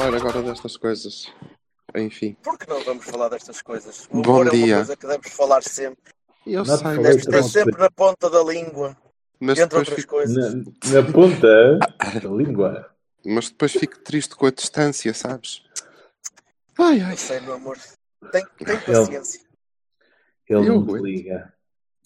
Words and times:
Falar 0.00 0.16
agora 0.16 0.42
destas 0.42 0.76
coisas. 0.76 1.32
Enfim. 1.94 2.36
Por 2.42 2.58
que 2.58 2.68
não 2.68 2.82
vamos 2.84 3.04
falar 3.04 3.28
destas 3.28 3.60
coisas? 3.62 4.06
O 4.10 4.22
Bom 4.22 4.30
humor 4.42 4.46
é 4.48 4.50
dia. 4.50 4.66
uma 4.66 4.76
coisa 4.76 4.96
que 4.96 5.06
devemos 5.06 5.28
falar 5.32 5.62
sempre. 5.62 6.12
Eu 6.46 6.64
Não 6.64 6.64
te 6.64 6.68
sei, 6.68 6.78
falei 6.78 7.02
mas 7.02 7.24
Devemos 7.26 7.52
ter 7.52 7.58
sempre 7.60 7.78
na 7.80 7.90
ponta 7.90 8.30
da 8.30 8.42
língua. 8.42 8.96
mas 9.40 9.58
entre 9.58 9.78
depois 9.78 9.88
outras 9.88 10.00
fico, 10.00 10.10
coisas. 10.14 10.54
Na, 10.54 11.02
na 11.02 11.12
ponta 11.12 11.78
da 12.20 12.28
língua. 12.30 12.94
mas 13.26 13.50
depois 13.50 13.72
fico 13.72 13.98
triste 14.00 14.34
com 14.36 14.46
a 14.46 14.50
distância, 14.50 15.12
sabes? 15.12 15.62
Ai, 16.78 17.00
ai. 17.00 17.12
Eu 17.12 17.16
sei, 17.16 17.40
meu 17.40 17.54
amor. 17.54 17.76
Tem, 18.32 18.46
tem 18.64 18.80
paciência. 18.80 19.40
Ele 20.48 20.60
Eu 20.68 20.74
não 20.76 20.82
te 20.84 20.88
aguento. 20.90 21.04
liga. 21.04 21.54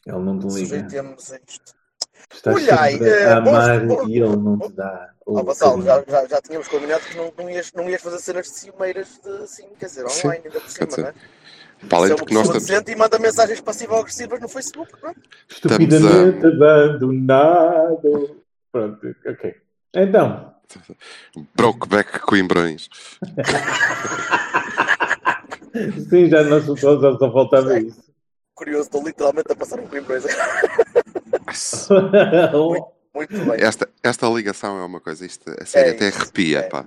Ele 0.06 0.18
não 0.18 0.38
te 0.38 0.46
liga. 0.46 0.58
Sujeitemos 0.66 1.32
a 1.32 1.40
isto. 1.48 1.73
Estás 2.34 2.56
Olha 2.56 2.76
sempre 2.90 3.08
eh, 3.10 3.24
a 3.26 3.36
amar 3.38 3.86
bons- 3.86 3.96
bons- 3.96 4.08
e 4.10 4.18
ele 4.18 4.36
não 4.36 4.58
te 4.58 4.72
dá. 4.72 5.10
Ó, 5.26 5.40
o 5.40 5.44
Vassalo, 5.44 5.82
carinho. 5.84 6.04
já, 6.08 6.20
já, 6.22 6.26
já 6.28 6.42
tínhamos 6.42 6.68
combinado 6.68 7.02
que 7.04 7.16
não, 7.16 7.32
não, 7.36 7.50
ias, 7.50 7.72
não 7.72 7.88
ias 7.88 8.02
fazer 8.02 8.18
cenas 8.18 8.46
de 8.46 8.52
ciumeiras 8.58 9.20
de, 9.22 9.30
assim, 9.42 9.64
quer 9.78 9.86
dizer, 9.86 10.08
Sim, 10.10 10.28
online, 10.28 10.42
ainda 10.46 10.60
por 10.60 10.70
cima, 10.70 10.78
quer 10.78 10.86
dizer, 10.86 11.02
não 11.02 11.08
é? 11.08 11.14
Para 11.88 11.98
além 11.98 12.06
Se 12.08 12.12
é 12.12 12.16
de 12.16 12.22
uma 12.22 12.26
que 12.26 12.34
nós 12.34 12.48
estamos. 12.64 12.88
e 12.88 12.96
manda 12.96 13.18
mensagens 13.18 13.60
passivo-agressivas 13.60 14.40
no 14.40 14.48
Facebook, 14.48 14.92
pronto. 15.00 15.20
Estupidamente 15.50 16.46
abandonado. 16.46 18.36
Pronto, 18.72 19.16
ok. 19.26 19.54
Então, 19.94 20.54
Brokeback 21.56 22.18
Coimbrões. 22.20 22.88
sim, 26.10 26.28
já 26.28 26.42
não 26.44 26.60
só, 26.62 26.76
só, 26.76 27.18
só 27.18 27.32
faltava 27.32 27.78
isso. 27.78 28.02
Curioso, 28.54 28.84
estou 28.84 29.04
literalmente 29.04 29.50
a 29.52 29.56
passar 29.56 29.80
um 29.80 29.86
Coimbrões. 29.86 30.24
Muito 33.14 33.32
bem. 33.32 33.60
Esta, 33.60 33.88
esta 34.02 34.26
ligação 34.28 34.78
é 34.78 34.84
uma 34.84 35.00
coisa, 35.00 35.24
isto 35.24 35.48
a 35.50 35.64
sério 35.64 35.92
É 35.92 35.94
até 35.94 36.08
isso, 36.08 36.22
arrepia, 36.22 36.58
é. 36.58 36.62
pá. 36.62 36.84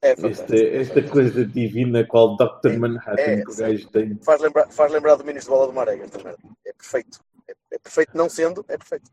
É 0.00 0.12
esta, 0.12 0.22
fantástico. 0.22 0.54
esta 0.54 1.02
coisa 1.02 1.44
divina 1.44 2.04
qual 2.04 2.36
Dr. 2.36 2.78
Manhattan 2.78 3.20
É, 3.20 3.42
que 3.42 3.50
o 3.50 3.56
gajo 3.56 3.88
tem. 3.88 4.18
Faz 4.22 4.40
lembrar, 4.40 4.68
faz 4.68 4.92
lembrar 4.92 5.16
do 5.16 5.24
Minis 5.24 5.44
de 5.44 5.50
Bola 5.50 5.66
do 5.66 5.72
Marega, 5.72 6.04
esta 6.04 6.22
merda. 6.22 6.38
É 6.66 6.72
perfeito. 6.72 7.20
É, 7.48 7.52
é 7.72 7.78
perfeito 7.78 8.16
não 8.16 8.28
sendo, 8.28 8.64
é 8.68 8.78
perfeito. 8.78 9.10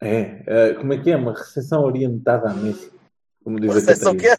É, 0.00 0.42
eh, 0.46 0.74
como 0.74 0.92
é 0.92 0.98
que 0.98 1.10
é? 1.10 1.16
Uma 1.16 1.32
recepção 1.32 1.82
orientada 1.82 2.50
à 2.50 2.54
mesa. 2.54 2.90
Como 3.42 3.58
diz 3.58 3.70
Uma 3.70 3.76
a 3.76 3.80
recepção 3.80 4.16
que 4.16 4.28
é? 4.28 4.36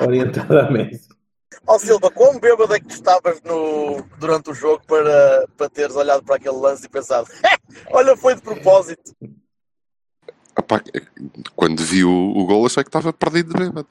Orientada 0.00 0.66
à 0.66 0.70
mesa. 0.70 1.08
Ó 1.66 1.78
Silva, 1.78 2.10
quão 2.10 2.38
bêbado 2.38 2.74
é 2.74 2.80
que 2.80 2.86
tu 2.86 2.94
estavas 2.94 3.40
no, 3.42 4.02
durante 4.18 4.50
o 4.50 4.54
jogo 4.54 4.82
para, 4.86 5.46
para 5.56 5.68
teres 5.68 5.94
olhado 5.94 6.24
para 6.24 6.36
aquele 6.36 6.56
lance 6.56 6.86
e 6.86 6.88
pensado 6.88 7.28
olha, 7.90 8.16
foi 8.16 8.34
de 8.34 8.42
propósito. 8.42 9.14
Ah, 10.54 10.62
pá, 10.62 10.82
quando 11.54 11.82
vi 11.82 12.04
o, 12.04 12.10
o 12.10 12.44
gol 12.46 12.66
achei 12.66 12.82
que 12.82 12.88
estava 12.88 13.12
perdido 13.12 13.54
de 13.54 13.60
bêbado. 13.60 13.88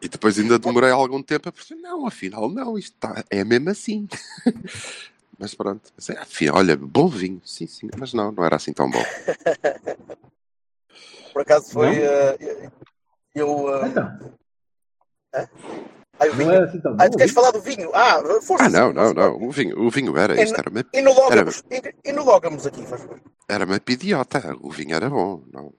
e 0.00 0.08
depois 0.08 0.38
ainda 0.38 0.58
demorei 0.58 0.90
algum 0.90 1.22
tempo 1.22 1.48
a 1.48 1.52
perceber, 1.52 1.80
não, 1.80 2.06
afinal 2.06 2.50
não, 2.50 2.76
isto 2.76 2.94
está, 2.94 3.24
é 3.30 3.44
mesmo 3.44 3.70
assim. 3.70 4.08
mas 5.38 5.54
pronto, 5.54 5.92
Pensei, 5.94 6.16
afinal, 6.16 6.56
olha, 6.56 6.76
bom 6.76 7.08
vinho, 7.08 7.40
sim, 7.44 7.66
sim, 7.66 7.88
mas 7.98 8.12
não, 8.12 8.30
não 8.30 8.44
era 8.44 8.56
assim 8.56 8.72
tão 8.72 8.90
bom. 8.90 9.04
Por 11.32 11.42
acaso 11.42 11.70
foi. 11.72 11.98
Eh, 11.98 12.70
eu. 13.34 13.74
eh, 13.74 14.32
Ai, 15.34 16.28
o 16.28 16.32
não 16.32 16.38
vinho. 16.38 16.50
era 16.52 16.64
assim 16.66 16.80
tão 16.80 16.96
Ah, 17.00 17.08
tu 17.10 17.16
queres 17.16 17.32
falar 17.32 17.50
do 17.50 17.60
vinho? 17.60 17.90
Ah, 17.94 18.22
força. 18.42 18.66
Ah, 18.66 18.68
não, 18.68 18.92
não, 18.92 19.12
não, 19.14 19.42
o 19.42 19.50
vinho, 19.50 19.78
o 19.80 19.90
vinho 19.90 20.16
era 20.16 20.38
É 20.38 20.44
isto, 20.44 20.58
era 20.58 20.68
uma, 20.70 20.84
Inologamos, 20.94 21.64
inologamos 22.04 22.66
aqui, 22.66 22.86
faz 22.86 23.02
favor. 23.02 23.20
era 23.48 23.64
uma 23.64 23.80
pidiota, 23.80 24.56
o 24.60 24.70
vinho 24.70 24.94
era 24.94 25.08
bom, 25.10 25.42
não. 25.52 25.72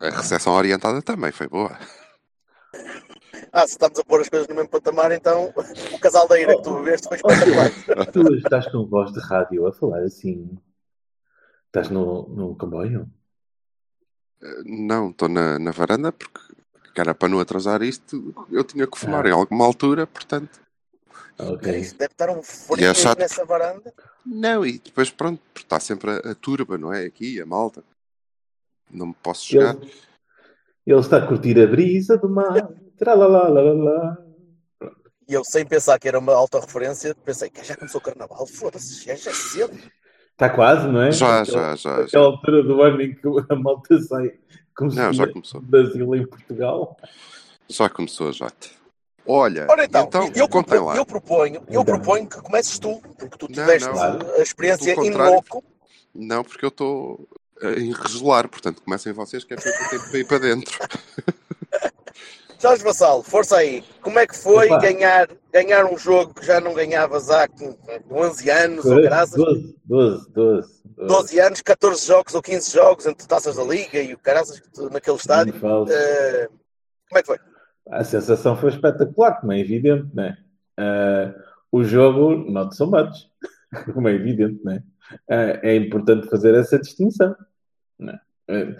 A 0.00 0.10
recepção 0.10 0.54
orientada 0.54 1.02
também 1.02 1.32
foi 1.32 1.48
boa. 1.48 1.76
Ah, 3.54 3.66
se 3.66 3.72
estamos 3.72 3.98
a 3.98 4.04
pôr 4.04 4.20
as 4.22 4.30
coisas 4.30 4.48
no 4.48 4.54
mesmo 4.54 4.70
patamar, 4.70 5.12
então 5.12 5.52
o 5.92 5.98
casal 5.98 6.26
da 6.26 6.40
ira 6.40 6.56
que 6.56 6.62
tu 6.62 6.74
bebeste 6.76 7.06
foi 7.06 7.18
espetacular. 7.18 7.70
Tu 8.12 8.34
estás 8.36 8.70
com 8.72 8.86
voz 8.86 9.12
de 9.12 9.20
rádio 9.20 9.66
a 9.66 9.72
falar 9.74 10.02
assim. 10.04 10.58
Estás 11.66 11.90
no, 11.90 12.28
no 12.28 12.56
comboio? 12.56 13.06
Não, 14.64 15.10
estou 15.10 15.28
na, 15.28 15.58
na 15.58 15.70
varanda 15.70 16.12
porque 16.12 16.40
que 16.94 17.00
era 17.00 17.14
para 17.14 17.28
não 17.28 17.40
atrasar 17.40 17.82
isto, 17.82 18.34
eu 18.50 18.64
tinha 18.64 18.86
que 18.86 18.98
fumar 18.98 19.26
em 19.26 19.32
alguma 19.32 19.64
altura, 19.64 20.06
portanto. 20.06 20.60
Ok. 21.38 21.78
Isso 21.78 21.96
deve 21.96 22.12
estar 22.12 22.30
um 22.30 22.42
frio 22.42 22.84
é 22.84 23.18
nessa 23.18 23.44
varanda. 23.44 23.92
Não, 24.24 24.64
e 24.64 24.78
depois 24.78 25.10
pronto, 25.10 25.40
porque 25.52 25.66
está 25.66 25.80
sempre 25.80 26.10
a, 26.10 26.30
a 26.30 26.34
turba, 26.34 26.78
não 26.78 26.92
é? 26.92 27.04
Aqui, 27.04 27.40
a 27.40 27.46
malta. 27.46 27.82
Não 28.90 29.06
me 29.06 29.14
posso 29.22 29.56
Ele, 29.56 29.66
chegar. 29.66 29.76
ele 30.86 31.00
está 31.00 31.16
a 31.16 31.26
curtir 31.26 31.58
a 31.58 31.66
brisa 31.66 32.18
do 32.18 32.28
mar. 32.28 32.68
Tralalalala. 32.98 34.18
E 35.28 35.32
eu, 35.32 35.42
sem 35.44 35.64
pensar 35.64 35.98
que 35.98 36.06
era 36.06 36.18
uma 36.18 36.34
autorreferência, 36.34 37.14
pensei 37.24 37.48
que 37.48 37.64
já 37.64 37.74
começou 37.74 38.00
o 38.00 38.04
carnaval. 38.04 38.46
Foda-se, 38.46 39.04
já 39.04 39.14
já 39.14 39.30
é 39.30 39.34
cedo. 39.34 39.78
Está 40.32 40.50
quase, 40.50 40.88
não 40.88 41.02
é? 41.02 41.12
Já, 41.12 41.42
já, 41.44 41.74
já. 41.74 42.02
Aquela 42.02 42.26
altura 42.26 42.62
do 42.62 42.82
ano 42.82 43.00
em 43.00 43.14
que 43.14 43.26
a 43.48 43.56
malta 43.56 43.98
sai 44.02 44.32
como 44.76 44.92
Não, 44.94 45.12
já 45.12 45.26
começou. 45.26 45.60
Brasil 45.60 46.14
em 46.14 46.26
Portugal. 46.26 46.96
Já 47.68 47.88
começou, 47.88 48.32
já. 48.32 48.50
Olha, 49.26 49.66
Ora 49.70 49.84
então, 49.84 50.02
então, 50.04 50.32
eu, 50.34 50.48
contem 50.48 50.78
proponho, 50.78 50.84
lá. 50.84 50.96
eu, 50.96 51.06
proponho, 51.06 51.54
eu 51.54 51.62
Então. 51.68 51.84
proponho 51.84 52.28
que 52.28 52.40
comeces 52.40 52.78
tu, 52.78 53.00
porque 53.16 53.38
tu 53.38 53.46
Não, 53.48 53.54
tiveste 53.54 53.88
não. 53.88 53.94
Claro. 53.94 54.32
a 54.32 54.38
experiência 54.42 54.94
in 55.06 55.10
loco. 55.10 55.64
Não, 56.14 56.42
porque 56.42 56.64
eu 56.64 56.68
estou 56.68 57.28
a 57.62 57.70
enregelar, 57.78 58.48
portanto, 58.48 58.82
comecem 58.82 59.12
vocês 59.12 59.44
que 59.44 59.54
é 59.54 59.56
para 59.56 59.70
eu 59.70 59.78
ter 59.78 59.90
tempo 59.90 60.10
para 60.10 60.18
ir 60.18 60.26
para 60.26 60.38
dentro. 60.38 60.78
Jorge 62.62 62.84
Vassalo, 62.84 63.24
força 63.24 63.56
aí. 63.56 63.82
Como 64.00 64.20
é 64.20 64.26
que 64.26 64.36
foi 64.36 64.66
Opa. 64.66 64.78
ganhar, 64.78 65.28
ganhar 65.52 65.84
um 65.84 65.98
jogo 65.98 66.32
que 66.32 66.46
já 66.46 66.60
não 66.60 66.72
ganhavas 66.72 67.28
há 67.28 67.48
com 67.48 67.76
11 68.08 68.50
anos 68.50 68.84
ou 68.84 69.02
graças? 69.02 69.34
12, 69.34 69.76
12, 69.84 70.30
12. 70.30 70.82
12 70.96 71.40
anos, 71.40 71.60
14 71.60 72.06
jogos 72.06 72.34
ou 72.36 72.40
15 72.40 72.72
jogos 72.72 73.06
entre 73.06 73.26
taças 73.26 73.56
da 73.56 73.64
Liga 73.64 74.00
e 74.00 74.14
o 74.14 74.18
caraças 74.18 74.62
naquele 74.92 75.16
estádio. 75.16 75.54
Eh, 75.90 76.48
como 77.08 77.18
é 77.18 77.22
que 77.22 77.26
foi? 77.26 77.38
A 77.90 78.04
sensação 78.04 78.56
foi 78.56 78.70
espetacular, 78.70 79.40
como 79.40 79.52
é 79.52 79.58
evidente, 79.58 80.14
né? 80.14 80.38
Ah, 80.78 81.34
o 81.72 81.82
jogo, 81.82 82.36
not 82.48 82.76
so 82.76 82.86
much, 82.86 83.26
como 83.92 84.06
é 84.06 84.12
evidente, 84.12 84.64
né? 84.64 84.84
Ah, 85.28 85.58
é 85.64 85.74
importante 85.74 86.28
fazer 86.28 86.54
essa 86.54 86.78
distinção. 86.78 87.34
né? 87.98 88.20
Ah, 88.48 88.76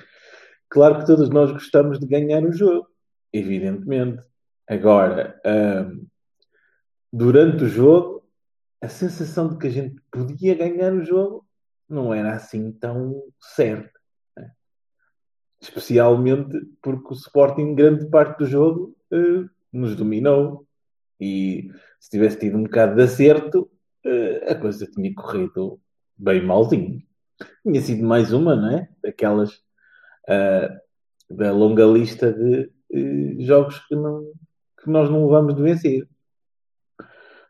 claro 0.68 1.00
que 1.00 1.06
todos 1.06 1.28
nós 1.30 1.50
gostamos 1.50 1.98
de 1.98 2.06
ganhar 2.06 2.44
o 2.44 2.52
jogo, 2.52 2.91
evidentemente. 3.32 4.22
Agora, 4.68 5.40
ah, 5.44 5.90
durante 7.12 7.64
o 7.64 7.68
jogo, 7.68 8.22
a 8.80 8.88
sensação 8.88 9.48
de 9.48 9.58
que 9.58 9.66
a 9.66 9.70
gente 9.70 10.00
podia 10.10 10.54
ganhar 10.54 10.92
o 10.92 11.04
jogo 11.04 11.46
não 11.88 12.12
era 12.12 12.34
assim 12.34 12.72
tão 12.72 13.22
certa. 13.40 13.92
né? 14.36 14.50
Especialmente 15.60 16.58
porque 16.80 17.08
o 17.12 17.16
Sporting, 17.16 17.74
grande 17.74 18.06
parte 18.06 18.38
do 18.38 18.46
jogo, 18.46 18.96
eh, 19.12 19.48
nos 19.72 19.94
dominou. 19.94 20.66
E 21.20 21.70
se 22.00 22.10
tivesse 22.10 22.40
tido 22.40 22.58
um 22.58 22.64
bocado 22.64 22.96
de 22.96 23.02
acerto, 23.02 23.70
eh, 24.04 24.50
a 24.50 24.54
coisa 24.54 24.86
tinha 24.86 25.14
corrido 25.14 25.80
bem 26.16 26.44
malzinho. 26.44 27.02
Tinha 27.62 27.80
sido 27.80 28.04
mais 28.04 28.32
uma, 28.32 28.56
não 28.56 28.70
é? 28.70 28.88
Daquelas 29.02 29.62
ah, 30.28 30.80
da 31.30 31.52
longa 31.52 31.84
lista 31.84 32.32
de 32.32 32.70
jogos 33.40 33.78
que, 33.86 33.94
não, 33.94 34.24
que 34.82 34.90
nós 34.90 35.08
não 35.10 35.24
levamos 35.24 35.54
de 35.54 35.62
vencer. 35.62 36.08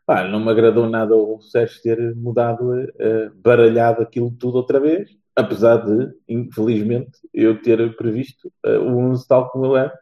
Não 0.07 0.39
me 0.39 0.51
agradou 0.51 0.89
nada 0.89 1.15
o 1.15 1.39
Sérgio 1.41 1.81
ter 1.81 2.15
mudado, 2.15 2.73
eh, 2.99 3.29
baralhado 3.35 4.01
aquilo 4.01 4.31
tudo 4.31 4.57
outra 4.57 4.79
vez, 4.79 5.09
apesar 5.35 5.77
de, 5.77 6.13
infelizmente, 6.27 7.19
eu 7.33 7.61
ter 7.61 7.95
previsto 7.95 8.51
eh, 8.65 8.77
o 8.77 8.97
11 8.97 9.27
tal 9.27 9.49
como 9.49 9.77
ele 9.77 9.85
é. 9.85 9.93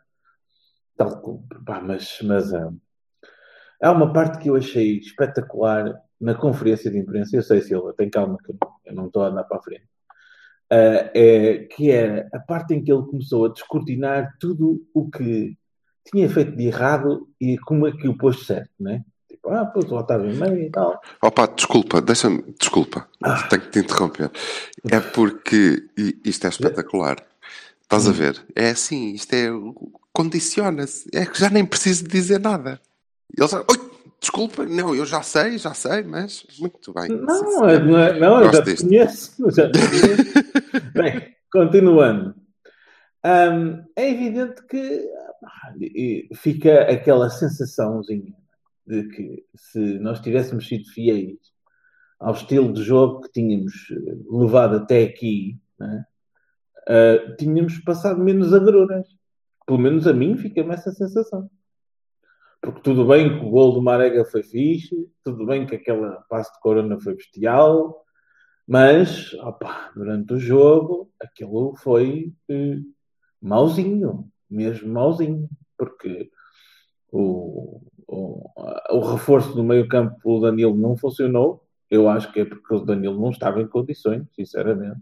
Tal 0.97 1.21
como, 1.21 1.47
pá, 1.65 1.81
mas 1.81 2.19
mas 2.23 2.53
ah, 2.53 2.71
há 3.81 3.91
uma 3.91 4.11
parte 4.11 4.39
que 4.39 4.49
eu 4.49 4.55
achei 4.55 4.97
espetacular 4.97 5.93
na 6.19 6.35
conferência 6.35 6.89
de 6.91 6.99
imprensa, 6.99 7.35
eu 7.35 7.43
sei, 7.43 7.61
Silva, 7.61 7.93
tem 7.97 8.09
calma 8.09 8.37
que 8.43 8.51
eu 8.85 8.93
não 8.93 9.07
estou 9.07 9.23
a 9.23 9.27
andar 9.27 9.43
para 9.43 9.57
a 9.57 9.61
frente, 9.61 9.87
uh, 10.71 11.09
é, 11.13 11.67
que 11.69 11.91
era 11.91 12.29
a 12.33 12.39
parte 12.39 12.73
em 12.73 12.83
que 12.83 12.91
ele 12.91 13.03
começou 13.03 13.45
a 13.45 13.49
descortinar 13.49 14.35
tudo 14.39 14.81
o 14.93 15.09
que 15.09 15.57
tinha 16.05 16.29
feito 16.29 16.55
de 16.55 16.67
errado 16.67 17.27
e 17.39 17.57
como 17.59 17.85
é 17.87 17.91
que 17.91 18.07
o 18.07 18.17
pôs 18.17 18.45
certo, 18.45 18.71
né? 18.79 19.03
Tipo, 19.29 19.49
ah, 19.49 19.65
pôs 19.65 19.89
o 19.91 19.95
Otávio 19.95 20.31
em 20.31 20.35
meio 20.35 20.67
e 20.67 20.69
tal. 20.69 20.99
Opa, 21.21 21.47
desculpa, 21.47 22.01
deixa-me, 22.01 22.43
desculpa, 22.59 23.07
Ah. 23.23 23.47
tenho 23.49 23.61
que 23.61 23.69
te 23.69 23.79
interromper. 23.79 24.31
É 24.89 24.99
porque 24.99 25.83
isto 26.25 26.47
é 26.47 26.49
espetacular. 26.49 27.17
Estás 27.83 28.07
a 28.07 28.11
ver? 28.11 28.41
É 28.55 28.69
assim, 28.69 29.11
isto 29.13 29.33
é. 29.33 29.49
Condiciona-se. 30.13 31.09
É 31.13 31.25
que 31.25 31.39
já 31.39 31.49
nem 31.49 31.65
preciso 31.65 32.07
dizer 32.07 32.39
nada. 32.39 32.79
Ele 33.37 33.47
já. 33.47 33.59
Oi, 33.59 33.90
desculpa, 34.21 34.65
não, 34.65 34.93
eu 34.95 35.05
já 35.05 35.21
sei, 35.23 35.57
já 35.57 35.73
sei, 35.73 36.03
mas 36.03 36.45
muito 36.59 36.93
bem. 36.93 37.09
Não, 37.09 37.67
é- 37.67 37.79
não, 37.79 37.97
é- 37.97 38.19
não 38.19 38.41
eu 38.43 38.53
já 38.53 38.63
te 38.63 38.75
conheço. 38.77 39.51
Já 39.51 39.69
te 39.71 39.79
conheço. 39.79 40.93
Bem, 40.93 41.35
continuando. 41.51 42.35
Hum, 43.25 43.83
é 43.95 44.09
evidente 44.09 44.65
que 44.67 45.09
ah, 45.43 45.73
fica 46.35 46.81
aquela 46.83 47.29
sensaçãozinha 47.29 48.33
de 48.87 49.03
que 49.09 49.43
se 49.55 49.79
nós 49.99 50.19
tivéssemos 50.21 50.67
sido 50.67 50.85
fiéis 50.91 51.37
ao 52.19 52.33
estilo 52.33 52.71
de 52.73 52.83
jogo 52.83 53.21
que 53.21 53.31
tínhamos 53.31 53.73
eh, 53.91 54.15
levado 54.29 54.77
até 54.77 55.03
aqui, 55.03 55.59
ah, 55.79 57.35
tínhamos 57.37 57.77
passado 57.79 58.19
menos 58.23 58.53
agruras. 58.53 59.07
Pelo 59.67 59.79
menos 59.79 60.07
a 60.07 60.13
mim 60.13 60.35
fica-me 60.37 60.73
essa 60.73 60.91
sensação. 60.91 61.49
Porque 62.61 62.81
tudo 62.81 63.07
bem 63.07 63.39
que 63.39 63.45
o 63.45 63.49
gol 63.49 63.73
do 63.73 63.81
Marega 63.81 64.23
foi 64.23 64.43
fixe, 64.43 64.95
tudo 65.23 65.45
bem 65.45 65.65
que 65.65 65.75
aquela 65.75 66.21
passe 66.29 66.53
de 66.53 66.59
Corona 66.59 66.99
foi 66.99 67.15
bestial, 67.15 68.05
mas 68.67 69.33
opa, 69.35 69.91
durante 69.95 70.33
o 70.33 70.39
jogo 70.39 71.11
aquilo 71.19 71.75
foi 71.75 72.31
eh, 72.49 72.77
mauzinho, 73.41 74.31
mesmo 74.49 74.93
mauzinho, 74.93 75.49
porque 75.77 76.29
o, 77.11 77.81
o, 78.07 78.49
o 78.91 78.99
reforço 78.99 79.53
do 79.55 79.63
meio 79.63 79.87
campo 79.87 80.15
o 80.23 80.39
Danilo 80.39 80.77
não 80.77 80.95
funcionou. 80.95 81.65
Eu 81.89 82.07
acho 82.07 82.31
que 82.31 82.41
é 82.41 82.45
porque 82.45 82.73
o 82.73 82.79
Danilo 82.79 83.19
não 83.19 83.31
estava 83.31 83.61
em 83.61 83.67
condições, 83.67 84.25
sinceramente. 84.33 85.01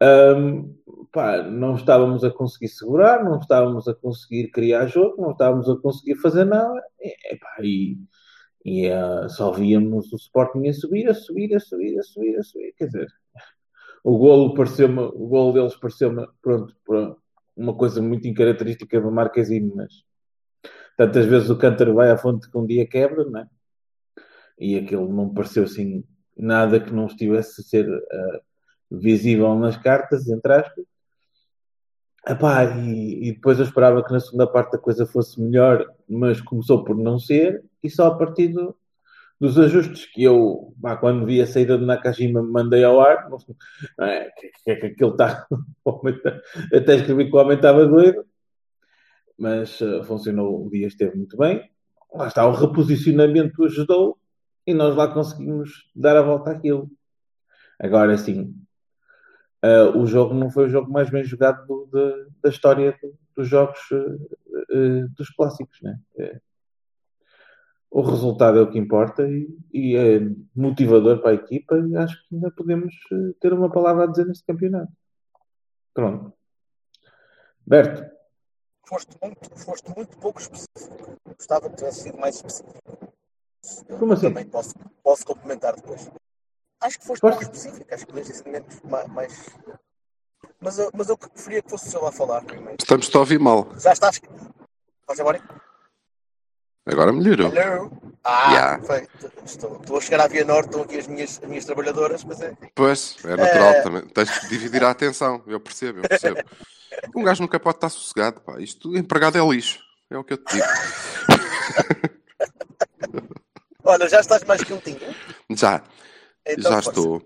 Ahm, 0.00 0.74
pá, 1.12 1.42
não 1.42 1.74
estávamos 1.74 2.22
a 2.24 2.30
conseguir 2.30 2.68
segurar, 2.68 3.24
não 3.24 3.38
estávamos 3.38 3.88
a 3.88 3.94
conseguir 3.94 4.50
criar 4.50 4.86
jogo, 4.86 5.20
não 5.20 5.32
estávamos 5.32 5.68
a 5.68 5.76
conseguir 5.76 6.16
fazer 6.16 6.44
nada. 6.44 6.80
E, 7.00 7.34
epá, 7.34 7.56
e, 7.62 7.98
e 8.64 8.88
ah, 8.90 9.28
só 9.28 9.50
víamos 9.52 10.12
o 10.12 10.16
Sporting 10.16 10.68
a 10.68 10.72
subir, 10.72 11.08
a 11.08 11.14
subir, 11.14 11.54
a 11.54 11.60
subir, 11.60 11.98
a 11.98 12.02
subir, 12.02 12.36
a 12.38 12.42
subir. 12.42 12.74
Quer 12.76 12.86
dizer, 12.86 13.08
o 14.04 14.18
golo 14.18 14.54
pareceu-me, 14.54 15.00
o 15.00 15.26
golo 15.28 15.52
deles 15.52 15.76
pareceu-me, 15.76 16.26
pronto, 16.42 16.74
pronto, 16.84 17.20
uma 17.56 17.76
coisa 17.76 18.00
muito 18.02 18.28
incaracterística 18.28 19.00
do 19.00 19.10
Marquezine, 19.10 19.72
mas 19.74 20.04
tantas 20.96 21.26
vezes 21.26 21.50
o 21.50 21.58
cântaro 21.58 21.94
vai 21.94 22.10
à 22.10 22.16
fonte 22.16 22.50
que 22.50 22.58
um 22.58 22.66
dia 22.66 22.86
quebra, 22.86 23.24
não 23.24 23.40
é? 23.40 23.48
E 24.58 24.76
aquilo 24.76 25.12
não 25.12 25.32
pareceu 25.32 25.64
assim 25.64 26.04
nada 26.36 26.80
que 26.80 26.92
não 26.92 27.06
estivesse 27.06 27.60
a 27.60 27.64
ser 27.64 27.88
ah, 27.88 28.40
visível 28.90 29.54
nas 29.56 29.76
cartas, 29.76 30.28
entre 30.28 30.52
aspas. 30.52 30.84
Epá, 32.26 32.64
e, 32.76 33.28
e 33.28 33.32
depois 33.32 33.58
eu 33.58 33.64
esperava 33.64 34.04
que 34.04 34.12
na 34.12 34.20
segunda 34.20 34.46
parte 34.46 34.76
a 34.76 34.78
coisa 34.78 35.06
fosse 35.06 35.40
melhor, 35.40 35.86
mas 36.08 36.40
começou 36.40 36.84
por 36.84 36.96
não 36.96 37.18
ser, 37.18 37.64
e 37.82 37.88
só 37.88 38.08
a 38.08 38.14
partir 38.16 38.48
do- 38.48 38.76
dos 39.40 39.58
ajustes 39.58 40.06
que 40.06 40.24
eu, 40.24 40.74
pá, 40.82 40.96
quando 40.96 41.24
vi 41.24 41.40
a 41.40 41.46
saída 41.46 41.78
de 41.78 41.84
Nakajima, 41.86 42.42
me 42.42 42.50
mandei 42.50 42.84
ao 42.84 43.00
ar, 43.00 43.30
não 43.30 43.38
é, 44.06 44.30
que, 44.30 44.70
é 44.70 44.76
que 44.76 44.86
aquilo 44.86 45.12
está. 45.12 45.46
o 45.84 46.12
tá- 46.12 46.40
Até 46.74 46.96
escrevi 46.96 47.30
que 47.30 47.36
o 47.36 47.40
homem 47.40 47.56
estava 47.56 47.86
doido, 47.86 48.26
mas 49.38 49.80
eh, 49.80 50.02
funcionou, 50.04 50.66
o 50.66 50.70
dia 50.70 50.86
esteve 50.88 51.16
muito 51.16 51.36
bem. 51.36 51.70
Lá 52.12 52.26
está, 52.28 52.46
o 52.46 52.52
reposicionamento 52.52 53.64
ajudou 53.64 54.18
e 54.66 54.74
nós 54.74 54.96
lá 54.96 55.08
conseguimos 55.08 55.88
dar 55.94 56.16
a 56.16 56.22
volta 56.22 56.50
àquilo. 56.50 56.90
Agora 57.78 58.16
sim, 58.18 58.54
Uh, 59.64 59.98
o 59.98 60.06
jogo 60.06 60.34
não 60.34 60.50
foi 60.50 60.66
o 60.66 60.68
jogo 60.68 60.90
mais 60.90 61.10
bem 61.10 61.24
jogado 61.24 61.66
do- 61.66 61.86
da- 61.86 62.26
da 62.44 62.48
história 62.48 62.96
do- 63.02 63.18
dos 63.36 63.48
jogos 63.48 63.78
uh, 63.90 65.08
dos 65.16 65.30
clássicos, 65.30 65.80
né? 65.82 65.98
É. 66.18 66.40
O 67.90 68.02
resultado 68.02 68.58
é 68.58 68.62
o 68.62 68.70
que 68.70 68.78
importa 68.78 69.26
e, 69.26 69.48
e 69.72 69.96
é 69.96 70.20
motivador 70.54 71.20
para 71.20 71.30
a 71.30 71.34
equipa 71.34 71.76
e 71.78 71.96
acho 71.96 72.16
que 72.28 72.34
ainda 72.34 72.50
podemos 72.50 72.94
ter 73.40 73.52
uma 73.52 73.70
palavra 73.70 74.04
a 74.04 74.06
dizer 74.06 74.26
neste 74.26 74.44
campeonato. 74.44 74.92
Pronto. 75.94 76.32
Berto, 77.66 78.04
Foste 78.86 79.16
muito, 79.22 79.50
foste 79.58 79.94
muito 79.94 80.16
pouco 80.18 80.40
específico. 80.40 81.16
Gostava 81.36 81.68
que 81.68 81.76
tivesse 81.76 82.04
sido 82.04 82.18
mais 82.18 82.36
específico. 82.36 83.12
como 83.98 84.12
assim? 84.14 84.28
Também 84.28 84.46
posso, 84.46 84.74
posso 85.02 85.26
complementar 85.26 85.74
depois. 85.76 86.10
Acho 86.80 86.98
que 86.98 87.06
foste 87.06 87.20
pouco 87.20 87.42
específico. 87.42 87.86
Acho 87.92 88.06
que 88.06 88.12
dizer 88.12 88.48
menos, 88.48 88.80
ma- 88.84 89.06
mais. 89.08 89.46
Mas 90.60 90.78
eu, 90.78 90.90
mas 90.94 91.08
eu 91.08 91.18
preferia 91.18 91.62
que 91.62 91.70
fosse 91.70 91.88
o 91.88 91.90
seu 91.90 92.06
a 92.06 92.12
falar 92.12 92.42
primeiro. 92.42 92.76
Estamos-te 92.80 93.16
a 93.16 93.20
ouvir 93.20 93.38
mal. 93.40 93.68
Já 93.78 93.92
estás. 93.92 94.20
Estás 95.00 95.20
agora? 95.20 95.42
Agora 96.86 97.12
melhorou. 97.12 97.52
Hello? 97.54 97.90
Ah, 98.24 98.52
Yeah. 98.52 98.82
foi. 98.84 99.08
Estou, 99.44 99.76
estou 99.80 99.98
a 99.98 100.00
chegar 100.00 100.20
à 100.24 100.28
Via 100.28 100.44
Norte, 100.44 100.66
estão 100.68 100.82
aqui 100.82 100.98
as 100.98 101.06
minhas, 101.06 101.38
as 101.42 101.48
minhas 101.48 101.64
trabalhadoras, 101.64 102.24
mas 102.24 102.40
é. 102.40 102.56
Pois, 102.74 103.16
é 103.24 103.36
natural 103.36 103.70
É. 103.74 103.82
também. 103.82 104.08
Tens 104.08 104.40
de 104.40 104.48
dividir 104.48 104.82
a 104.84 104.90
atenção. 104.90 105.42
Eu 105.46 105.60
percebo, 105.60 106.00
eu 106.00 106.08
percebo. 106.08 106.40
Um 107.14 107.22
gajo 107.22 107.42
nunca 107.42 107.60
pode 107.60 107.76
estar 107.76 107.88
sossegado, 107.90 108.40
pá. 108.40 108.58
Isto, 108.60 108.96
empregado 108.96 109.38
é 109.38 109.46
lixo. 109.46 109.78
É 110.10 110.18
o 110.18 110.24
que 110.24 110.32
eu 110.32 110.38
te 110.38 110.54
digo. 110.56 110.66
Olha, 113.84 114.08
já 114.08 114.18
estás 114.20 114.42
mais 114.44 114.62
quentinho? 114.64 114.98
Já, 115.50 115.82
Então, 116.48 116.72
já 116.72 116.82
força. 116.82 116.90
estou. 117.00 117.22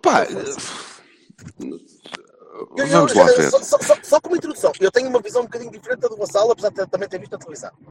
Pá, 0.00 0.24
Eu- 0.24 0.38
eu- 2.76 2.86
vamos 2.86 3.14
lá 3.14 3.26
eu- 3.26 3.36
ver. 3.36 3.50
Só, 3.50 3.62
só- 3.62 3.78
só- 4.02 4.20
como 4.20 4.36
introdução, 4.36 4.72
eu 4.80 4.90
tenho 4.90 5.08
uma 5.08 5.20
visão 5.20 5.42
um 5.42 5.46
bocadinho 5.46 5.70
diferente 5.70 6.00
da 6.00 6.08
do 6.08 6.16
Vassal, 6.16 6.50
apesar 6.50 6.70
de 6.70 6.86
também 6.86 7.08
ter 7.08 7.18
visto 7.18 7.32
na 7.32 7.38
televisão. 7.38 7.70
Um 7.80 7.84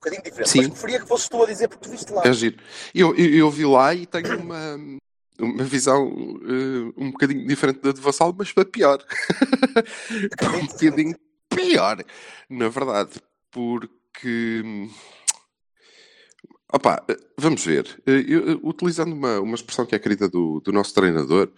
bocadinho 0.00 0.22
diferente. 0.22 0.48
Sim. 0.50 0.58
Mas 0.62 0.68
preferia 0.70 1.00
que 1.00 1.06
fosses 1.06 1.28
tu 1.28 1.42
a 1.42 1.46
dizer 1.46 1.68
porque 1.68 1.84
tu 1.84 1.90
viste 1.90 2.12
lá. 2.12 2.22
É 2.24 2.32
giro. 2.32 2.56
Eu, 2.94 3.14
eu, 3.14 3.34
eu 3.34 3.50
vi 3.50 3.64
lá 3.64 3.94
e 3.94 4.04
tenho 4.06 4.38
uma, 4.40 4.76
uma 5.38 5.64
visão 5.64 6.08
eh, 6.08 6.92
um 6.96 7.10
bocadinho 7.12 7.46
diferente 7.46 7.80
da 7.80 7.92
de 7.92 8.00
Vassal, 8.00 8.34
mas 8.36 8.50
para 8.52 8.64
pior. 8.64 8.98
um 10.60 10.66
bocadinho 10.66 11.16
pior, 11.48 12.02
na 12.50 12.68
verdade. 12.68 13.20
Porque. 13.50 14.88
Opa, 16.72 17.04
eh, 17.06 17.16
vamos 17.38 17.64
ver. 17.64 18.00
Eh, 18.06 18.24
eu, 18.26 18.52
eh, 18.52 18.60
utilizando 18.62 19.12
uma, 19.12 19.40
uma 19.40 19.54
expressão 19.54 19.84
que 19.84 19.94
é 19.94 19.98
querida 19.98 20.26
do, 20.26 20.58
do 20.60 20.72
nosso 20.72 20.94
treinador, 20.94 21.50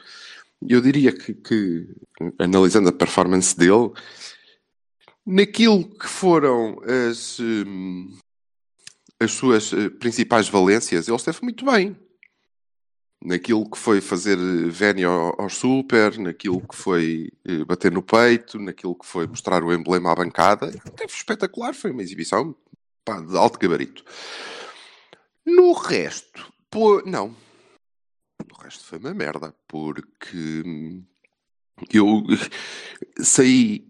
eu 0.68 0.80
diria 0.80 1.12
que, 1.12 1.33
que, 1.35 1.87
analisando 2.38 2.88
a 2.88 2.92
performance 2.92 3.56
dele, 3.56 3.92
naquilo 5.25 5.85
que 5.85 6.09
foram 6.09 6.80
as, 7.11 7.38
as 9.21 9.33
suas 9.33 9.71
principais 10.00 10.49
valências, 10.49 11.06
ele 11.06 11.16
esteve 11.16 11.38
muito 11.42 11.64
bem. 11.64 11.97
Naquilo 13.23 13.71
que 13.71 13.78
foi 13.78 14.00
fazer 14.00 14.37
vénia 14.71 15.09
ao, 15.09 15.49
super, 15.49 16.18
naquilo 16.18 16.61
que 16.66 16.76
foi 16.76 17.30
bater 17.66 17.92
no 17.92 18.02
peito, 18.02 18.59
naquilo 18.59 18.94
que 18.94 19.06
foi 19.06 19.26
mostrar 19.26 19.62
o 19.62 19.73
emblema 19.73 20.12
à 20.12 20.14
bancada, 20.14 20.68
esteve 20.68 21.12
espetacular. 21.12 21.75
Foi 21.75 21.90
uma 21.90 22.02
exibição 22.02 22.54
pá, 23.04 23.21
de 23.21 23.37
alto 23.37 23.59
gabarito. 23.59 24.04
No 25.47 25.73
resto, 25.73 26.53
pô, 26.71 27.03
não. 27.05 27.35
O 28.53 28.63
resto 28.63 28.85
foi 28.85 28.99
uma 28.99 29.15
merda, 29.15 29.55
porque 29.69 30.63
eu 31.93 32.23
saí. 33.21 33.87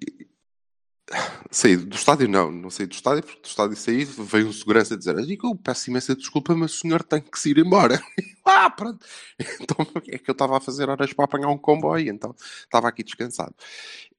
Saí 1.51 1.77
do 1.77 1.95
estádio, 1.95 2.27
não, 2.29 2.51
não 2.51 2.71
saí 2.71 2.87
do 2.87 2.93
estádio, 2.95 3.23
porque 3.23 3.43
do 3.43 3.47
estádio 3.47 3.77
saí, 3.77 4.05
veio 4.05 4.49
um 4.49 4.53
segurança 4.53 4.97
dizer: 4.97 5.15
Eu 5.19 5.55
peço 5.55 5.91
imensa 5.91 6.17
desculpa, 6.17 6.55
mas 6.57 6.75
o 6.75 6.79
senhor 6.79 7.03
tem 7.05 7.21
que 7.21 7.39
se 7.39 7.51
ir 7.51 7.59
embora. 7.59 8.03
ah, 8.45 8.71
pronto. 8.71 9.05
Então 9.61 9.87
é 10.09 10.19
que 10.19 10.31
eu 10.31 10.33
estava 10.33 10.57
a 10.57 10.61
fazer 10.61 10.89
horas 10.89 11.13
para 11.13 11.27
apanhar 11.27 11.49
um 11.49 11.59
comboio, 11.59 12.11
então 12.11 12.35
estava 12.39 12.89
aqui 12.89 13.05
descansado. 13.05 13.55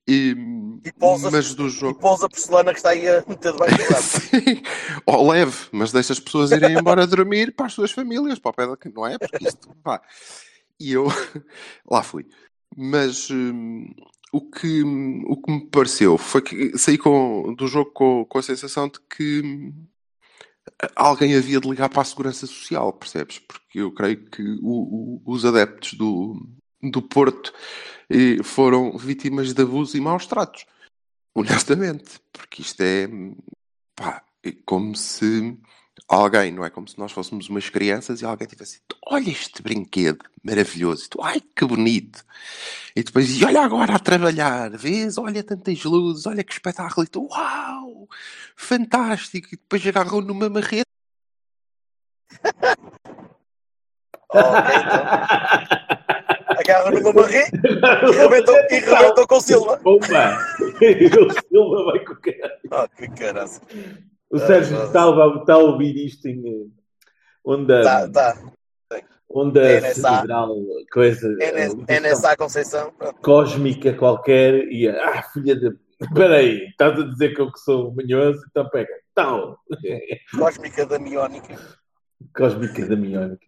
E, 0.07 0.35
E 0.85 0.91
pousa, 0.93 1.31
mas 1.31 1.55
do 1.55 1.65
e 1.65 1.69
jogo. 1.69 1.99
pousa 1.99 2.27
a 2.27 2.29
porcelana 2.29 2.71
que 2.71 2.77
está 2.77 2.91
aí 2.91 3.07
a 3.09 3.23
meter 3.27 3.51
debaixo 3.51 3.75
do. 3.75 3.83
Sim, 3.97 4.61
ao 5.15 5.27
leve, 5.27 5.67
mas 5.71 5.91
deixa 5.91 6.13
as 6.13 6.19
pessoas 6.19 6.51
irem 6.51 6.77
embora 6.77 7.05
dormir 7.07 7.53
para 7.55 7.65
as 7.67 7.73
suas 7.73 7.91
famílias, 7.91 8.39
para 8.39 8.51
o 8.51 8.53
pé 8.53 8.67
da... 8.67 8.77
não 8.93 9.07
é? 9.07 9.17
Porque 9.17 9.47
isto, 9.47 9.69
pá. 9.83 10.01
E 10.79 10.91
eu 10.93 11.07
lá 11.89 12.03
fui. 12.03 12.25
Mas 12.77 13.29
hum, 13.31 13.87
o, 14.31 14.41
que, 14.41 14.83
o 15.25 15.37
que 15.41 15.51
me 15.51 15.65
pareceu 15.67 16.17
foi 16.17 16.41
que 16.41 16.77
saí 16.77 16.97
com, 16.97 17.53
do 17.53 17.67
jogo 17.67 17.91
com, 17.91 18.25
com 18.25 18.37
a 18.37 18.43
sensação 18.43 18.87
de 18.89 18.99
que 19.09 19.41
hum, 19.43 19.85
alguém 20.95 21.35
havia 21.35 21.59
de 21.59 21.69
ligar 21.69 21.89
para 21.89 22.01
a 22.01 22.05
Segurança 22.05 22.45
Social, 22.45 22.91
percebes? 22.93 23.39
Porque 23.39 23.79
eu 23.79 23.91
creio 23.93 24.25
que 24.29 24.41
o- 24.61 25.19
o- 25.19 25.21
os 25.25 25.45
adeptos 25.45 25.93
do, 25.93 26.35
do 26.81 27.01
Porto 27.01 27.53
eh, 28.09 28.43
foram 28.43 28.97
vítimas 28.97 29.53
de 29.53 29.61
abuso 29.61 29.95
e 29.95 30.01
maus 30.01 30.25
tratos. 30.27 30.65
Honestamente. 31.33 32.19
Porque 32.31 32.61
isto 32.61 32.81
é, 32.81 33.07
pá, 33.95 34.23
é 34.34 34.34
como 34.51 34.95
se 34.95 35.57
alguém, 36.07 36.51
não 36.51 36.65
é? 36.65 36.69
Como 36.69 36.87
se 36.87 36.97
nós 36.99 37.11
fôssemos 37.11 37.49
umas 37.49 37.69
crianças 37.69 38.21
e 38.21 38.25
alguém 38.25 38.47
tivesse 38.47 38.79
dito, 38.79 38.97
olha 39.05 39.29
este 39.29 39.61
brinquedo 39.61 40.23
maravilhoso. 40.43 41.05
E 41.05 41.09
tu, 41.09 41.21
ai, 41.21 41.41
que 41.41 41.65
bonito. 41.65 42.23
E 42.95 43.03
depois, 43.03 43.29
e 43.29 43.45
olha 43.45 43.61
agora 43.61 43.95
a 43.95 43.99
trabalhar, 43.99 44.71
vês? 44.71 45.17
Olha 45.17 45.43
tantas 45.43 45.83
luzes, 45.83 46.25
olha 46.25 46.43
que 46.43 46.53
espetáculo. 46.53 47.05
E 47.05 47.09
tu, 47.09 47.27
uau, 47.31 48.07
fantástico. 48.55 49.47
E 49.51 49.57
depois 49.57 49.85
agarram 49.87 50.21
numa 50.21 50.49
marreta. 50.49 50.85
Então. 54.35 54.41
Agarra 56.59 56.91
numa 56.91 57.13
barriga 57.13 57.47
e 57.53 58.11
rebentou, 58.11 58.55
e 58.69 58.79
rebentou 58.79 59.27
com 59.27 59.35
o 59.35 59.41
Silva. 59.41 59.79
Opa! 59.83 60.37
o 60.59 61.29
Silva 61.49 61.85
vai 61.85 61.99
com 62.05 62.13
o 62.13 62.17
caralho. 62.17 62.59
Oh, 62.71 62.89
que 62.95 63.07
caraça. 63.09 63.61
O 64.29 64.39
Sérgio 64.39 64.83
está, 64.85 65.03
a- 65.05 65.37
está 65.39 65.53
a 65.53 65.57
ouvir 65.57 65.95
isto 66.05 66.27
em 66.27 66.47
eh, 66.47 66.67
onda, 67.43 67.81
Tá, 67.83 68.09
tá. 68.09 68.51
onda 69.29 69.61
NSA. 69.79 69.93
cerebral, 70.01 70.55
coisa, 70.91 71.27
NS, 71.39 71.75
NSA 71.87 72.35
Conceição. 72.37 72.91
Cósmica 73.21 73.93
qualquer 73.93 74.67
e 74.71 74.87
ah, 74.89 75.23
filha 75.33 75.55
de. 75.55 75.75
Espera 76.01 76.37
aí, 76.37 76.67
estás 76.67 76.99
a 76.99 77.03
dizer 77.03 77.33
que 77.33 77.39
eu 77.41 77.51
que 77.51 77.59
sou 77.59 77.93
manhoso, 77.93 78.41
então 78.49 78.67
pega. 78.69 78.91
Tal! 79.13 79.57
Cósmica 80.37 80.85
da 80.85 80.99
Miónica. 80.99 81.57
Cósmica 82.35 82.85
da 82.85 82.95
miónica. 82.97 83.45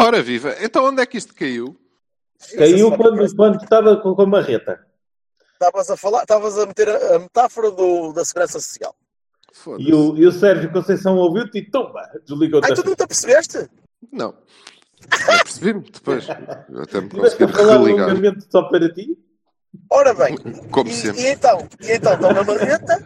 Ora 0.00 0.22
viva, 0.22 0.54
então 0.62 0.86
onde 0.86 1.02
é 1.02 1.06
que 1.06 1.18
isto 1.18 1.34
caiu? 1.34 1.76
Caiu 2.56 2.96
quando, 2.96 3.36
quando 3.36 3.62
estava 3.62 3.96
com, 3.98 4.14
com 4.14 4.22
a 4.22 4.26
marreta. 4.26 4.84
Estavas 5.52 5.90
a 5.90 5.96
falar, 5.96 6.22
estavas 6.22 6.58
a 6.58 6.66
meter 6.66 6.88
a, 6.88 7.16
a 7.16 7.18
metáfora 7.18 7.70
do, 7.70 8.12
da 8.12 8.24
Segurança 8.24 8.58
Social. 8.58 8.94
E 9.78 9.92
o, 9.92 10.16
e 10.16 10.26
o 10.26 10.32
Sérgio 10.32 10.72
Conceição 10.72 11.16
ouviu-te 11.16 11.58
e 11.58 11.70
tumba, 11.70 12.08
desligou-te. 12.26 12.66
Ai, 12.70 12.74
tu 12.74 12.84
não 12.84 12.94
te 12.94 13.02
apercebeste? 13.02 13.68
Não. 14.10 14.34
Eu 15.02 15.44
percebi-me 15.44 15.80
depois. 15.80 16.26
Eu 16.68 16.82
até 16.82 17.00
me 17.00 17.52
falar 17.52 17.78
religar. 17.78 18.08
longamente 18.08 18.46
só 18.50 18.62
para 18.62 18.92
ti? 18.92 19.18
Ora 19.90 20.14
bem, 20.14 20.36
Como 20.70 20.88
e, 20.88 20.92
sempre. 20.92 21.22
e 21.22 21.26
então? 21.28 21.68
E 21.80 21.92
então, 21.92 22.14
estão 22.14 22.32
na 22.32 22.44
marreta? 22.44 23.04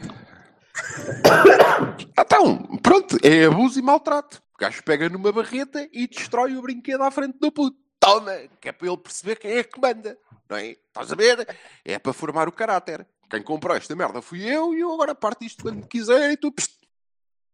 Então, 2.18 2.78
pronto, 2.82 3.16
é 3.22 3.44
abuso 3.46 3.78
e 3.78 3.82
maltrato. 3.82 4.42
O 4.54 4.58
gajo 4.58 4.82
pega 4.84 5.08
numa 5.08 5.32
barreta 5.32 5.88
e 5.92 6.06
destrói 6.06 6.56
o 6.56 6.62
brinquedo 6.62 7.02
à 7.02 7.10
frente 7.10 7.38
do 7.38 7.52
puto. 7.52 7.76
Toma, 7.98 8.32
que 8.60 8.68
é 8.68 8.72
para 8.72 8.88
ele 8.88 8.96
perceber 8.96 9.36
quem 9.36 9.52
é 9.52 9.64
que 9.64 9.80
manda. 9.80 10.16
Não 10.48 10.56
é? 10.56 10.70
Estás 10.70 11.12
a 11.12 11.14
ver? 11.14 11.46
É 11.84 11.98
para 11.98 12.12
formar 12.12 12.48
o 12.48 12.52
caráter. 12.52 13.06
Quem 13.28 13.42
comprou 13.42 13.76
esta 13.76 13.94
merda 13.96 14.22
fui 14.22 14.42
eu 14.42 14.74
e 14.74 14.80
eu 14.80 14.92
agora 14.92 15.14
parto 15.14 15.44
isto 15.44 15.62
quando 15.62 15.86
quiser 15.86 16.32
e 16.32 16.36
tu 16.36 16.52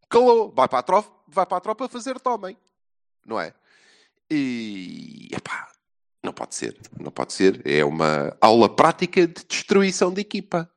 calou. 0.09 0.53
Vai 0.55 0.69
para 0.69 0.79
a 0.79 0.83
tropa, 0.83 1.11
vai 1.27 1.47
para 1.47 1.57
a 1.57 1.61
tropa 1.61 1.89
fazer 1.89 2.21
tomem. 2.21 2.57
Não 3.27 3.41
é? 3.41 3.55
E 4.31 5.29
epá, 5.33 5.71
não 6.23 6.33
pode 6.33 6.55
ser. 6.55 6.79
Não 6.99 7.11
pode 7.11 7.33
ser. 7.33 7.67
É 7.67 7.85
uma 7.85 8.37
aula 8.41 8.69
prática 8.69 9.27
de 9.27 9.45
destruição 9.45 10.13
de 10.13 10.21
equipa. 10.21 10.71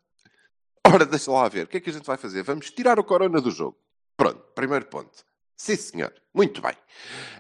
Ora, 0.86 1.06
deixa 1.06 1.32
lá 1.32 1.48
ver. 1.50 1.66
O 1.66 1.68
que 1.68 1.78
é 1.78 1.80
que 1.80 1.90
a 1.90 1.94
gente 1.94 2.06
vai 2.06 2.18
fazer? 2.18 2.44
Vamos 2.44 2.72
tirar 2.72 3.00
o 3.00 3.04
Corona 3.04 3.42
do 3.42 3.52
jogo. 3.52 3.78
Pronto, 4.16 4.40
primeiro 4.54 4.86
ponto. 4.86 5.26
Sim, 5.58 5.76
senhor. 5.76 6.14
Muito 6.34 6.62
bem. 6.62 6.74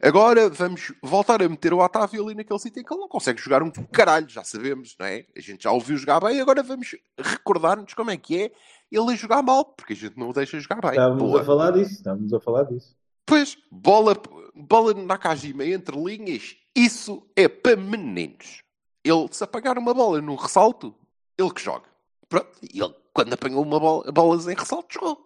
Agora 0.01 0.49
vamos 0.49 0.93
voltar 1.03 1.41
a 1.43 1.49
meter 1.49 1.73
o 1.73 1.79
Otávio 1.79 2.23
ali 2.23 2.33
naquele 2.33 2.59
sítio 2.59 2.79
em 2.79 2.83
que 2.83 2.93
ele 2.93 3.01
não 3.01 3.09
consegue 3.09 3.41
jogar 3.41 3.61
um 3.61 3.69
caralho, 3.69 4.29
já 4.29 4.41
sabemos, 4.43 4.95
não 4.97 5.05
é? 5.05 5.25
A 5.35 5.41
gente 5.41 5.63
já 5.63 5.71
ouviu 5.71 5.97
jogar 5.97 6.21
bem, 6.21 6.39
agora 6.39 6.63
vamos 6.63 6.95
recordar-nos 7.19 7.93
como 7.93 8.11
é 8.11 8.15
que 8.15 8.43
é 8.43 8.51
ele 8.89 9.11
a 9.11 9.15
jogar 9.15 9.41
mal, 9.41 9.65
porque 9.65 9.91
a 9.91 9.95
gente 9.95 10.17
não 10.17 10.29
o 10.29 10.33
deixa 10.33 10.57
jogar 10.59 10.79
bem. 10.79 10.91
Estávamos 10.91 11.23
Boa. 11.23 11.41
a 11.41 11.43
falar 11.43 11.71
disso, 11.71 11.91
estávamos 11.91 12.33
a 12.33 12.39
falar 12.39 12.63
disso. 12.63 12.95
Pois, 13.25 13.57
bola, 13.69 14.15
bola 14.55 14.93
na 14.93 15.03
Nakajima 15.03 15.65
entre 15.65 15.97
linhas, 15.97 16.55
isso 16.73 17.27
é 17.35 17.49
para 17.49 17.75
meninos. 17.75 18.63
Ele, 19.03 19.27
se 19.31 19.43
apanhar 19.43 19.77
uma 19.77 19.93
bola 19.93 20.21
num 20.21 20.35
ressalto, 20.35 20.95
ele 21.37 21.51
que 21.51 21.61
joga. 21.61 21.85
Pronto, 22.29 22.49
e 22.61 22.81
ele, 22.81 22.95
quando 23.13 23.33
apanhou 23.33 23.61
uma 23.61 23.79
bola, 23.79 24.11
bolas 24.11 24.47
em 24.47 24.55
ressalto, 24.55 24.93
jogou. 24.93 25.25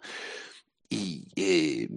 E, 0.92 1.28
eh, 1.38 1.88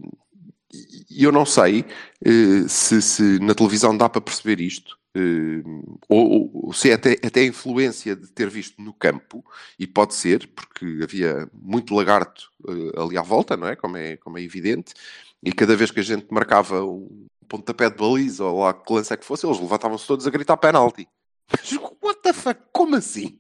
e 1.10 1.22
eu 1.24 1.32
não 1.32 1.44
sei 1.44 1.84
eh, 2.24 2.66
se, 2.68 3.02
se 3.02 3.38
na 3.40 3.54
televisão 3.54 3.96
dá 3.96 4.08
para 4.08 4.20
perceber 4.20 4.60
isto, 4.60 4.98
eh, 5.14 5.62
ou, 6.08 6.50
ou 6.66 6.72
se 6.72 6.90
é 6.90 6.94
até, 6.94 7.12
até 7.24 7.40
a 7.40 7.46
influência 7.46 8.16
de 8.16 8.28
ter 8.28 8.48
visto 8.48 8.80
no 8.80 8.92
campo, 8.94 9.44
e 9.78 9.86
pode 9.86 10.14
ser, 10.14 10.48
porque 10.48 11.00
havia 11.02 11.48
muito 11.52 11.94
lagarto 11.94 12.50
eh, 12.68 13.00
ali 13.00 13.18
à 13.18 13.22
volta, 13.22 13.56
não 13.56 13.66
é? 13.68 13.76
Como, 13.76 13.96
é? 13.96 14.16
como 14.16 14.38
é 14.38 14.42
evidente, 14.42 14.94
e 15.42 15.52
cada 15.52 15.76
vez 15.76 15.90
que 15.90 16.00
a 16.00 16.04
gente 16.04 16.26
marcava 16.30 16.84
um 16.84 17.26
pontapé 17.48 17.90
de 17.90 17.96
baliza, 17.96 18.44
ou 18.44 18.60
lá 18.62 18.72
que 18.72 18.92
lance 18.92 19.12
é 19.12 19.16
que 19.16 19.24
fosse, 19.24 19.46
eles 19.46 19.60
levantavam-se 19.60 20.06
todos 20.06 20.26
a 20.26 20.30
gritar 20.30 20.56
penalti. 20.56 21.06
Mas, 21.50 21.70
the 22.32 22.40
fuck? 22.40 22.60
Como 22.72 22.96
assim? 22.96 23.38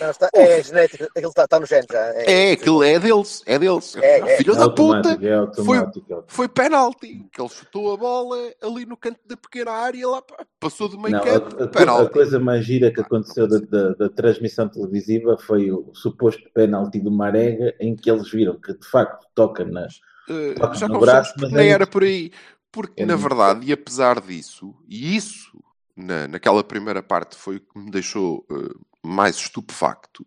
Não, 0.00 0.10
está, 0.10 0.28
é 0.34 0.62
genético, 0.62 1.04
aquilo 1.04 1.28
está, 1.28 1.44
está 1.44 1.60
no 1.60 1.66
género 1.66 1.88
já. 1.92 1.98
É, 2.14 2.52
aquilo 2.52 2.82
é 2.82 2.98
deles, 2.98 3.42
é 3.46 3.58
deles. 3.58 3.96
É, 3.96 4.18
é. 4.20 4.36
Filho 4.36 4.54
É 4.54 4.56
da 4.58 4.70
puta! 4.70 5.18
é 5.22 5.34
automático. 5.34 6.12
é 6.14 6.22
Foi 6.28 6.48
penalti, 6.48 7.26
que 7.32 7.40
ele 7.40 7.48
chutou 7.48 7.92
a 7.92 7.96
bola 7.96 8.36
ali 8.62 8.86
no 8.86 8.96
canto 8.96 9.20
da 9.26 9.36
pequena 9.36 9.72
área, 9.72 10.08
lá 10.08 10.22
passou 10.58 10.88
do 10.88 10.98
meio 10.98 11.16
Não, 11.16 11.22
a, 11.22 11.24
campo, 11.24 11.62
a- 11.62 11.64
a 11.64 11.68
penalti. 11.68 12.12
coisa 12.12 12.38
mais 12.40 12.64
gira 12.64 12.92
que 12.92 13.00
aconteceu 13.00 13.46
da, 13.48 13.58
da- 13.58 13.94
da 13.94 14.08
transmissão 14.08 14.68
televisiva 14.68 15.36
foi 15.38 15.70
o 15.70 15.90
suposto 15.94 16.42
penalti 16.54 16.98
do 17.00 17.10
Marega, 17.10 17.74
em 17.80 17.94
que 17.94 18.10
eles 18.10 18.30
viram 18.30 18.58
que 18.60 18.72
de 18.72 18.86
facto 18.86 19.26
toca 19.34 19.64
nas. 19.64 19.96
Uh, 20.30 20.54
toca 20.58 20.74
já 20.76 20.88
no 20.88 20.94
confessamos 20.94 21.00
braço, 21.00 21.34
nem 21.54 21.68
é 21.68 21.70
era 21.72 21.86
por 21.86 22.02
aí. 22.04 22.30
Porque, 22.70 23.02
É 23.02 23.06
na 23.06 23.16
verdade, 23.16 23.66
e 23.66 23.72
apesar 23.72 24.18
disso, 24.20 24.74
e 24.88 25.14
isso 25.14 25.61
na, 25.96 26.26
naquela 26.28 26.64
primeira 26.64 27.02
parte 27.02 27.36
foi 27.36 27.56
o 27.56 27.60
que 27.60 27.78
me 27.78 27.90
deixou 27.90 28.46
uh, 28.50 28.80
mais 29.06 29.36
estupefacto, 29.36 30.26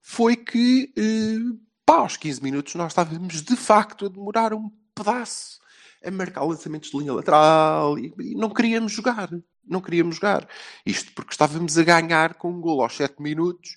foi 0.00 0.36
que, 0.36 0.92
uh, 0.98 1.60
pá, 1.84 1.98
aos 1.98 2.16
15 2.16 2.42
minutos 2.42 2.74
nós 2.74 2.92
estávamos 2.92 3.42
de 3.42 3.56
facto 3.56 4.06
a 4.06 4.08
demorar 4.08 4.52
um 4.52 4.70
pedaço 4.94 5.60
a 6.04 6.10
marcar 6.10 6.44
lançamentos 6.44 6.90
de 6.90 6.98
linha 6.98 7.12
lateral 7.12 7.98
e, 7.98 8.12
e 8.18 8.34
não 8.34 8.50
queríamos 8.50 8.92
jogar. 8.92 9.30
Não 9.64 9.80
queríamos 9.80 10.16
jogar. 10.16 10.48
Isto 10.84 11.12
porque 11.12 11.32
estávamos 11.32 11.78
a 11.78 11.84
ganhar 11.84 12.34
com 12.34 12.50
um 12.50 12.60
gol 12.60 12.82
aos 12.82 12.96
7 12.96 13.22
minutos 13.22 13.76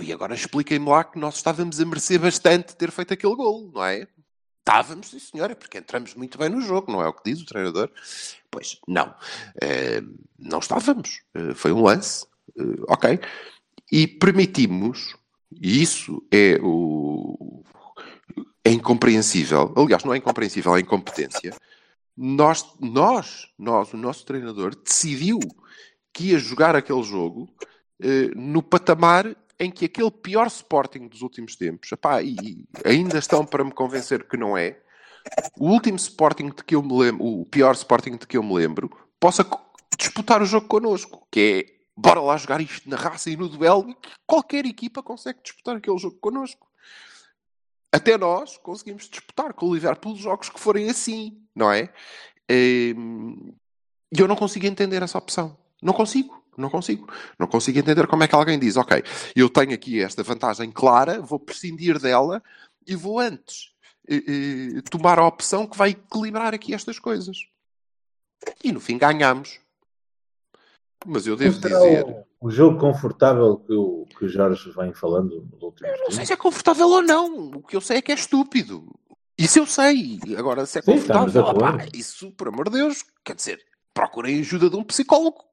e 0.00 0.12
agora 0.12 0.34
expliquem-me 0.34 0.88
lá 0.88 1.02
que 1.02 1.18
nós 1.18 1.36
estávamos 1.36 1.80
a 1.80 1.84
merecer 1.84 2.20
bastante 2.20 2.76
ter 2.76 2.90
feito 2.90 3.14
aquele 3.14 3.34
gol, 3.34 3.70
não 3.72 3.84
é? 3.84 4.06
Estávamos, 4.58 5.08
sim 5.10 5.18
senhora, 5.18 5.54
porque 5.54 5.78
entramos 5.78 6.14
muito 6.14 6.36
bem 6.36 6.48
no 6.48 6.60
jogo, 6.60 6.90
não 6.90 7.00
é 7.00 7.08
o 7.08 7.12
que 7.12 7.30
diz 7.30 7.40
o 7.40 7.46
treinador? 7.46 7.90
Pois, 8.56 8.80
não. 8.88 9.14
Eh, 9.60 10.00
não 10.38 10.60
estávamos. 10.60 11.20
Eh, 11.34 11.52
foi 11.52 11.72
um 11.72 11.82
lance. 11.82 12.24
eh, 12.58 12.62
ok. 12.88 13.20
E 13.92 14.06
permitimos, 14.06 15.14
e 15.52 15.82
isso 15.82 16.26
é 16.32 16.58
o... 16.62 17.62
É 18.64 18.70
incompreensível. 18.70 19.74
Aliás, 19.76 20.04
não 20.04 20.14
é 20.14 20.16
incompreensível, 20.16 20.74
é 20.74 20.80
incompetência. 20.80 21.54
Nós, 22.16 22.64
nós, 22.80 23.52
nós, 23.58 23.92
o 23.92 23.98
nosso 23.98 24.24
treinador, 24.24 24.74
decidiu 24.74 25.38
que 26.10 26.28
ia 26.28 26.38
jogar 26.38 26.74
aquele 26.74 27.02
jogo 27.02 27.46
no 28.34 28.62
patamar 28.62 29.36
em 29.60 29.70
que 29.70 29.84
aquele 29.84 30.10
pior 30.10 30.46
Sporting 30.46 31.08
dos 31.08 31.20
últimos 31.22 31.56
tempos, 31.56 31.92
epá, 31.92 32.22
e 32.22 32.64
ainda 32.84 33.18
estão 33.18 33.44
para 33.44 33.62
me 33.62 33.70
convencer 33.70 34.26
que 34.26 34.36
não 34.36 34.56
é, 34.56 34.80
o 35.58 35.70
último 35.70 35.96
Sporting 35.96 36.50
de 36.50 36.64
que 36.64 36.74
eu 36.74 36.82
me 36.82 36.96
lembro, 36.96 37.24
o 37.24 37.46
pior 37.46 37.74
Sporting 37.74 38.16
de 38.16 38.26
que 38.26 38.36
eu 38.36 38.42
me 38.42 38.54
lembro, 38.54 38.90
possa 39.18 39.46
disputar 39.98 40.42
o 40.42 40.46
jogo 40.46 40.68
connosco, 40.68 41.26
que 41.30 41.40
é 41.40 41.76
bora 41.96 42.20
lá 42.20 42.36
jogar 42.36 42.60
isto 42.60 42.88
na 42.88 42.96
raça 42.96 43.30
e 43.30 43.36
no 43.36 43.48
duelo, 43.48 43.90
e 43.90 43.94
que 43.94 44.10
qualquer 44.26 44.66
equipa 44.66 45.02
consegue 45.02 45.40
disputar 45.42 45.76
aquele 45.76 45.98
jogo 45.98 46.16
connosco. 46.20 46.66
Até 47.92 48.18
nós 48.18 48.58
conseguimos 48.58 49.08
disputar 49.08 49.54
com 49.54 49.66
o 49.66 49.74
Liverpool 49.74 50.16
jogos 50.16 50.50
que 50.50 50.60
forem 50.60 50.90
assim, 50.90 51.40
não 51.54 51.72
é? 51.72 51.92
Ehm, 52.48 53.54
E 54.12 54.20
eu 54.20 54.28
não 54.28 54.36
consigo 54.36 54.66
entender 54.66 55.02
essa 55.02 55.18
opção. 55.18 55.56
Não 55.82 55.92
consigo. 55.92 56.42
Não 56.56 56.70
consigo. 56.70 57.08
Não 57.38 57.46
consigo 57.46 57.78
entender 57.78 58.06
como 58.06 58.22
é 58.22 58.28
que 58.28 58.34
alguém 58.34 58.58
diz, 58.58 58.76
ok, 58.76 59.02
eu 59.34 59.48
tenho 59.50 59.74
aqui 59.74 60.00
esta 60.00 60.22
vantagem 60.22 60.70
clara, 60.70 61.20
vou 61.20 61.38
prescindir 61.40 61.98
dela 61.98 62.42
e 62.86 62.94
vou 62.94 63.18
antes 63.18 63.75
eh, 64.08 64.80
tomar 64.90 65.18
a 65.18 65.26
opção 65.26 65.66
que 65.66 65.76
vai 65.76 65.90
equilibrar 65.90 66.54
aqui 66.54 66.74
estas 66.74 66.98
coisas. 66.98 67.38
E 68.62 68.72
no 68.72 68.80
fim 68.80 68.98
ganhamos. 68.98 69.60
Mas 71.04 71.26
eu 71.26 71.36
devo 71.36 71.60
Será 71.60 71.78
dizer, 71.78 72.04
o, 72.04 72.46
o 72.46 72.50
jogo 72.50 72.78
confortável 72.78 73.58
que 73.58 73.72
o, 73.72 74.06
que 74.18 74.24
o 74.24 74.28
Jorge 74.28 74.70
vem 74.72 74.92
falando 74.92 75.46
nos 75.52 75.62
últimos 75.62 76.00
não 76.00 76.10
sei 76.10 76.26
se 76.26 76.32
é 76.32 76.36
confortável 76.36 76.88
ou 76.88 77.02
não. 77.02 77.50
O 77.50 77.62
que 77.62 77.76
eu 77.76 77.80
sei 77.80 77.98
é 77.98 78.02
que 78.02 78.12
é 78.12 78.14
estúpido. 78.14 78.88
Isso 79.38 79.58
eu 79.58 79.66
sei. 79.66 80.18
Agora, 80.36 80.64
se 80.64 80.78
é 80.78 80.82
Sim, 80.82 80.92
confortável, 80.92 81.42
opá, 81.44 81.86
isso, 81.92 82.32
por 82.32 82.48
amor 82.48 82.70
de 82.70 82.78
Deus, 82.78 83.04
quer 83.24 83.34
dizer, 83.34 83.62
procurem 83.92 84.40
ajuda 84.40 84.70
de 84.70 84.76
um 84.76 84.84
psicólogo. 84.84 85.44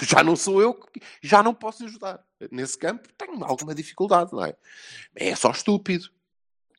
Já 0.00 0.22
não 0.22 0.36
sou 0.36 0.62
eu, 0.62 0.78
já 1.20 1.42
não 1.42 1.52
posso 1.52 1.84
ajudar. 1.84 2.22
Nesse 2.52 2.78
campo 2.78 3.08
tenho 3.16 3.42
alguma 3.44 3.74
dificuldade, 3.74 4.32
não 4.32 4.44
é? 4.44 4.54
É 5.14 5.34
só 5.34 5.50
estúpido. 5.50 6.08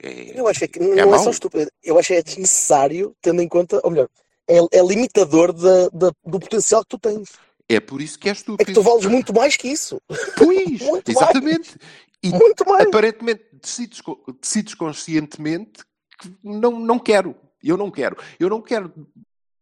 É, 0.02 0.40
Eu 0.40 0.48
acho 0.48 0.68
que 0.68 0.80
não 0.80 0.94
É 0.94 1.00
é, 1.00 1.06
mau? 1.06 1.20
só 1.24 1.30
estúpido. 1.32 1.70
Eu 1.84 1.98
acho 2.00 2.08
que 2.08 2.14
é 2.16 2.24
desnecessário, 2.24 3.16
tendo 3.22 3.42
em 3.42 3.48
conta, 3.48 3.80
ou 3.84 3.92
melhor, 3.92 4.08
é, 4.48 4.58
é 4.80 4.82
limitador 4.84 5.52
da- 5.54 5.90
da- 5.90 6.12
do 6.26 6.40
potencial 6.40 6.82
que 6.84 6.90
tu 6.90 7.00
tens. 7.00 7.30
é 7.68 7.80
por 7.80 8.02
isso 8.02 8.18
que 8.18 8.28
é 8.28 8.32
É 8.32 8.34
que 8.34 8.40
estúpido. 8.40 8.74
tu 8.74 8.82
vales 8.82 9.06
muito 9.06 9.34
mais 9.34 9.56
que 9.56 9.68
isso. 9.68 10.02
Pois, 10.08 10.80
Muito 10.82 11.10
exatamente. 11.12 11.78
E 12.24 12.30
Muito 12.32 12.66
mais. 12.68 12.86
aparentemente 12.88 13.44
decides, 13.62 14.02
decides 14.42 14.74
conscientemente 14.74 15.84
que 16.20 16.34
não, 16.44 16.72
não 16.80 16.98
quero. 17.00 17.36
Eu 17.64 17.78
não 17.78 17.90
quero. 17.92 18.18
Eu 18.40 18.50
não 18.50 18.62
quero 18.62 18.92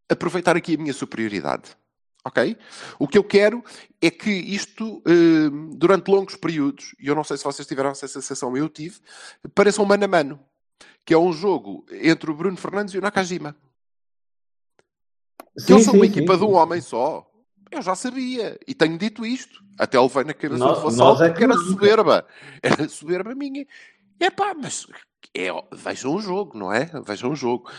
aproveitar 0.08 0.56
aqui 0.56 0.74
a 0.74 0.78
minha 0.78 0.92
superioridade. 0.92 1.70
Ok? 2.24 2.56
O 2.98 3.06
que 3.08 3.16
eu 3.16 3.24
quero 3.24 3.62
é 4.02 4.10
que 4.10 4.30
isto, 4.30 5.02
eh, 5.06 5.48
durante 5.76 6.10
longos 6.10 6.36
períodos, 6.36 6.94
e 6.98 7.06
eu 7.06 7.14
não 7.14 7.24
sei 7.24 7.36
se 7.36 7.44
vocês 7.44 7.66
tiveram 7.66 7.90
essa 7.90 8.06
sensação, 8.08 8.56
eu 8.56 8.68
tive, 8.68 8.98
pareça 9.54 9.80
um 9.80 9.84
mano 9.86 10.04
a 10.04 10.08
mano. 10.08 10.40
Que 11.04 11.14
é 11.14 11.18
um 11.18 11.32
jogo 11.32 11.86
entre 11.90 12.30
o 12.30 12.34
Bruno 12.34 12.56
Fernandes 12.56 12.92
e 12.94 12.98
o 12.98 13.00
Nakajima. 13.00 13.56
Que 15.66 15.72
eles 15.72 15.84
são 15.84 15.94
uma 15.94 16.06
equipa 16.06 16.36
de 16.36 16.44
um 16.44 16.54
homem 16.54 16.80
só. 16.80 17.28
Eu 17.70 17.80
já 17.82 17.94
sabia. 17.94 18.58
E 18.66 18.74
tenho 18.74 18.98
dito 18.98 19.24
isto. 19.24 19.62
Até 19.78 19.98
levei 19.98 20.24
na 20.24 20.34
cabeça 20.34 20.58
Nós- 20.62 20.78
do 20.78 20.84
Vassal 20.84 21.22
é 21.24 21.32
que 21.32 21.44
era 21.44 21.54
soberba. 21.54 22.26
Era 22.62 22.88
soberba 22.88 23.34
minha. 23.34 23.66
É 24.20 24.30
pá, 24.30 24.54
mas 24.54 24.86
é, 25.34 25.48
vejam 25.72 26.14
o 26.14 26.20
jogo, 26.20 26.58
não 26.58 26.72
é? 26.72 26.90
Vejam 27.06 27.32
o 27.32 27.36
jogo. 27.36 27.70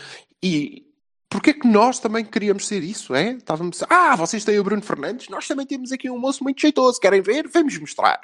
E 0.42 0.89
porquê 1.30 1.54
que 1.54 1.66
nós 1.66 1.98
também 1.98 2.24
queríamos 2.24 2.66
ser 2.66 2.82
isso, 2.82 3.14
é? 3.14 3.30
Estávamos... 3.32 3.82
Ah, 3.88 4.14
vocês 4.16 4.44
têm 4.44 4.58
o 4.58 4.64
Bruno 4.64 4.82
Fernandes? 4.82 5.28
Nós 5.30 5.46
também 5.48 5.64
temos 5.64 5.92
aqui 5.92 6.10
um 6.10 6.18
moço 6.18 6.44
muito 6.44 6.60
jeitoso. 6.60 7.00
Querem 7.00 7.22
ver? 7.22 7.48
Vamos 7.48 7.78
mostrar. 7.78 8.20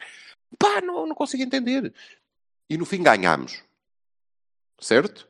Pá, 0.59 0.81
não, 0.83 1.07
não 1.07 1.15
consigo 1.15 1.43
entender. 1.43 1.95
E 2.69 2.77
no 2.77 2.85
fim 2.85 3.03
ganhámos. 3.03 3.63
Certo? 4.81 5.27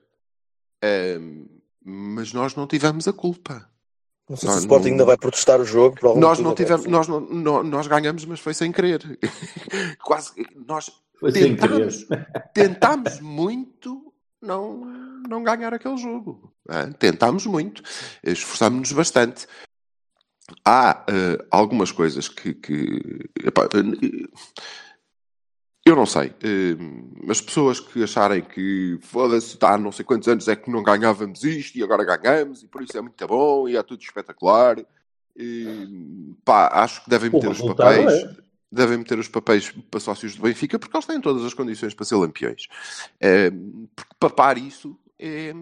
Ahm, 0.83 1.45
mas 1.85 2.33
nós 2.33 2.55
não 2.55 2.67
tivemos 2.67 3.07
a 3.07 3.13
culpa. 3.13 3.69
Não 4.29 4.37
sei 4.37 4.49
Nós 4.49 4.57
se 4.57 4.61
o 4.61 4.65
Sporting 4.65 4.87
não- 4.87 4.93
ainda 4.95 5.05
vai 5.05 5.17
protestar 5.17 5.61
o 5.61 5.65
jogo. 5.65 5.97
Nós 6.19 6.41
não 6.41 6.53
tivemos, 6.55 6.87
nós, 6.87 7.07
não, 7.07 7.21
nó- 7.21 7.63
nós 7.63 7.87
ganhamos, 7.87 8.25
mas 8.25 8.41
foi 8.41 8.55
sem 8.55 8.73
querer. 8.73 9.01
Quase, 10.03 10.33
nós 10.67 10.91
Foi 11.21 11.31
sem 11.31 11.55
querer. 11.57 11.69
tentámos, 11.79 12.07
tentámos 12.53 13.21
muito 13.21 14.06
não, 14.41 14.77
não 15.29 15.43
ganhar 15.43 15.73
aquele 15.73 15.97
jogo. 15.97 16.53
hã? 16.69 16.93
Tentámos 16.93 17.47
muito, 17.47 17.83
esforçámos-nos 18.23 18.93
bastante. 18.93 19.47
Há 20.65 21.05
eh, 21.09 21.45
algumas 21.51 21.91
coisas 21.91 22.29
que. 22.29 22.55
que 22.55 23.29
epá, 23.45 23.65
eh, 23.65 24.29
eu 25.85 25.95
não 25.95 26.07
sei. 26.07 26.35
eh, 26.43 27.31
as 27.31 27.41
pessoas 27.41 27.81
que 27.81 28.03
acharem 28.03 28.43
que 28.43 28.99
foda-se, 29.03 29.55
está 29.55 29.75
há 29.75 29.79
não 29.79 29.93
sei 29.93 30.05
quantos 30.05 30.29
anos 30.29 30.49
é 30.49 30.57
que 30.57 30.71
não 30.71 30.83
ganhávamos 30.83 31.43
isto 31.45 31.77
e 31.77 31.83
agora 31.83 32.05
ganhamos 32.17 32.63
e 32.63 32.69
por 32.69 32.83
isso 32.83 32.97
é 32.97 33.01
muito 33.01 33.27
bom 33.27 33.69
e 33.69 33.77
é 33.77 33.83
tudo 33.83 34.03
espetacular. 34.03 34.79
Eh, 35.39 35.87
pá, 36.45 36.69
acho 36.83 37.05
que 37.05 37.11
devem 37.11 37.31
meter 37.31 37.51
os 37.51 37.61
papéis. 37.61 38.13
é. 38.13 38.46
Devem 38.71 38.99
meter 38.99 39.19
os 39.19 39.29
papéis 39.29 39.71
para 39.91 40.01
sócios 40.01 40.35
do 40.35 40.43
Benfica 40.43 40.79
porque 40.79 40.97
eles 40.97 41.07
têm 41.07 41.21
todas 41.21 41.45
as 41.45 41.55
condições 41.55 41.95
para 41.95 42.05
ser 42.05 42.17
lampiões. 42.17 42.67
Eh, 43.21 43.51
porque 43.95 44.15
papar 44.19 44.59
isso 44.59 44.99
é, 45.19 45.53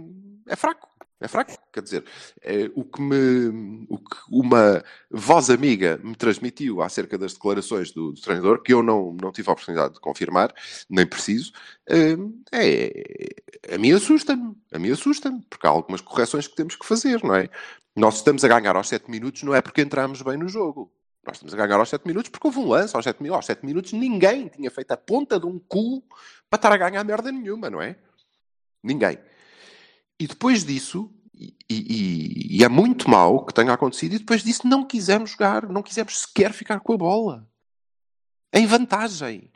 é 0.47 0.57
fraco. 0.57 0.89
É 1.21 1.29
fraco. 1.29 1.53
Quer 1.73 1.83
dizer, 1.83 2.05
eh, 2.43 2.71
o, 2.75 2.85
que 2.85 3.01
me, 3.01 3.87
o 3.89 3.99
que 3.99 4.17
uma 4.31 4.85
voz 5.11 5.49
amiga 5.49 5.99
me 6.03 6.15
transmitiu 6.15 6.83
acerca 6.83 7.17
das 7.17 7.33
declarações 7.33 7.93
do, 7.93 8.13
do 8.13 8.21
treinador, 8.21 8.61
que 8.63 8.75
eu 8.75 8.83
não, 8.83 9.17
não 9.19 9.33
tive 9.33 9.49
a 9.49 9.53
oportunidade 9.53 9.95
de 9.95 10.01
confirmar, 10.01 10.53
nem 10.91 11.07
preciso, 11.07 11.53
eh, 11.89 12.17
é, 12.53 13.75
a 13.75 13.79
mim 13.79 13.93
assusta-me. 13.93 14.55
A 14.73 14.79
mim 14.79 14.91
assusta-me, 14.91 15.41
porque 15.49 15.67
há 15.67 15.71
algumas 15.71 16.01
correções 16.03 16.47
que 16.47 16.57
temos 16.57 16.77
que 16.77 16.87
fazer, 16.87 17.23
não 17.23 17.35
é? 17.35 17.49
Nós 17.97 18.17
estamos 18.17 18.45
a 18.45 18.49
ganhar 18.49 18.77
aos 18.77 18.89
7 18.89 19.11
minutos, 19.11 19.43
não 19.45 19.55
é 19.55 19.63
porque 19.63 19.81
entramos 19.81 20.21
bem 20.21 20.37
no 20.37 20.49
jogo. 20.49 20.93
Nós 21.27 21.37
estamos 21.37 21.55
a 21.55 21.57
ganhar 21.57 21.79
aos 21.79 21.89
7 21.89 22.07
minutos 22.07 22.31
porque 22.31 22.47
houve 22.47 22.59
um 22.59 22.69
lance 22.69 22.95
aos 22.95 23.05
7 23.05 23.23
minutos. 23.23 23.37
Aos 23.37 23.47
7 23.47 23.65
minutos 23.65 23.93
ninguém 23.93 24.49
tinha 24.49 24.71
feito 24.71 24.91
a 24.93 24.97
ponta 24.97 25.39
de 25.41 25.47
um 25.47 25.59
cu 25.59 26.03
para 26.51 26.57
estar 26.59 26.73
a 26.73 26.77
ganhar 26.77 27.03
merda 27.05 27.33
nenhuma, 27.33 27.71
não 27.71 27.81
é? 27.81 27.97
Ninguém. 28.83 29.19
E 30.21 30.27
depois 30.27 30.65
disso, 30.65 31.11
e, 31.35 31.55
e- 31.69 32.59
e 32.59 32.65
é 32.65 32.69
muito 32.69 33.09
mau 33.09 33.45
que 33.45 33.55
tenha 33.55 33.73
acontecido, 33.73 34.15
e 34.15 34.19
depois 34.19 34.43
disso 34.45 34.67
não 34.67 34.85
quisemos 34.85 35.31
jogar, 35.31 35.69
não 35.69 35.83
quisemos 35.83 36.21
sequer 36.21 36.53
ficar 36.53 36.81
com 36.81 36.93
a 36.93 36.97
bola. 36.99 37.49
Em 38.53 38.67
vantagem. 38.67 39.51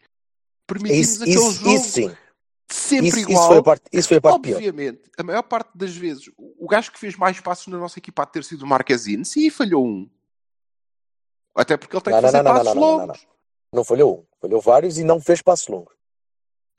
Permitimos 0.67 1.07
Isso, 1.09 1.23
aquele 1.23 1.37
isso, 1.39 1.53
jogo 1.53 1.75
isso 1.77 1.89
sim. 1.93 2.17
sempre 2.69 3.09
Isso, 3.09 3.19
igual. 3.21 3.39
isso 3.39 3.49
foi 3.49 3.59
a 3.59 3.63
parte, 3.63 3.83
isso 3.93 4.09
foi 4.09 4.17
a 4.17 4.21
parte 4.21 4.43
pior. 4.43 4.57
Obviamente, 4.57 5.03
a 5.17 5.23
maior 5.23 5.43
parte 5.43 5.71
das 5.75 5.95
vezes, 5.97 6.31
o 6.37 6.67
gajo 6.67 6.91
que 6.93 6.99
fez 6.99 7.17
mais 7.17 7.39
passos 7.41 7.69
na 7.69 7.79
nossa 7.79 7.99
equipa 7.99 8.25
de 8.27 8.33
ter 8.33 8.45
sido 8.45 8.63
o 8.63 8.67
Marquezine, 8.67 9.25
sim, 9.25 9.49
falhou 9.51 9.87
um. 9.87 10.11
Até 11.59 11.77
porque 11.77 11.97
ele 11.97 12.03
tem 12.03 12.13
Não, 12.13 12.21
que 12.21 12.27
fazer 12.27 12.43
não, 12.43 12.45
não, 12.45 12.59
passos 12.61 12.75
não, 12.75 12.81
não, 12.81 12.91
não, 12.91 13.07
longos. 13.07 13.27
Não 13.73 13.85
falhou 13.85 14.19
um, 14.21 14.25
falhou 14.41 14.61
vários 14.61 14.97
e 14.99 15.05
não 15.05 15.21
fez 15.21 15.43
passos 15.43 15.67
longos. 15.69 15.93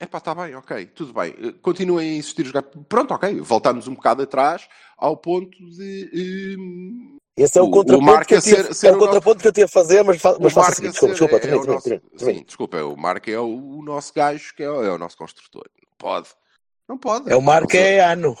É 0.00 0.06
pá, 0.06 0.16
está 0.18 0.34
bem, 0.34 0.54
ok, 0.54 0.86
tudo 0.86 1.12
bem. 1.12 1.34
Eh, 1.38 1.52
Continuem 1.60 2.10
a 2.10 2.14
insistir 2.16 2.46
jogar. 2.46 2.62
Pronto, 2.62 3.12
ok, 3.12 3.38
voltamos 3.40 3.86
um 3.86 3.94
bocado 3.94 4.22
atrás 4.22 4.66
ao 4.96 5.14
ponto 5.16 5.50
de. 5.70 6.56
hum, 6.58 7.16
Esse 7.36 7.58
é 7.58 7.62
o, 7.62 7.66
O- 7.66 7.70
contraponto 7.70 8.26
que 8.26 8.34
eu 8.34 8.40
tinha, 8.40 8.64
ser- 8.64 8.74
ser 8.74 8.86
é 8.88 8.92
o 8.92 8.96
o 8.96 8.98
contraponto 8.98 9.40
que 9.42 9.48
eu 9.48 9.52
tinha 9.52 9.66
a 9.66 9.68
fazer, 9.68 10.02
mas, 10.02 10.20
fa- 10.20 10.38
mas 10.40 10.52
o 10.52 10.54
faça 10.54 10.68
Marca 10.70 10.88
assim. 10.88 10.90
Desculpa, 10.90 11.12
desculpa, 11.12 11.36
é 11.36 11.66
nosso- 11.66 11.82
termina. 11.90 12.02
Sim, 12.16 12.44
desculpa, 12.44 12.76
o 12.82 12.96
Marca 12.96 13.30
é 13.30 13.38
o, 13.38 13.78
o 13.78 13.82
nosso 13.84 14.14
gajo 14.14 14.54
que 14.56 14.62
é, 14.62 14.70
o- 14.70 14.82
é 14.82 14.90
o 14.90 14.96
nosso 14.98 15.18
construtor. 15.18 15.64
Pode. 15.98 16.30
Não 16.90 16.98
pode. 16.98 17.30
É 17.30 17.36
o 17.36 17.40
Marco 17.40 17.76
é 17.76 18.00
ano. 18.00 18.34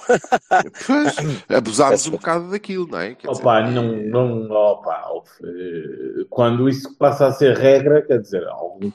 Pois, 0.84 1.14
abusámos 1.56 2.08
um 2.08 2.10
bocado 2.10 2.50
daquilo, 2.50 2.88
não 2.88 2.98
é? 2.98 3.14
Quer 3.14 3.28
dizer, 3.28 3.42
Opa, 3.42 3.60
não, 3.70 3.94
não, 3.94 4.50
opa, 4.50 5.08
eh, 5.44 6.24
quando 6.28 6.68
isso 6.68 6.98
passa 6.98 7.28
a 7.28 7.32
ser 7.32 7.56
regra, 7.56 8.02
quer 8.02 8.20
dizer, 8.20 8.44
algum, 8.48 8.90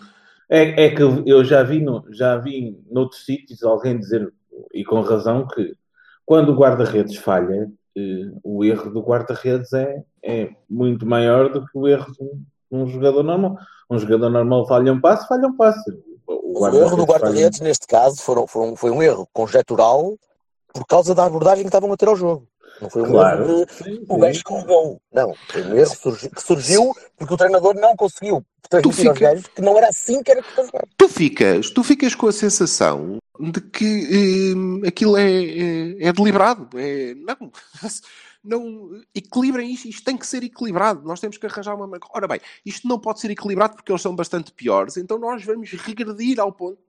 é, 0.50 0.88
é 0.88 0.90
que 0.90 1.02
eu 1.02 1.42
já 1.46 1.64
vi, 1.64 1.80
no, 1.80 2.04
já 2.10 2.36
vi 2.36 2.78
noutros 2.92 3.24
sítios 3.24 3.64
alguém 3.64 3.98
dizer, 3.98 4.30
e 4.74 4.84
com 4.84 5.00
razão, 5.00 5.48
que 5.48 5.74
quando 6.26 6.50
o 6.52 6.58
guarda-redes 6.58 7.16
falha, 7.16 7.72
eh, 7.98 8.32
o 8.44 8.62
erro 8.62 8.92
do 8.92 9.00
guarda-redes 9.00 9.72
é, 9.72 10.04
é 10.22 10.50
muito 10.70 11.06
maior 11.06 11.50
do 11.50 11.66
que 11.66 11.78
o 11.78 11.88
erro 11.88 12.12
de 12.12 12.22
um, 12.22 12.44
de 12.72 12.78
um 12.78 12.88
jogador 12.88 13.24
normal. 13.24 13.58
Um 13.90 13.98
jogador 13.98 14.30
normal 14.30 14.68
falha 14.68 14.92
um 14.92 15.00
passo, 15.00 15.26
falha 15.30 15.48
um 15.48 15.56
passo. 15.56 15.80
O, 16.28 16.62
O 16.64 16.76
erro 16.76 16.96
do 16.98 17.04
guarda-redes, 17.06 17.60
neste 17.60 17.86
caso, 17.88 18.18
foram, 18.22 18.48
foram, 18.48 18.76
foi 18.76 18.92
um 18.92 19.02
erro 19.04 19.28
conjectural 19.34 20.18
por 20.74 20.86
causa 20.86 21.14
da 21.16 21.26
abordagem 21.26 21.64
que 21.64 21.70
estavam 21.70 21.92
a 21.92 21.98
ter 21.98 22.08
ao 22.08 22.16
jogo. 22.16 22.48
Não 22.82 22.90
foi 22.90 23.04
um 23.04 23.12
Claro. 23.12 23.44
erro 23.50 23.66
de 23.66 23.74
Sim, 23.74 24.06
o 24.10 24.18
gajo 24.18 24.38
escorregou. 24.38 25.02
Não, 25.14 25.34
foi 25.50 25.62
um 25.64 25.76
erro 25.78 25.92
que 25.92 25.98
surgiu, 26.02 26.30
que 26.32 26.42
surgiu 26.44 26.96
porque 27.18 27.34
o 27.34 27.38
treinador 27.38 27.74
não 27.76 27.96
conseguiu 27.96 28.44
transmitir 28.70 29.08
aos 29.08 29.18
fica- 29.18 29.30
gajos 29.32 29.48
que 29.48 29.62
não 29.62 29.78
era 29.78 29.88
assim 29.88 30.22
que 30.22 30.32
era 30.32 30.42
que 30.42 30.50
tu 30.98 31.08
ficas, 31.08 31.70
tu 31.70 31.84
ficas 31.84 32.16
com 32.16 32.28
a 32.28 32.32
sensação 32.34 33.18
de 33.40 33.62
que 33.62 34.54
hum, 34.56 34.82
aquilo 34.86 35.16
é, 35.16 35.24
é, 35.24 36.08
é 36.08 36.14
deliberado. 36.14 36.68
É, 36.78 37.14
não, 37.16 37.52
não 38.46 39.02
equilibrem 39.14 39.72
isto, 39.72 39.88
isto 39.88 40.04
tem 40.04 40.16
que 40.16 40.26
ser 40.26 40.44
equilibrado. 40.44 41.04
Nós 41.04 41.20
temos 41.20 41.38
que 41.38 41.46
arranjar 41.46 41.76
uma. 41.76 41.98
Ora 42.12 42.28
bem, 42.28 42.40
isto 42.66 42.88
não 42.88 43.00
pode 43.00 43.20
ser 43.20 43.32
equilibrado 43.32 43.76
porque 43.76 43.92
eles 43.92 44.02
são 44.02 44.16
bastante 44.16 44.52
piores, 44.52 44.98
então 44.98 45.18
nós 45.18 45.44
vamos 45.44 45.72
regredir 45.72 46.40
ao 46.40 46.52
ponto. 46.52 46.80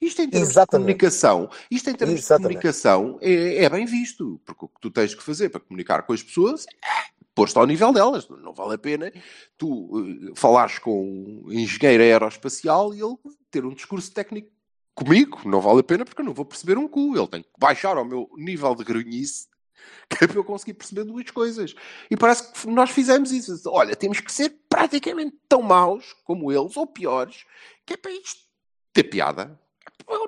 Isto 0.00 0.22
em 0.22 0.28
termos 0.28 0.50
Exatamente. 0.50 0.86
de 0.86 0.92
comunicação, 0.94 1.50
isto 1.70 1.90
em 1.90 1.94
termos 1.94 2.18
Exatamente. 2.18 2.48
de 2.48 2.54
comunicação 2.54 3.18
é, 3.20 3.64
é 3.64 3.68
bem 3.68 3.86
visto, 3.86 4.40
porque 4.44 4.64
o 4.64 4.68
que 4.68 4.80
tu 4.80 4.90
tens 4.90 5.14
que 5.14 5.22
fazer 5.22 5.48
para 5.48 5.60
comunicar 5.60 6.02
com 6.02 6.12
as 6.12 6.22
pessoas 6.22 6.66
é 6.66 7.14
pôr-te 7.34 7.58
ao 7.58 7.66
nível 7.66 7.92
delas. 7.92 8.28
Não 8.28 8.52
vale 8.52 8.74
a 8.74 8.78
pena 8.78 9.12
tu 9.58 9.90
eh, 9.98 10.32
falares 10.34 10.78
com 10.78 11.44
um 11.46 11.52
engenheiro 11.52 12.02
aeroespacial 12.02 12.94
e 12.94 13.00
ele 13.00 13.16
ter 13.50 13.64
um 13.64 13.74
discurso 13.74 14.12
técnico 14.12 14.50
comigo. 14.94 15.40
Não 15.44 15.60
vale 15.60 15.80
a 15.80 15.84
pena 15.84 16.04
porque 16.04 16.20
eu 16.20 16.26
não 16.26 16.34
vou 16.34 16.44
perceber 16.44 16.78
um 16.78 16.88
cu. 16.88 17.16
Ele 17.16 17.26
tem 17.26 17.42
que 17.42 17.48
baixar 17.58 17.96
ao 17.96 18.04
meu 18.04 18.30
nível 18.36 18.74
de 18.74 18.84
grunhice 18.84 19.48
que 20.08 20.24
é 20.24 20.26
para 20.26 20.36
eu 20.36 20.44
conseguir 20.44 20.74
perceber 20.74 21.04
duas 21.04 21.30
coisas. 21.30 21.74
E 22.10 22.16
parece 22.16 22.52
que 22.52 22.66
nós 22.68 22.90
fizemos 22.90 23.32
isso. 23.32 23.60
Olha, 23.66 23.96
temos 23.96 24.20
que 24.20 24.32
ser 24.32 24.54
praticamente 24.68 25.36
tão 25.48 25.62
maus 25.62 26.14
como 26.24 26.52
eles, 26.52 26.76
ou 26.76 26.86
piores, 26.86 27.44
que 27.86 27.94
é 27.94 27.96
para 27.96 28.12
isto 28.12 28.40
ter 28.92 29.04
piada. 29.04 29.58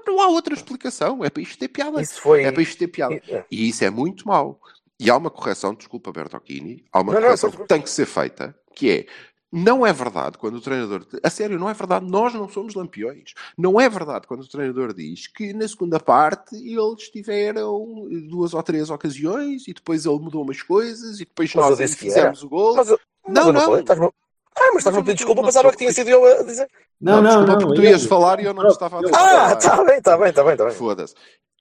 Não 0.06 0.20
há 0.20 0.28
outra 0.28 0.54
explicação. 0.54 1.24
É 1.24 1.30
para 1.30 1.42
isto 1.42 1.58
ter 1.58 1.68
piada. 1.68 2.00
Isso 2.00 2.20
foi. 2.20 2.44
É 2.44 2.52
para 2.52 2.62
isto 2.62 2.78
ter 2.78 2.88
piada. 2.88 3.20
E 3.50 3.68
isso 3.68 3.84
é 3.84 3.90
muito 3.90 4.26
mau. 4.26 4.60
E 4.98 5.10
há 5.10 5.16
uma 5.16 5.30
correção, 5.30 5.74
desculpa 5.74 6.10
Bertocchini, 6.10 6.84
há 6.90 7.00
uma 7.00 7.12
Não, 7.12 7.20
não, 7.20 7.26
correção 7.28 7.50
força, 7.50 7.64
que 7.64 7.68
tem 7.68 7.82
que 7.82 7.90
ser 7.90 8.06
feita, 8.06 8.58
que 8.74 8.90
é, 8.90 9.06
Não 9.52 9.86
é 9.86 9.92
verdade 9.92 10.36
quando 10.38 10.56
o 10.56 10.60
treinador. 10.60 11.06
A 11.22 11.30
sério, 11.30 11.58
não 11.58 11.70
é 11.70 11.74
verdade. 11.74 12.04
Nós 12.04 12.34
não 12.34 12.48
somos 12.48 12.74
lampiões. 12.74 13.32
Não 13.56 13.80
é 13.80 13.88
verdade 13.88 14.26
quando 14.26 14.42
o 14.42 14.48
treinador 14.48 14.92
diz 14.92 15.28
que 15.28 15.52
na 15.54 15.66
segunda 15.68 16.00
parte 16.00 16.56
eles 16.56 17.08
tiveram 17.10 18.08
duas 18.28 18.54
ou 18.54 18.62
três 18.62 18.90
ocasiões 18.90 19.66
e 19.68 19.72
depois 19.72 20.04
ele 20.04 20.18
mudou 20.18 20.42
umas 20.42 20.60
coisas 20.62 21.20
e 21.20 21.24
depois 21.24 21.54
Mas 21.54 21.78
nós 21.78 21.94
fizemos 21.94 22.42
o 22.42 22.48
gol. 22.48 22.74
Mas 22.76 22.88
Não, 22.88 23.52
não, 23.52 23.52
não. 23.52 24.12
Ah, 24.58 24.70
mas 24.72 24.78
estás-me 24.78 25.00
a 25.00 25.04
pedir 25.04 25.16
desculpa, 25.16 25.42
pensava 25.42 25.70
que 25.70 25.76
tinha 25.76 25.92
sido 25.92 26.08
eu 26.08 26.24
a 26.24 26.42
dizer. 26.42 26.68
Não, 26.98 27.20
não, 27.20 27.22
desculpa, 27.22 27.52
não. 27.52 27.58
porque 27.58 27.74
tu 27.74 27.80
ele- 27.82 27.90
ias 27.90 28.04
falar 28.06 28.40
e 28.40 28.44
eu 28.46 28.54
não 28.54 28.66
estava 28.68 28.98
a 28.98 29.02
deixar 29.02 29.50
Ah, 29.50 29.52
está 29.52 29.84
bem, 29.84 29.98
está 29.98 30.16
bem, 30.16 30.28
está 30.30 30.42
bem, 30.42 30.52
está 30.52 30.64
bem. 30.64 30.74
Foda-se. 30.74 31.14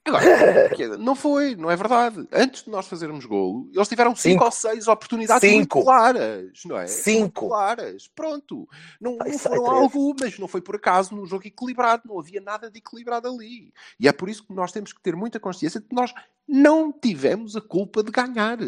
Agora, 0.06 0.70
não 1.00 1.16
foi, 1.16 1.56
não 1.56 1.72
é 1.72 1.76
verdade. 1.76 2.28
Antes 2.32 2.64
de 2.64 2.70
nós 2.70 2.88
fazermos 2.88 3.26
golo, 3.26 3.70
eles 3.74 3.88
tiveram 3.88 4.16
cinco, 4.16 4.34
Cinco. 4.34 4.46
ou 4.46 4.52
seis 4.52 4.88
oportunidades 4.88 5.50
Cinco. 5.50 5.84
claras, 5.84 6.52
não 6.66 6.78
é? 6.78 6.86
Cinco. 6.86 7.20
Muito 7.20 7.34
claras. 7.34 8.08
Pronto. 8.10 8.70
Não, 9.02 9.18
Ai, 9.20 9.32
não 9.32 9.40
foram 9.40 9.66
algumas, 9.66 10.38
não 10.38 10.48
foi 10.48 10.62
por 10.62 10.76
acaso 10.76 11.16
num 11.16 11.26
jogo 11.26 11.48
equilibrado, 11.48 12.04
não 12.06 12.20
havia 12.20 12.40
nada 12.40 12.70
de 12.70 12.78
equilibrado 12.78 13.28
ali. 13.28 13.74
E 14.00 14.08
é 14.08 14.12
por 14.12 14.30
isso 14.30 14.46
que 14.46 14.54
nós 14.54 14.72
temos 14.72 14.94
que 14.94 15.02
ter 15.02 15.16
muita 15.16 15.40
consciência 15.40 15.80
de 15.80 15.88
que 15.88 15.96
nós 15.96 16.14
não 16.48 16.92
tivemos 16.94 17.56
a 17.56 17.62
culpa 17.62 18.04
de 18.04 18.12
ganhar. 18.12 18.60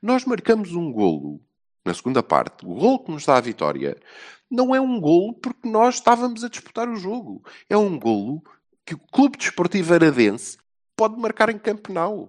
Nós 0.00 0.24
marcamos 0.24 0.74
um 0.74 0.90
golo 0.90 1.40
na 1.84 1.94
segunda 1.94 2.20
parte, 2.20 2.66
o 2.66 2.74
golo 2.74 2.98
que 2.98 3.12
nos 3.12 3.24
dá 3.24 3.36
a 3.36 3.40
vitória, 3.40 3.96
não 4.50 4.74
é 4.74 4.80
um 4.80 5.00
golo 5.00 5.34
porque 5.34 5.68
nós 5.68 5.96
estávamos 5.96 6.42
a 6.42 6.48
disputar 6.48 6.88
o 6.88 6.96
jogo. 6.96 7.44
É 7.70 7.76
um 7.76 7.96
golo 7.96 8.42
que 8.84 8.94
o 8.94 8.98
Clube 8.98 9.38
Desportivo 9.38 9.94
Aradense 9.94 10.58
pode 10.96 11.16
marcar 11.20 11.50
em 11.50 11.58
campeonato. 11.58 12.28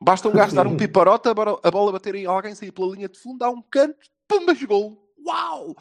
Basta 0.00 0.28
um 0.28 0.32
gajo 0.32 0.54
dar 0.54 0.66
um 0.66 0.76
piparote, 0.76 1.28
a 1.28 1.34
bola- 1.34 1.92
bater 1.92 2.14
em 2.14 2.26
alguém, 2.26 2.54
sair 2.54 2.72
pela 2.72 2.94
linha 2.94 3.08
de 3.08 3.18
fundo, 3.18 3.38
dar 3.38 3.50
um 3.50 3.62
canto, 3.62 3.96
pumbas, 4.28 4.62
golo. 4.62 5.02
Uau! 5.26 5.74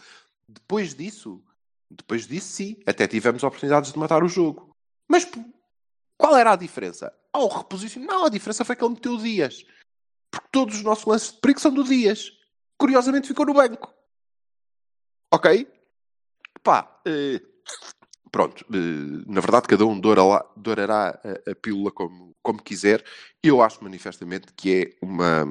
Depois 0.48 0.94
disso, 0.94 1.44
depois 1.90 2.26
disso 2.26 2.48
sim, 2.48 2.78
até 2.86 3.08
tivemos 3.08 3.44
oportunidades 3.44 3.92
de 3.92 4.00
matar 4.00 4.24
o 4.24 4.30
jogo. 4.30 4.76
Mas 5.08 5.28
qual 6.18 6.38
era 6.38 6.54
a 6.54 6.56
diferença? 6.56 7.14
Ao 7.32 7.48
reposicionar, 7.48 8.08
não, 8.08 8.26
a 8.26 8.30
diferença 8.30 8.64
foi 8.64 8.76
que 8.76 8.84
ele 8.84 8.94
meteu 8.94 9.14
o 9.14 9.22
Dias. 9.22 9.66
Porque 10.32 10.48
todos 10.52 10.76
os 10.76 10.84
nossos 10.84 11.06
lances 11.06 11.32
de 11.34 11.40
perigo 11.40 11.60
são 11.60 11.74
do 11.74 11.84
Dias. 11.84 12.32
Curiosamente 12.78 13.28
ficou 13.28 13.46
no 13.46 13.54
banco. 13.54 13.94
Ok? 15.32 15.68
Pá, 16.64 17.02
eh, 17.06 17.42
pronto. 18.34 18.66
eh, 18.74 19.24
na 19.28 19.40
verdade, 19.40 19.68
cada 19.68 19.86
um 19.86 19.98
dourará, 19.98 20.44
dourará 20.58 21.20
a, 21.24 21.52
a 21.52 21.56
pílula 21.56 21.92
como, 21.92 22.36
como 22.42 22.62
quiser. 22.62 23.06
Eu 23.42 23.62
acho 23.62 23.82
manifestamente 23.84 24.48
que 24.58 24.74
é 24.74 25.06
uma, 25.06 25.46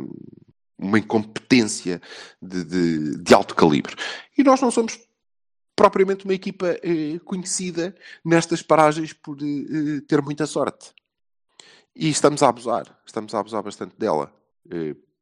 uma 0.76 0.98
incompetência 0.98 2.02
de, 2.42 2.64
de, 2.64 3.18
de 3.18 3.34
alto 3.34 3.54
calibre. 3.54 3.94
E 4.36 4.42
nós 4.42 4.60
não 4.60 4.70
somos 4.70 4.98
propriamente 5.76 6.24
uma 6.24 6.34
equipa 6.34 6.76
eh, 6.82 7.20
conhecida 7.24 7.94
nestas 8.24 8.62
paragens 8.62 9.12
por 9.12 9.38
eh, 9.40 10.00
ter 10.08 10.20
muita 10.20 10.44
sorte. 10.44 10.92
E 11.94 12.08
estamos 12.08 12.42
a 12.42 12.48
abusar. 12.48 13.00
Estamos 13.06 13.32
a 13.32 13.38
abusar 13.38 13.62
bastante 13.62 13.96
dela. 13.96 14.34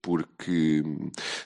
Porque 0.02 0.82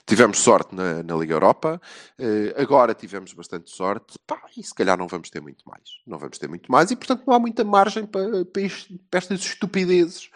tivemos 0.05 0.39
sorte 0.39 0.73
na, 0.75 1.03
na 1.03 1.15
Liga 1.15 1.33
Europa, 1.33 1.81
eh, 2.17 2.53
agora 2.57 2.93
tivemos 2.93 3.33
bastante 3.33 3.69
sorte, 3.69 4.17
pá, 4.25 4.41
e 4.55 4.63
se 4.63 4.73
calhar 4.73 4.97
não 4.97 5.07
vamos 5.07 5.29
ter 5.29 5.41
muito 5.41 5.63
mais. 5.67 5.83
Não 6.07 6.17
vamos 6.17 6.37
ter 6.37 6.47
muito 6.47 6.71
mais, 6.71 6.91
e 6.91 6.95
portanto 6.95 7.23
não 7.27 7.33
há 7.33 7.39
muita 7.39 7.63
margem 7.63 8.05
para, 8.05 8.45
para, 8.45 8.61
isto- 8.61 8.97
para 9.09 9.17
estas 9.17 9.39
estupidezes 9.41 10.29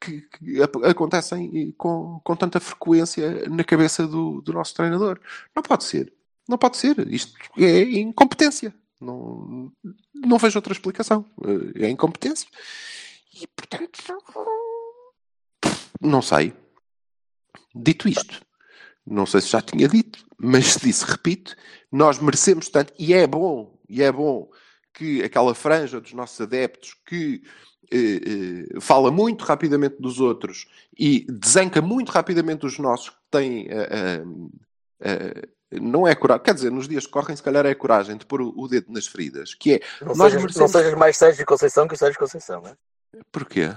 que, 0.00 0.20
que 0.22 0.62
acontecem 0.84 1.50
eh, 1.70 1.72
com, 1.76 2.20
com 2.22 2.36
tanta 2.36 2.60
frequência 2.60 3.48
na 3.48 3.64
cabeça 3.64 4.06
do, 4.06 4.40
do 4.42 4.52
nosso 4.52 4.74
treinador. 4.74 5.18
Não 5.54 5.62
pode 5.62 5.84
ser. 5.84 6.12
Não 6.48 6.56
pode 6.58 6.76
ser. 6.76 6.96
Isto 7.12 7.36
é 7.58 7.82
incompetência. 7.98 8.72
Não, 9.00 9.72
não 10.14 10.38
vejo 10.38 10.56
outra 10.58 10.72
explicação. 10.72 11.24
Eh, 11.44 11.86
É 11.86 11.90
incompetência. 11.90 12.48
E 13.42 13.46
portanto. 13.48 13.98
Não 16.00 16.22
sei. 16.22 16.52
Dito 17.74 18.08
isto, 18.08 18.40
não 19.06 19.26
sei 19.26 19.40
se 19.40 19.48
já 19.48 19.60
tinha 19.60 19.88
dito, 19.88 20.24
mas 20.38 20.74
se 20.74 20.80
disse, 20.80 21.04
repito, 21.04 21.54
nós 21.90 22.18
merecemos 22.18 22.68
tanto, 22.68 22.92
e 22.98 23.14
é 23.14 23.26
bom, 23.26 23.78
e 23.88 24.02
é 24.02 24.10
bom 24.10 24.48
que 24.92 25.22
aquela 25.22 25.54
franja 25.54 26.00
dos 26.00 26.12
nossos 26.12 26.40
adeptos 26.40 26.94
que 27.06 27.42
eh, 27.92 28.20
eh, 28.76 28.80
fala 28.80 29.10
muito 29.10 29.44
rapidamente 29.44 29.96
dos 30.00 30.18
outros 30.20 30.66
e 30.98 31.24
desanca 31.30 31.80
muito 31.80 32.10
rapidamente 32.10 32.66
os 32.66 32.78
nossos 32.78 33.10
que 33.10 33.16
têm 33.30 33.66
eh, 33.70 33.88
eh, 33.90 34.22
eh, 35.00 35.48
não 35.80 36.06
é 36.06 36.14
coragem, 36.14 36.44
quer 36.44 36.54
dizer, 36.54 36.70
nos 36.70 36.88
dias 36.88 37.06
que 37.06 37.12
correm, 37.12 37.36
se 37.36 37.42
calhar 37.42 37.66
é 37.66 37.70
a 37.70 37.76
coragem 37.76 38.16
de 38.16 38.24
pôr 38.24 38.40
o, 38.40 38.52
o 38.56 38.68
dedo 38.68 38.90
nas 38.92 39.06
feridas, 39.06 39.54
que 39.54 39.74
é 39.74 39.80
Não 40.00 40.14
nós 40.14 40.32
sejas, 40.32 40.42
merecemos. 40.42 40.72
não 40.72 40.80
sejas 40.80 40.98
mais 40.98 41.16
Sérgio 41.16 41.44
Conceição 41.46 41.86
que 41.88 41.94
o 41.94 41.96
Sérgio 41.98 42.18
Conceição, 42.18 42.62
não 42.62 42.70
é? 42.70 42.76
Porquê? 43.30 43.74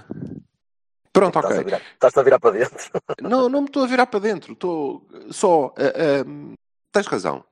Pronto, 1.20 1.38
Estás 1.38 1.44
a 1.56 1.60
ok. 1.60 1.64
virar- 1.64 1.82
Estás-te 1.94 2.18
a 2.18 2.22
virar 2.22 2.38
para 2.40 2.50
dentro. 2.58 2.90
Não, 3.22 3.48
não 3.48 3.60
me 3.62 3.66
estou 3.66 3.82
a 3.84 3.86
virar 3.86 4.06
para 4.06 4.20
dentro. 4.20 4.52
Estou 4.54 5.06
só. 5.30 5.74
ah, 5.76 5.82
ah, 5.82 6.56
tens 6.92 7.06
razão. 7.06 7.44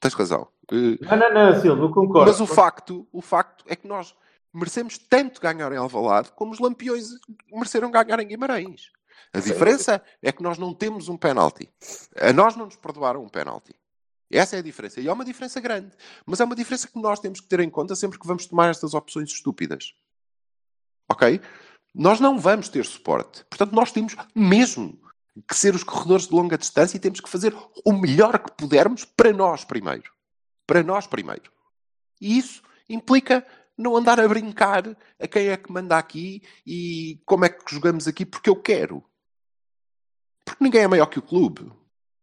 Tens 0.00 0.14
razão. 0.14 0.48
Eh, 0.72 0.98
Não, 1.00 1.16
não, 1.16 1.32
não, 1.52 1.60
Silva, 1.60 1.82
eu 1.84 1.90
concordo. 1.90 2.30
mas 2.30 2.40
o 2.40 2.46
facto, 2.46 3.06
o 3.12 3.20
facto 3.22 3.64
é 3.68 3.76
que 3.76 3.86
nós 3.86 4.14
merecemos 4.52 4.98
tanto 4.98 5.40
ganhar 5.40 5.70
em 5.72 5.76
Alvalade 5.76 6.32
como 6.32 6.52
os 6.52 6.58
Lampiões 6.58 7.08
mereceram 7.52 7.90
ganhar 7.90 8.18
em 8.20 8.26
Guimarães. 8.26 8.90
A 9.32 9.38
diferença 9.40 10.02
é 10.22 10.32
que 10.32 10.42
nós 10.42 10.56
não 10.58 10.72
temos 10.74 11.08
um 11.08 11.16
penalti. 11.16 11.68
A 12.20 12.32
nós 12.32 12.56
não 12.56 12.64
nos 12.66 12.76
perdoaram 12.76 13.22
um 13.22 13.28
penalti. 13.28 13.74
Essa 14.30 14.56
é 14.56 14.58
a 14.58 14.62
diferença. 14.62 15.00
E 15.00 15.06
é 15.08 15.12
uma 15.12 15.24
diferença 15.24 15.60
grande. 15.60 15.90
Mas 16.24 16.40
é 16.40 16.44
uma 16.44 16.56
diferença 16.56 16.88
que 16.88 16.98
nós 17.00 17.20
temos 17.20 17.40
que 17.40 17.46
ter 17.46 17.60
em 17.60 17.70
conta 17.70 17.94
sempre 17.94 18.18
que 18.18 18.26
vamos 18.26 18.46
tomar 18.46 18.70
estas 18.70 18.92
opções 18.94 19.30
estúpidas. 19.30 19.94
Ok? 21.08 21.40
Nós 21.98 22.20
não 22.20 22.38
vamos 22.38 22.68
ter 22.68 22.84
suporte. 22.84 23.42
Portanto, 23.46 23.72
nós 23.72 23.90
temos 23.90 24.14
mesmo 24.34 25.00
que 25.48 25.56
ser 25.56 25.74
os 25.74 25.82
corredores 25.82 26.26
de 26.26 26.34
longa 26.34 26.58
distância 26.58 26.94
e 26.94 27.00
temos 27.00 27.20
que 27.20 27.28
fazer 27.28 27.56
o 27.86 27.92
melhor 27.92 28.38
que 28.38 28.52
pudermos 28.52 29.06
para 29.06 29.32
nós 29.32 29.64
primeiro. 29.64 30.12
Para 30.66 30.82
nós 30.82 31.06
primeiro. 31.06 31.50
E 32.20 32.36
isso 32.36 32.62
implica 32.86 33.46
não 33.78 33.96
andar 33.96 34.20
a 34.20 34.28
brincar 34.28 34.94
a 35.18 35.26
quem 35.26 35.48
é 35.48 35.56
que 35.56 35.72
manda 35.72 35.96
aqui 35.96 36.42
e 36.66 37.18
como 37.24 37.46
é 37.46 37.48
que 37.48 37.74
jogamos 37.74 38.06
aqui 38.06 38.26
porque 38.26 38.50
eu 38.50 38.56
quero. 38.56 39.02
Porque 40.44 40.62
ninguém 40.62 40.82
é 40.82 40.88
maior 40.88 41.06
que 41.06 41.18
o 41.18 41.22
clube. 41.22 41.72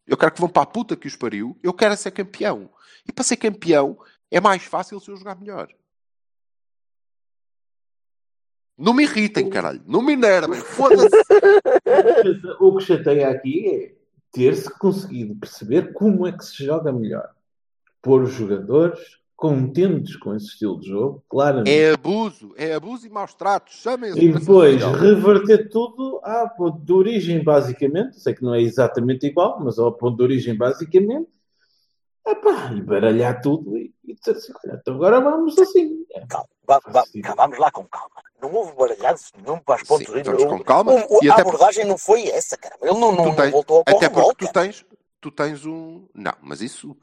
Eu 0.05 0.17
quero 0.17 0.33
que 0.33 0.39
vão 0.39 0.49
para 0.49 0.62
a 0.62 0.67
puta 0.67 0.95
que 0.95 1.07
os 1.07 1.15
pariu. 1.15 1.57
Eu 1.63 1.73
quero 1.73 1.97
ser 1.97 2.12
campeão. 2.12 2.69
E 3.07 3.12
para 3.12 3.23
ser 3.23 3.38
campeão 3.38 3.97
é 4.29 4.39
mais 4.39 4.63
fácil 4.63 4.99
se 4.99 5.09
eu 5.09 5.17
jogar 5.17 5.36
melhor. 5.36 5.73
Não 8.77 8.93
me 8.93 9.03
irritem, 9.03 9.49
caralho. 9.49 9.81
Não 9.88 10.01
me 10.01 10.13
enervem. 10.13 10.59
Foda-se. 10.59 11.09
O 12.59 12.77
que 12.77 12.83
chateia 12.86 13.29
aqui 13.29 13.67
é 13.67 13.93
ter-se 14.31 14.69
conseguido 14.79 15.36
perceber 15.36 15.93
como 15.93 16.25
é 16.25 16.31
que 16.31 16.43
se 16.43 16.65
joga 16.65 16.91
melhor. 16.91 17.29
Pôr 18.01 18.23
os 18.23 18.33
jogadores 18.33 18.99
contentes 19.36 20.15
com 20.15 20.33
esse 20.36 20.47
estilo 20.47 20.79
de 20.79 20.88
jogo, 20.88 21.23
claramente. 21.29 21.69
É 21.69 21.91
abuso. 21.91 22.53
É 22.57 22.73
abuso 22.73 23.05
e 23.05 23.09
maus 23.09 23.33
tratos. 23.33 23.75
Chamem 23.81 24.12
E 24.17 24.31
depois 24.31 24.81
reverter 24.81 25.69
tudo 25.69 26.19
à 26.23 26.47
ponto 26.47 26.79
de 26.79 26.93
origem, 26.93 27.43
basicamente. 27.43 28.19
Sei 28.19 28.33
que 28.33 28.43
não 28.43 28.55
é 28.55 28.62
exatamente 28.62 29.27
igual, 29.27 29.59
mas 29.63 29.77
ao 29.77 29.91
ponto 29.91 30.17
de 30.17 30.23
origem, 30.23 30.55
basicamente. 30.55 31.29
Epá, 32.25 32.71
e 32.73 32.81
baralhar 32.81 33.41
tudo 33.41 33.77
e, 33.77 33.93
e 34.05 34.13
dizer 34.15 34.31
assim: 34.38 34.53
olha, 34.63 34.77
então 34.79 34.95
agora 34.95 35.19
vamos 35.19 35.57
assim. 35.59 36.05
Calma, 36.29 36.47
va- 36.65 36.81
va- 36.88 37.03
calma, 37.21 37.36
vamos 37.43 37.59
lá 37.59 37.71
com 37.71 37.83
calma. 37.86 38.23
Não 38.41 38.53
houve 38.53 38.73
baralhado 38.75 39.19
nenhum 39.45 39.59
para 39.59 39.75
as 39.75 39.83
pontos 39.83 40.07
Sim, 40.07 40.23
vamos 40.23 40.43
O- 40.43 40.47
com 40.47 40.63
calma. 40.63 40.93
o- 41.09 41.19
E 41.23 41.29
a 41.29 41.33
até 41.33 41.41
abordagem 41.41 41.86
não 41.86 41.97
foi 41.97 42.27
essa, 42.29 42.57
cara. 42.57 42.75
Ele 42.81 42.93
não, 42.99 43.12
não, 43.12 43.23
Tu 43.23 43.29
não 43.29 43.36
tens- 43.36 43.51
voltou 43.51 43.83
ao 43.86 43.95
Até 43.97 44.09
porque 44.09 44.45
tu 44.45 44.51
tens, 44.53 44.86
tu 45.19 45.31
tens 45.31 45.65
um. 45.65 46.07
Não, 46.13 46.33
mas 46.41 46.62
isso. 46.62 46.95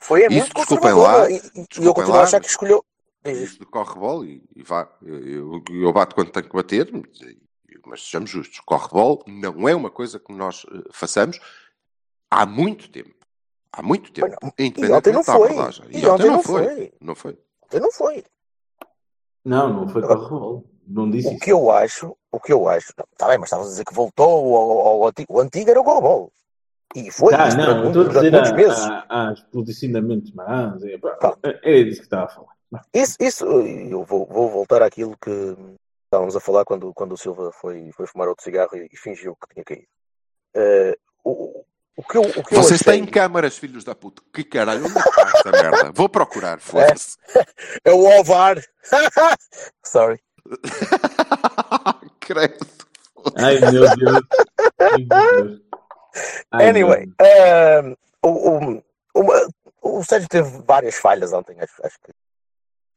Foi 0.00 0.22
é 0.22 0.26
Isso, 0.26 0.36
muito 0.36 0.54
desculpem 0.54 0.90
conservadora. 0.92 1.22
lá, 1.24 1.30
E, 1.30 1.34
e 1.80 1.84
eu 1.84 1.94
continuo 1.94 2.14
a 2.14 2.18
lá, 2.18 2.24
achar 2.24 2.40
que 2.40 2.46
escolheu. 2.48 2.84
Isso 3.24 3.58
de 3.58 3.66
corre 3.66 3.94
bola 3.98 4.24
e, 4.26 4.42
e 4.54 4.62
vá. 4.62 4.88
Eu, 5.02 5.62
eu 5.68 5.92
bato 5.92 6.14
quando 6.14 6.30
tenho 6.30 6.48
que 6.48 6.54
bater, 6.56 6.90
mas, 6.92 7.18
mas 7.84 8.02
sejamos 8.04 8.30
justos. 8.30 8.60
Corre 8.60 8.88
bola 8.88 9.18
não 9.26 9.68
é 9.68 9.74
uma 9.74 9.90
coisa 9.90 10.18
que 10.20 10.32
nós 10.32 10.64
eh, 10.72 10.82
façamos 10.92 11.40
há 12.30 12.46
muito 12.46 12.88
tempo. 12.90 13.15
Há 13.76 13.82
muito 13.82 14.10
tempo. 14.10 14.34
E 14.58 14.90
ontem 14.90 15.12
não 15.12 15.22
foi. 15.22 15.50
abordagem. 15.50 15.84
E 15.90 16.06
ontem 16.06 16.26
não 16.30 16.42
foi. 16.42 16.92
Não 17.00 17.14
foi. 17.14 17.38
Ontem 17.64 17.80
não 17.80 17.92
foi. 17.92 18.24
Não, 19.44 19.72
não 19.72 19.88
foi 19.88 20.02
corre 20.02 20.62
Não 20.86 21.10
disse 21.10 21.28
O 21.28 21.32
isso. 21.32 21.40
que 21.40 21.52
eu 21.52 21.70
acho, 21.70 22.16
o 22.32 22.40
que 22.40 22.52
eu 22.52 22.68
acho, 22.68 22.90
está 22.90 23.28
bem, 23.28 23.38
mas 23.38 23.48
estavas 23.48 23.66
a 23.66 23.70
dizer 23.70 23.84
que 23.84 23.94
voltou 23.94 24.56
ao, 24.56 24.86
ao 25.02 25.06
antigo. 25.08 25.34
O 25.34 25.40
antigo 25.40 25.70
era 25.70 25.80
o 25.80 25.84
Gorbol. 25.84 26.32
E 26.94 27.10
foi 27.10 27.34
isso 27.34 27.56
não, 27.56 27.64
durante, 27.82 27.86
estou 27.88 28.02
a 28.02 28.08
dizer 28.08 28.32
muitos 28.32 28.52
meses. 28.52 28.78
a, 28.84 29.06
a, 29.08 29.28
aos 29.28 29.40
posicionamentos. 29.42 30.32
É, 30.84 30.98
pá, 30.98 31.10
Tá. 31.16 31.36
era 31.42 31.84
disso 31.84 31.98
que 32.00 32.06
estava 32.06 32.24
a 32.24 32.28
falar. 32.28 32.56
Isso, 32.94 33.16
isso 33.20 33.44
eu 33.46 34.02
vou, 34.04 34.26
vou 34.26 34.48
voltar 34.48 34.82
àquilo 34.82 35.16
que 35.20 35.56
estávamos 36.06 36.34
a 36.34 36.40
falar 36.40 36.64
quando, 36.64 36.92
quando 36.94 37.12
o 37.12 37.16
Silva 37.16 37.52
foi, 37.52 37.90
foi 37.92 38.06
fumar 38.06 38.28
outro 38.28 38.42
cigarro 38.44 38.74
e, 38.76 38.88
e 38.92 38.96
fingiu 38.96 39.36
que 39.36 39.52
tinha 39.54 39.64
caído. 39.64 39.86
Eh, 40.54 40.96
o- 41.24 41.64
O 41.96 42.02
que 42.02 42.18
eu, 42.18 42.22
o 42.22 42.44
que 42.44 42.54
eu 42.54 42.62
Vocês 42.62 42.80
achei- 42.82 42.92
têm 43.00 43.06
câmaras, 43.06 43.56
filhos 43.56 43.82
da 43.82 43.94
puta. 43.94 44.22
Que 44.32 44.44
caralho, 44.44 44.84
onde 44.84 44.98
é 44.98 45.02
que 45.02 45.08
está 45.08 45.22
esta 45.34 45.50
merda? 45.50 45.92
Vou 45.94 46.08
procurar, 46.08 46.60
foda-se. 46.60 47.16
É 47.84 47.90
o 47.90 48.20
Ovar. 48.20 48.62
Sorry. 49.84 50.20
Credo. 52.20 52.66
Ai 53.36 53.58
meu 53.58 53.70
Deus. 53.96 54.22
Ai, 54.78 54.98
meu 54.98 55.44
Deus. 55.44 55.60
Ai, 56.52 56.68
Anyway, 56.68 57.06
meu 57.06 57.14
ehm, 57.26 57.94
o, 58.22 58.70
o, 59.14 59.98
o 59.98 60.04
Sérgio 60.04 60.28
teve 60.28 60.62
várias 60.66 60.96
falhas 60.96 61.32
ontem, 61.32 61.56
acho, 61.60 61.74
acho 61.84 61.98
que 62.02 62.12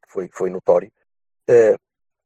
foi, 0.08 0.28
foi 0.32 0.50
notório. 0.50 0.90
Eh, 1.48 1.76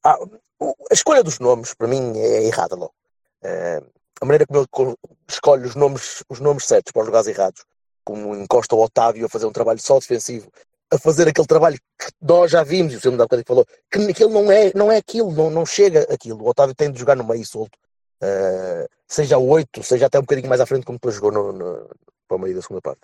ah, 0.04 0.18
o- 0.60 0.74
a 0.90 0.94
escolha 0.94 1.22
dos 1.22 1.38
nomes, 1.38 1.74
para 1.74 1.88
mim, 1.88 2.18
é 2.18 2.44
errada 2.44 2.74
logo. 2.76 2.94
Eh, 3.42 3.82
a 4.24 4.26
maneira 4.26 4.46
como 4.46 4.60
ele 4.60 4.66
co- 4.70 4.98
escolhe 5.28 5.66
os 5.66 5.74
nomes, 5.74 6.24
os 6.28 6.40
nomes 6.40 6.64
certos 6.64 6.92
para 6.92 7.02
os 7.02 7.06
lugares 7.06 7.28
errados, 7.28 7.64
como 8.02 8.34
encosta 8.34 8.74
o 8.74 8.82
Otávio 8.82 9.26
a 9.26 9.28
fazer 9.28 9.46
um 9.46 9.52
trabalho 9.52 9.80
só 9.80 9.98
defensivo, 9.98 10.50
a 10.90 10.98
fazer 10.98 11.28
aquele 11.28 11.46
trabalho 11.46 11.78
que 11.98 12.10
nós 12.20 12.50
já 12.50 12.62
vimos, 12.62 12.92
e 12.92 12.96
o 12.96 13.00
senhor 13.00 13.12
me 13.12 13.18
dá 13.18 13.26
falou, 13.46 13.66
que 13.90 13.98
aquilo 14.10 14.30
não 14.30 14.50
é, 14.50 14.72
não 14.74 14.90
é 14.90 14.96
aquilo, 14.96 15.30
não, 15.32 15.50
não 15.50 15.66
chega 15.66 16.06
aquilo. 16.12 16.42
O 16.42 16.48
Otávio 16.48 16.74
tem 16.74 16.90
de 16.90 16.98
jogar 16.98 17.16
no 17.16 17.24
meio 17.24 17.44
solto. 17.46 17.78
Eh, 18.20 18.86
seja 19.06 19.38
o 19.38 19.46
8, 19.48 19.82
seja 19.82 20.06
até 20.06 20.18
um 20.18 20.22
bocadinho 20.22 20.48
mais 20.48 20.60
à 20.60 20.66
frente, 20.66 20.84
como 20.86 20.96
depois 20.96 21.14
jogou 21.14 21.32
no, 21.32 21.52
no, 21.52 21.90
para 22.26 22.36
o 22.36 22.40
meio 22.40 22.54
da 22.54 22.62
segunda 22.62 22.80
parte. 22.80 23.00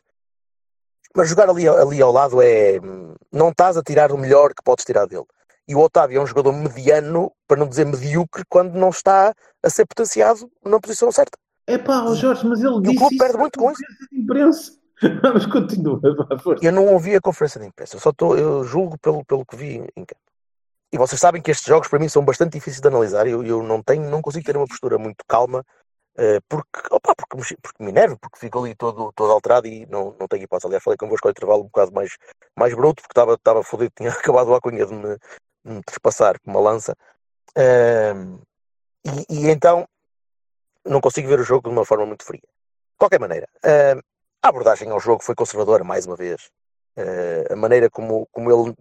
Mas 1.15 1.29
jogar 1.29 1.51
ali, 1.51 1.69
ali 1.69 2.01
ao 2.01 2.13
lado 2.13 2.41
é. 2.41 2.79
Não 3.33 3.51
estás 3.51 3.77
a 3.77 3.83
tirar 3.83 4.13
o 4.13 4.19
melhor 4.19 4.55
que 4.55 4.63
podes 4.63 4.85
tirar 4.85 5.07
dele. 5.07 5.27
E 5.69 5.75
o 5.75 5.81
Otávio 5.81 6.19
é 6.19 6.23
um 6.23 6.27
jogador 6.27 6.53
mediano, 6.53 7.33
para 7.47 7.57
não 7.59 7.69
dizer 7.69 7.87
medíocre, 7.87 8.43
quando 8.49 8.75
não 8.75 8.89
está 8.91 9.33
a 9.63 9.71
ser 9.71 9.87
potenciado 9.87 10.51
na 10.65 10.81
posição 10.81 11.13
certa. 11.13 11.39
É 11.67 11.79
pá, 11.79 12.03
ó 12.03 12.15
Jorge, 12.15 12.45
mas 12.47 12.61
ele 12.61 12.75
E 12.75 12.79
o 12.79 12.83
disse 12.83 12.97
clube 12.97 13.15
isso 13.15 13.25
perde 13.25 13.39
muito 13.39 13.59
com 13.59 13.71
isso. 13.71 13.83
de 14.11 14.21
imprensa. 14.21 14.73
Mas 15.33 15.47
continua, 15.47 15.99
força. 16.43 16.63
Eu 16.63 16.73
não 16.73 16.87
ouvi 16.93 17.15
a 17.17 17.21
conferência 17.23 17.59
de 17.59 17.67
imprensa, 17.67 17.97
eu 17.97 18.01
só 18.01 18.11
estou, 18.11 18.37
eu 18.37 18.65
julgo 18.65 18.99
pelo, 18.99 19.25
pelo 19.25 19.47
que 19.47 19.57
vi 19.57 19.77
em 19.97 20.05
campo. 20.05 20.21
E 20.93 20.99
vocês 20.99 21.19
sabem 21.19 21.41
que 21.41 21.51
estes 21.51 21.67
jogos 21.67 21.89
para 21.89 21.99
mim 21.99 22.09
são 22.09 22.23
bastante 22.23 22.53
difíceis 22.53 22.83
de 22.83 22.89
analisar. 22.89 23.27
Eu, 23.27 23.43
eu 23.43 23.63
não 23.63 23.83
tenho, 23.83 24.11
não 24.11 24.21
consigo 24.21 24.45
ter 24.45 24.57
uma 24.59 24.67
postura 24.67 24.99
muito 24.99 25.25
calma, 25.27 25.65
eh, 26.19 26.41
porque, 26.49 26.81
opa, 26.91 27.15
porque, 27.17 27.37
me- 27.37 27.59
porque 27.63 27.83
me 27.83 27.91
enervo, 27.91 28.19
porque 28.21 28.39
fico 28.39 28.59
ali 28.59 28.75
todo, 28.75 29.11
todo 29.15 29.33
alterado 29.33 29.67
e 29.69 29.87
não, 29.87 30.15
não 30.21 30.29
tenho 30.29 30.43
hipótese. 30.43 30.67
Aliás, 30.67 30.83
falei 30.85 30.99
convosco 30.99 31.29
ao 31.29 31.31
intervalo 31.31 31.61
um 31.63 31.67
bocado 31.67 31.93
mais, 31.93 32.19
mais 32.59 32.75
bruto, 32.75 33.01
porque 33.03 33.13
estava, 33.13 33.35
estava 33.35 33.63
fodido, 33.63 33.93
tinha 33.97 34.11
acabado 34.13 34.53
a 34.55 34.61
cunha 34.61 34.85
de 34.85 34.93
me, 34.93 35.17
me 35.65 35.83
trespassar 35.83 36.41
com 36.41 36.51
uma 36.51 36.61
lança. 36.61 36.95
E, 39.05 39.11
e 39.29 39.49
então 39.51 39.87
não 40.85 41.01
consigo 41.01 41.29
ver 41.29 41.41
o 41.41 41.45
jogo 41.45 41.69
de 41.69 41.75
uma 41.75 41.85
forma 41.85 42.07
muito 42.07 42.25
fria. 42.25 42.41
De 42.41 42.97
qualquer 42.99 43.21
maneira, 43.21 43.49
ehm, 43.65 44.01
a 44.43 44.49
abordagem 44.49 44.91
ao 44.91 45.01
jogo 45.01 45.23
foi 45.23 45.35
conservadora, 45.35 45.85
mais 45.85 46.07
uma 46.07 46.17
vez. 46.17 46.51
Eh, 46.97 47.47
a 47.51 47.57
maneira 47.57 47.89
como, 47.91 48.27
como 48.33 48.51
ele, 48.51 48.75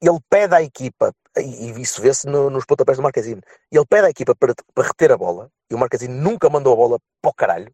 ele 0.00 0.18
pede 0.28 0.54
à 0.54 0.62
equipa, 0.62 1.12
e, 1.36 1.70
e 1.70 1.80
isso 1.80 2.00
vê-se 2.00 2.26
no- 2.26 2.50
nos 2.50 2.64
pontapés 2.64 2.96
do 2.98 3.02
Marquezine, 3.02 3.42
ele 3.70 3.86
pede 3.86 4.06
à 4.06 4.10
equipa 4.10 4.34
para, 4.34 4.54
para 4.74 4.86
reter 4.86 5.12
a 5.12 5.16
bola, 5.16 5.50
e 5.70 5.74
o 5.74 5.78
Marquezine 5.78 6.14
nunca 6.14 6.48
mandou 6.50 6.72
a 6.72 6.76
bola 6.76 6.98
para 7.20 7.30
o 7.30 7.34
caralho. 7.34 7.72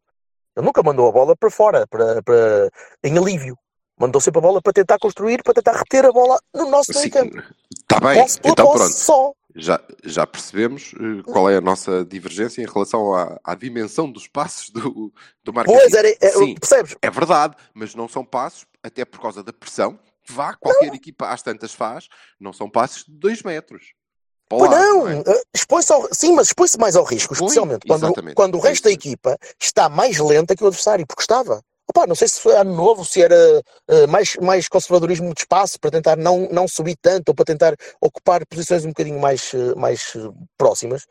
Ele 0.57 0.67
nunca 0.67 0.83
mandou 0.83 1.09
a 1.09 1.13
bola 1.13 1.37
para 1.37 1.51
fora, 1.51 1.87
para, 1.89 2.23
para, 2.23 2.71
em 3.05 3.17
alívio. 3.19 3.57
Mandou 4.03 4.21
sempre 4.21 4.41
a 4.41 4.43
bola 4.43 4.61
para 4.61 4.73
tentar 4.73 4.99
construir, 4.99 5.45
para 5.45 5.55
tentar 5.55 5.75
reter 5.77 6.05
a 6.05 6.11
bola 6.11 6.37
no 6.53 6.69
nosso 6.69 6.93
meio 6.93 7.09
campo. 7.09 7.41
está 7.81 8.01
bem. 8.01 8.21
Posse 8.21 8.41
Então 8.43 8.67
posse 8.67 8.79
pronto. 8.79 8.95
só. 8.95 9.33
Já, 9.55 9.81
já 10.03 10.27
percebemos 10.27 10.93
eh, 10.95 11.23
qual 11.31 11.49
é 11.49 11.57
a 11.57 11.61
nossa 11.61 12.05
divergência 12.05 12.61
em 12.61 12.67
relação 12.67 13.15
à, 13.15 13.39
à 13.45 13.55
dimensão 13.55 14.11
dos 14.11 14.27
passos 14.27 14.71
do, 14.71 15.13
do 15.45 15.53
Marquinhos. 15.53 15.83
Pois, 15.83 15.93
era, 15.95 16.09
é, 16.21 16.31
Sim, 16.31 16.55
percebes? 16.57 16.97
é 17.01 17.11
verdade, 17.11 17.55
mas 17.73 17.95
não 17.95 18.09
são 18.09 18.25
passos, 18.25 18.67
até 18.83 19.05
por 19.05 19.21
causa 19.21 19.41
da 19.45 19.53
pressão, 19.53 19.97
que 20.25 20.33
vá, 20.33 20.55
qualquer 20.55 20.93
equipa 20.95 21.29
às 21.29 21.41
tantas 21.43 21.73
faz, 21.73 22.09
não 22.41 22.53
são 22.53 22.69
passos 22.69 23.05
de 23.05 23.13
2 23.13 23.43
metros. 23.45 23.93
Pois 24.49 24.69
lado, 24.69 24.83
não, 24.83 25.09
é? 25.09 25.19
eh, 25.21 25.43
expõe-se 25.55 25.93
ao, 25.93 26.09
sim, 26.13 26.33
mas 26.35 26.49
expõe-se 26.49 26.79
mais 26.79 26.97
ao 26.97 27.05
risco, 27.05 27.35
especialmente 27.35 27.87
quando, 27.87 28.05
exatamente. 28.07 28.35
quando 28.35 28.57
o 28.57 28.61
resto 28.61 28.85
da 28.85 28.91
Isso. 28.91 28.99
equipa 28.99 29.39
está 29.61 29.89
mais 29.89 30.19
lenta 30.19 30.57
que 30.57 30.65
o 30.65 30.67
adversário, 30.67 31.07
porque 31.07 31.23
estava. 31.23 31.63
Opa, 31.95 32.07
não 32.07 32.15
sei 32.15 32.27
se 32.27 32.41
foi 32.41 32.57
ano 32.57 32.75
novo, 32.75 33.05
se 33.05 33.21
era 33.23 33.37
eh, 33.87 34.07
mais, 34.07 34.35
mais 34.37 34.67
conservadorismo 34.67 35.35
de 35.35 35.41
espaço 35.41 35.79
para 35.79 35.91
tentar 35.91 36.17
não, 36.17 36.49
não 36.51 36.67
subir 36.67 36.97
tanto 36.97 37.29
ou 37.29 37.35
para 37.35 37.45
tentar 37.45 37.77
ocupar 38.01 38.47
posições 38.47 38.87
um 38.87 38.89
bocadinho 38.89 39.21
mais, 39.21 39.53
eh, 39.53 39.75
mais 39.75 40.15
eh, 40.17 40.21
próximas, 40.57 41.05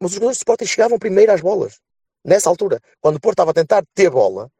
mas 0.00 0.10
os 0.10 0.14
jogadores 0.14 0.38
de 0.38 0.40
Sporting 0.40 0.66
chegavam 0.66 0.98
primeiro 0.98 1.30
às 1.30 1.40
bolas. 1.40 1.78
Nessa 2.24 2.48
altura, 2.50 2.80
quando 3.00 3.16
o 3.16 3.20
Porto 3.20 3.34
estava 3.34 3.52
a 3.52 3.54
tentar 3.54 3.84
ter 3.94 4.10
bola, 4.10 4.50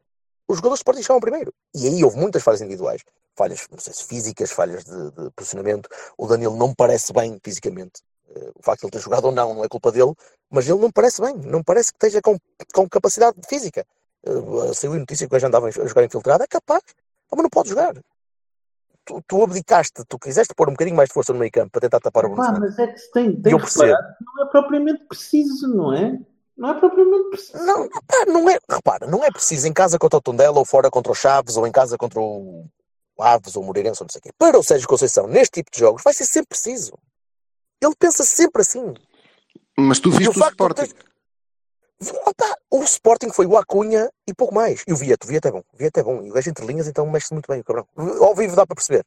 os 0.47 0.59
jogadores 0.59 0.79
de 0.79 0.83
Sporting 0.83 1.03
chegavam 1.03 1.21
primeiro. 1.21 1.53
E 1.75 1.89
aí 1.89 2.05
houve 2.05 2.17
muitas 2.17 2.45
falhas 2.45 2.61
individuais. 2.61 3.03
Falhas, 3.37 3.67
não 3.69 3.81
sei 3.81 3.93
se 3.93 4.05
físicas, 4.05 4.53
falhas 4.53 4.85
de, 4.85 5.11
de 5.11 5.31
posicionamento. 5.35 5.89
O 6.17 6.29
Danilo 6.29 6.57
não 6.57 6.69
me 6.69 6.75
parece 6.77 7.13
bem 7.13 7.41
fisicamente. 7.43 8.03
Eh, 8.37 8.53
O 8.55 8.63
facto 8.63 8.83
de 8.83 8.87
ele 8.87 8.93
ter 8.93 9.01
jogado 9.01 9.25
ou 9.25 9.33
não 9.33 9.53
não 9.53 9.65
é 9.65 9.69
culpa 9.69 9.91
dele, 9.91 10.15
mas 10.49 10.65
ele 10.69 10.79
não 10.79 10.87
me 10.87 10.93
parece 10.93 11.21
bem. 11.21 11.35
Não 11.39 11.65
parece 11.65 11.91
que 11.91 11.97
esteja 11.97 12.23
com, 12.23 12.39
com 12.73 12.89
capacidade 12.89 13.37
física. 13.49 13.85
Eh, 14.27 14.75
Saiu 14.75 14.93
a 14.95 14.99
notícia 14.99 15.27
que 15.27 15.33
o 15.33 15.35
gajo 15.35 15.47
andava 15.47 15.69
a 15.69 15.71
jogar 15.71 16.05
infiltrado. 16.05 16.43
É 16.43 16.47
capaz. 16.47 16.83
Ah, 17.31 17.37
Mas 17.37 17.43
não 17.43 17.51
pode 17.51 17.69
jogar. 17.71 17.95
Tu, 19.05 19.23
tu 19.27 19.43
abdicaste, 19.45 20.05
tu 20.09 20.19
quiseste 20.19 20.53
pôr 20.55 20.69
um 20.69 20.73
bocadinho 20.73 20.97
mais 20.97 21.09
de 21.09 21.15
força 21.15 21.33
no 21.33 21.39
meio 21.39 21.53
campo 21.53 21.71
para 21.71 21.81
tentar 21.83 22.01
tapar 22.01 22.25
o 22.25 22.29
Bruno 22.31 22.43
Pá, 22.43 22.51
Fernandes. 22.53 22.77
mas 22.77 22.89
é 22.89 22.93
que 22.93 22.99
se 22.99 23.11
tem, 23.13 23.41
tem 23.41 23.53
Eu 23.53 23.59
que 23.61 23.67
reparar 23.67 24.17
que 24.19 24.25
não 24.25 24.45
é 24.45 24.51
propriamente 24.51 25.05
preciso, 25.07 25.69
não 25.69 25.93
é? 25.93 26.19
Não 26.57 26.71
é 26.71 26.81
propriamente 26.81 27.31
preciso. 27.31 27.65
Não, 27.65 27.89
pá, 27.89 28.25
não 28.27 28.51
é, 28.51 28.59
repara, 28.69 29.07
não 29.07 29.23
é 29.25 29.31
preciso 29.31 29.69
em 29.69 29.73
casa 29.73 29.97
contra 29.99 30.19
o 30.19 30.23
Tondela 30.23 30.59
ou 30.59 30.65
fora 30.65 30.91
contra 30.91 31.13
o 31.13 31.15
Chaves 31.15 31.57
ou 31.57 31.67
em 31.69 31.71
casa 31.71 31.97
contra 31.97 32.19
o 32.19 32.67
Aves 33.21 33.55
ou 33.55 33.63
o 33.63 33.67
Moreirense 33.67 34.03
ou 34.03 34.07
não 34.07 34.11
sei 34.11 34.19
o 34.19 34.23
quê. 34.23 34.31
Para 34.37 34.59
o 34.59 34.63
Sérgio 34.65 34.89
Conceição, 34.89 35.29
neste 35.29 35.61
tipo 35.63 35.71
de 35.71 35.79
jogos, 35.79 36.03
vai 36.03 36.13
ser 36.13 36.25
sempre 36.25 36.49
preciso. 36.49 36.93
Ele 37.81 37.95
pensa 37.97 38.25
sempre 38.25 38.63
assim. 38.63 38.93
Mas 39.79 40.01
tu 40.01 40.11
viste 40.11 40.31
o, 40.31 40.33
de 40.33 40.41
Sporting. 40.41 40.75
ter- 40.87 40.95
Opa, 42.27 42.57
o 42.71 42.83
Sporting 42.85 43.31
foi 43.31 43.47
o 43.47 43.57
Acunha 43.57 44.11
e 44.27 44.35
pouco 44.35 44.55
mais. 44.55 44.83
E 44.87 44.93
o 44.93 44.97
Vieto, 44.97 45.25
o 45.25 45.29
Vieto 45.29 45.47
é 45.49 45.51
bom. 45.51 45.63
O 45.73 45.77
Vieto 45.77 45.97
é 45.99 46.03
bom. 46.03 46.23
E 46.23 46.31
o 46.31 46.35
gajo 46.35 46.51
entre 46.51 46.67
linhas, 46.67 46.87
então 46.87 47.07
mexe-se 47.11 47.33
muito 47.33 47.47
bem 47.51 47.61
o 47.61 47.65
cabrão. 47.65 47.87
Ao 47.97 48.35
vivo 48.35 48.55
dá 48.55 48.67
para 48.67 48.75
perceber. 48.77 49.05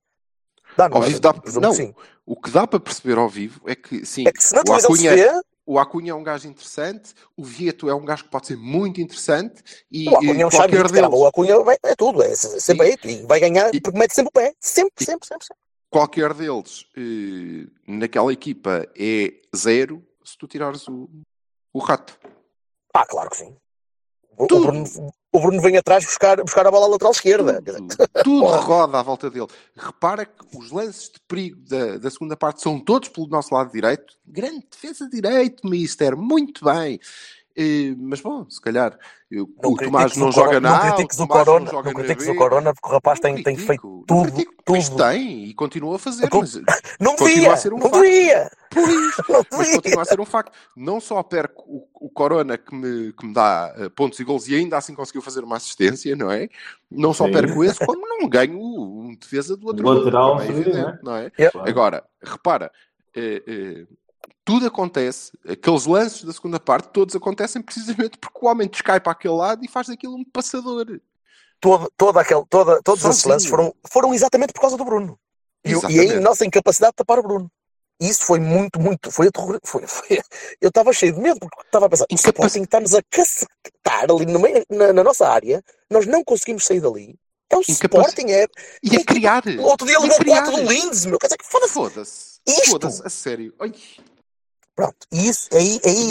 Dá, 0.76 0.90
não 0.90 0.98
Ao 0.98 1.02
dá? 1.04 1.08
vivo 1.08 1.20
dá- 1.20 1.34
Presumo 1.34 1.66
não. 1.68 1.74
sim. 1.74 1.94
O 2.26 2.36
que 2.40 2.50
dá 2.50 2.66
para 2.66 2.80
perceber 2.80 3.18
ao 3.18 3.30
vivo 3.30 3.62
é 3.68 3.76
que, 3.76 4.06
sim, 4.06 4.28
É 4.28 4.32
que 4.32 4.44
se 4.44 4.54
na 4.56 4.62
o 4.68 4.74
Acunha, 4.74 5.16
vê, 5.16 5.42
o 5.66 5.78
Acunha 5.80 6.12
é 6.12 6.16
um 6.16 6.24
gajo 6.24 6.48
interessante, 6.48 7.14
o 7.38 7.44
Vieto 7.44 7.90
é 7.90 7.94
um 7.94 8.04
gajo 8.06 8.24
que 8.24 8.30
pode 8.32 8.48
ser 8.48 8.58
muito 8.58 9.00
interessante 9.02 9.62
e, 9.92 10.08
o 10.10 10.16
Acunha 10.16 10.44
é 10.44 10.46
um 10.46 10.50
e 10.50 10.52
qualquer 10.52 10.72
caramba. 10.78 10.90
deles, 10.94 11.10
O 11.12 11.26
Acunha 11.28 11.60
vai- 11.64 11.78
é 11.84 11.96
tudo. 11.96 12.24
É 12.24 12.34
sempre 12.36 12.88
aí. 12.88 12.98
E 13.04 13.26
vai 13.26 13.40
ganhar 13.40 13.74
E- 13.74 13.80
porque 13.82 13.98
mete 14.00 14.14
sempre 14.16 14.30
o 14.30 14.32
pé. 14.32 14.54
Sempre, 14.60 14.94
E- 15.02 15.06
sempre, 15.06 15.28
sempre. 15.28 15.46
sempre. 15.46 15.62
qualquer 15.92 16.34
deles 16.34 16.86
eh, 16.98 17.68
naquela 17.88 18.32
equipa 18.34 18.88
é 18.98 19.34
zero 19.56 20.04
se 20.24 20.38
tu 20.38 20.48
tirares 20.48 20.88
o, 20.88 21.08
o 21.74 21.80
rato. 21.80 22.18
Ah, 22.94 23.06
claro 23.06 23.30
que 23.30 23.38
sim. 23.38 23.56
O, 24.38 24.44
o. 24.44 24.48
Bruno, 24.48 24.86
o 25.32 25.40
Bruno 25.40 25.62
vem 25.62 25.78
atrás 25.78 26.06
buscar, 26.06 26.42
buscar 26.42 26.66
a 26.66 26.72
bola 26.72 26.86
à 26.86 26.90
lateral 26.90 27.12
esquerda. 27.12 27.62
Tudo, 27.62 27.88
tudo 28.24 28.46
roda 28.46 29.00
à 29.00 29.04
volta 29.04 29.30
dele. 29.30 29.48
Repara 29.76 30.26
que 30.26 30.58
os 30.58 30.72
lances 30.72 31.10
de 31.10 31.20
perigo 31.28 31.58
da, 31.68 31.98
da 31.98 32.10
segunda 32.10 32.36
parte 32.36 32.62
são 32.62 32.80
todos 32.80 33.10
pelo 33.10 33.28
nosso 33.28 33.54
lado 33.54 33.72
direito. 33.72 34.18
Grande 34.26 34.66
defesa 34.72 35.08
direito, 35.08 35.68
Mister. 35.68 36.16
Muito 36.16 36.66
bem. 36.66 37.00
Eh, 37.62 37.94
mas 37.98 38.22
bom, 38.22 38.50
se 38.50 38.62
calhar 38.62 38.98
eu- 39.30 39.50
Não 39.62 39.72
o 39.72 39.76
Tomás 39.76 40.16
não 40.16 40.30
o 40.30 40.32
joga 40.32 40.48
Corona- 40.48 40.70
na 40.70 40.76
não 40.76 40.80
critiques 40.96 41.20
o 41.20 41.28
Tomás 41.28 41.44
Corona, 41.46 41.66
não 41.66 41.72
joga 41.72 41.90
não 41.90 41.94
critiques 41.94 42.28
o 42.30 42.36
Corona, 42.36 42.74
porque 42.74 42.88
o 42.88 42.92
rapaz 42.92 43.20
Não 43.20 43.22
tem, 43.34 43.44
tem 43.44 43.58
feito 43.58 43.82
critico, 43.82 44.06
não 44.10 44.24
tudo, 44.24 44.32
critico, 44.32 44.54
tudo. 44.64 44.96
tem 45.04 45.44
e 45.44 45.54
continua 45.54 45.96
a 45.98 46.00
fazer, 46.00 46.30
mas 46.32 46.54
Não 47.02 47.16
Continua 47.18 47.34
devia, 47.34 47.54
a 47.54 47.58
ser 47.58 47.74
um 47.74 47.78
não 47.80 47.90
facto. 47.90 48.02
devia, 48.02 48.52
Pois, 48.70 49.18
não 49.28 49.46
mas 49.52 49.60
devia. 49.68 49.76
continua 49.76 50.02
a 50.02 50.06
ser 50.06 50.20
um 50.22 50.26
facto. 50.26 50.58
Não 50.74 51.02
só 51.02 51.22
perco 51.22 51.64
o, 51.68 51.88
o 52.06 52.10
Corona 52.10 52.58
que 52.58 52.74
me, 52.74 53.12
que 53.12 53.26
me 53.26 53.34
dá 53.34 53.74
eh, 53.78 53.90
pontos 53.90 54.18
e 54.22 54.24
gols 54.24 54.48
e 54.48 54.56
ainda 54.56 54.78
assim 54.78 54.96
conseguiu 54.96 55.22
fazer 55.22 55.44
uma 55.44 55.58
assistência, 55.58 56.16
não 56.16 56.32
é? 56.32 56.48
Não 56.90 57.14
só 57.14 57.26
Sim. 57.26 57.34
perco 57.34 57.62
esse, 57.62 57.86
como 57.86 58.08
não 58.08 58.30
ganho 58.30 58.58
um 58.58 59.14
defesa 59.20 59.58
do 59.58 59.68
outro 59.68 59.86
Lateral, 59.86 60.40
é 60.42 60.48
evidente, 60.48 61.00
não 61.04 61.16
é? 61.18 61.30
Agora, 61.66 62.06
repara, 62.24 62.72
eh, 63.14 63.44
eh, 63.46 63.88
tudo 64.46 64.68
acontece, 64.68 65.32
aqueles 65.48 65.86
lances 65.86 66.24
da 66.24 66.34
segunda 66.34 66.60
parte, 66.60 66.90
todos 66.90 67.16
acontecem 67.16 67.62
precisamente 67.62 68.18
porque 68.18 68.40
o 68.42 68.48
homem 68.48 68.68
descai 68.68 69.00
para 69.00 69.12
aquele 69.12 69.36
lado 69.36 69.64
e 69.64 69.68
faz 69.68 69.88
daquilo 69.88 70.16
um 70.16 70.24
passador. 70.26 71.00
Todo, 71.62 71.92
todo 71.98 72.18
aquele, 72.18 72.44
toda, 72.50 72.82
todos 72.84 73.04
esses 73.04 73.24
lances 73.26 73.50
foram, 73.50 73.76
foram 73.92 74.14
exatamente 74.14 74.54
por 74.54 74.62
causa 74.62 74.78
do 74.78 74.86
Bruno. 74.86 75.20
E, 75.64 75.72
e 75.92 76.00
a 76.18 76.22
nossa 76.22 76.46
incapacidade 76.46 76.92
de 76.94 76.96
tapar 76.98 77.20
o 77.20 77.24
Bruno. 77.24 77.52
E 78.02 78.08
isso 78.08 78.24
foi 78.24 78.40
muito, 78.40 78.80
muito. 78.80 79.12
Foi, 79.12 79.30
foi, 79.36 79.86
foi- 79.86 80.20
eu 80.62 80.70
estava 80.70 80.94
cheio 80.94 81.14
de 81.14 81.20
medo, 81.20 81.38
porque 81.40 81.62
estava 81.66 81.86
a 81.86 81.90
pensar: 81.90 82.06
o 82.10 82.16
Sporting 82.16 82.62
está-nos 82.64 82.96
a 82.96 83.02
cacetar 83.10 84.06
ali 84.10 84.26
no 84.26 84.40
meio, 84.40 84.64
na, 84.70 84.94
na 84.94 85.04
nossa 85.04 85.28
área, 85.28 85.62
nós 85.92 86.06
não 86.08 86.24
conseguimos 86.24 86.66
sair 86.66 86.80
dali. 86.80 87.20
É 87.52 87.58
o 87.58 87.62
Incapac- 87.68 88.08
Sporting, 88.08 88.32
é. 88.32 88.48
E 88.82 88.96
a 88.96 89.04
criar. 89.04 89.44
O 89.48 89.64
outro 89.64 89.86
dia 89.86 90.00
levou 90.00 90.18
criar. 90.18 90.44
4 90.44 90.64
do 90.64 90.72
Lindes, 90.72 91.04
meu. 91.06 91.20
Quer 91.20 91.28
dizer, 91.28 91.38
foda-se. 91.44 91.74
Foda-se. 91.74 92.29
Isto? 92.48 92.88
A 92.88 93.10
sério. 93.10 93.54
Ai, 93.60 93.74
Pronto. 94.76 94.96
E 95.12 95.28
isso 95.28 95.50
aí, 95.54 95.80
aí 95.84 96.08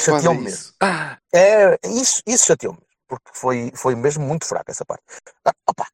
chateou-me 0.00 0.40
mesmo. 0.42 0.48
isso. 0.48 0.74
Ah, 0.80 1.18
É, 1.32 1.78
isso, 1.88 2.22
isso 2.26 2.46
chateou-me. 2.46 2.78
porque 3.08 3.30
foi, 3.32 3.72
foi 3.74 3.94
mesmo 3.94 4.24
muito 4.24 4.46
fraca 4.46 4.70
essa 4.70 4.84
parte. 4.84 5.02
Ah, 5.44 5.52
opa, 5.66 5.86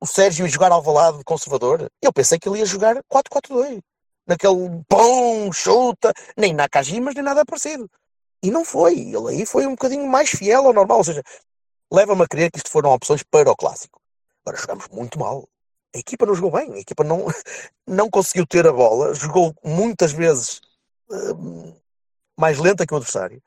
o 0.00 0.06
Sérgio 0.06 0.44
ia 0.44 0.50
jogar 0.52 0.70
ao 0.70 0.82
lado 0.92 1.22
conservador, 1.24 1.90
eu 2.02 2.12
pensei 2.12 2.38
que 2.38 2.48
ele 2.48 2.58
ia 2.58 2.66
jogar 2.66 2.96
4-4-2. 3.10 3.80
Naquele 4.26 4.82
pão, 4.88 5.52
chuta, 5.52 6.12
nem 6.36 6.52
Nakajimas, 6.54 7.14
nem 7.14 7.24
nada 7.24 7.44
parecido. 7.44 7.90
E 8.42 8.50
não 8.50 8.64
foi. 8.64 8.94
Ele 8.98 9.28
aí 9.30 9.46
foi 9.46 9.66
um 9.66 9.70
bocadinho 9.70 10.06
mais 10.06 10.30
fiel 10.30 10.66
ao 10.66 10.72
normal. 10.72 10.98
Ou 10.98 11.04
seja, 11.04 11.22
leva-me 11.92 12.22
a 12.22 12.28
crer 12.28 12.50
que 12.50 12.58
isto 12.58 12.70
foram 12.70 12.90
opções 12.92 13.22
para 13.22 13.50
o 13.50 13.56
clássico. 13.56 14.00
Agora 14.44 14.60
jogamos 14.60 14.88
muito 14.88 15.18
mal. 15.18 15.48
A 15.94 15.98
equipa 15.98 16.26
não 16.26 16.34
jogou 16.34 16.52
bem. 16.52 16.72
A 16.72 16.78
equipa 16.78 17.04
não, 17.04 17.26
não 17.86 18.10
conseguiu 18.10 18.46
ter 18.46 18.66
a 18.66 18.72
bola. 18.72 19.14
Jogou 19.14 19.54
muitas 19.64 20.12
vezes 20.12 20.60
hum, 21.10 21.74
mais 22.38 22.58
lenta 22.58 22.86
que 22.86 22.94
o 22.94 22.96
adversário. 22.96 23.42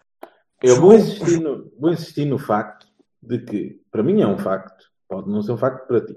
Eu 0.62 0.80
vou 0.80 0.94
insistir, 0.94 1.40
no, 1.40 1.72
vou 1.78 1.92
insistir 1.92 2.26
no 2.26 2.38
facto 2.38 2.88
de 3.22 3.40
que, 3.40 3.82
para 3.92 4.04
mim 4.04 4.22
é 4.22 4.28
um 4.28 4.38
facto, 4.38 4.86
pode 5.08 5.30
não 5.30 5.42
ser 5.42 5.52
um 5.52 5.58
facto 5.58 5.88
para 5.88 6.06
ti, 6.06 6.16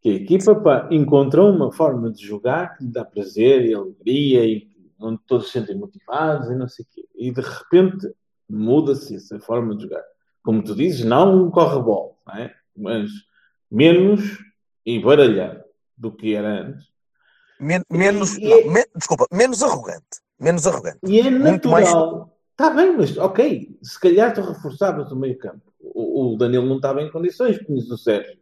que 0.00 0.10
a 0.10 0.14
equipa 0.14 0.54
pá, 0.56 0.88
encontrou 0.90 1.50
uma 1.50 1.72
forma 1.72 2.10
de 2.10 2.26
jogar 2.26 2.76
que 2.76 2.84
lhe 2.84 2.90
dá 2.90 3.04
prazer 3.04 3.64
e 3.64 3.74
alegria 3.74 4.44
e 4.44 4.68
onde 4.98 5.20
todos 5.26 5.46
se 5.46 5.52
sentem 5.52 5.76
motivados 5.76 6.50
e 6.50 6.54
não 6.54 6.68
sei 6.68 6.84
o 6.84 6.88
quê. 6.90 7.08
E 7.14 7.30
de 7.30 7.40
repente 7.40 8.14
muda-se 8.48 9.16
essa 9.16 9.38
forma 9.38 9.74
de 9.76 9.84
jogar. 9.84 10.02
Como 10.42 10.62
tu 10.62 10.74
dizes, 10.74 11.04
não 11.04 11.50
corre 11.50 11.80
bola, 11.80 12.12
não 12.26 12.34
é? 12.34 12.54
mas 12.76 13.10
menos 13.70 14.38
e 14.84 14.98
baralhado 15.00 15.62
do 15.96 16.12
que 16.12 16.34
era 16.34 16.48
antes. 16.48 16.84
Men- 17.60 17.84
menos, 17.90 18.36
E- 18.36 18.48
não, 18.48 18.72
men- 18.72 18.86
desculpa, 18.94 19.26
menos 19.32 19.62
arrogante. 19.62 20.20
Menos 20.38 20.66
arrogante. 20.66 20.98
E 21.06 21.20
é 21.20 21.30
Muito 21.30 21.68
mais- 21.68 21.86
natural. 21.86 22.30
Está 22.50 22.70
bem, 22.70 22.96
mas 22.96 23.16
ok, 23.18 23.76
se 23.82 23.98
calhar 23.98 24.32
tu 24.32 24.40
reforçavas 24.40 25.10
o 25.10 25.16
meio 25.16 25.36
campo. 25.38 25.72
O, 25.80 26.34
o 26.34 26.36
Danilo 26.36 26.66
não 26.66 26.76
estava 26.76 27.02
em 27.02 27.10
condições, 27.10 27.58
punhas 27.64 27.90
o 27.90 27.96
Sérgio. 27.98 28.38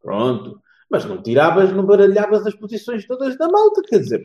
Pronto. 0.00 0.60
Mas 0.90 1.04
não 1.04 1.22
tiravas, 1.22 1.72
não 1.72 1.86
baralhavas 1.86 2.46
as 2.46 2.54
posições 2.54 3.06
todas 3.06 3.36
da 3.38 3.48
malta, 3.48 3.80
quer 3.82 3.98
dizer. 3.98 4.24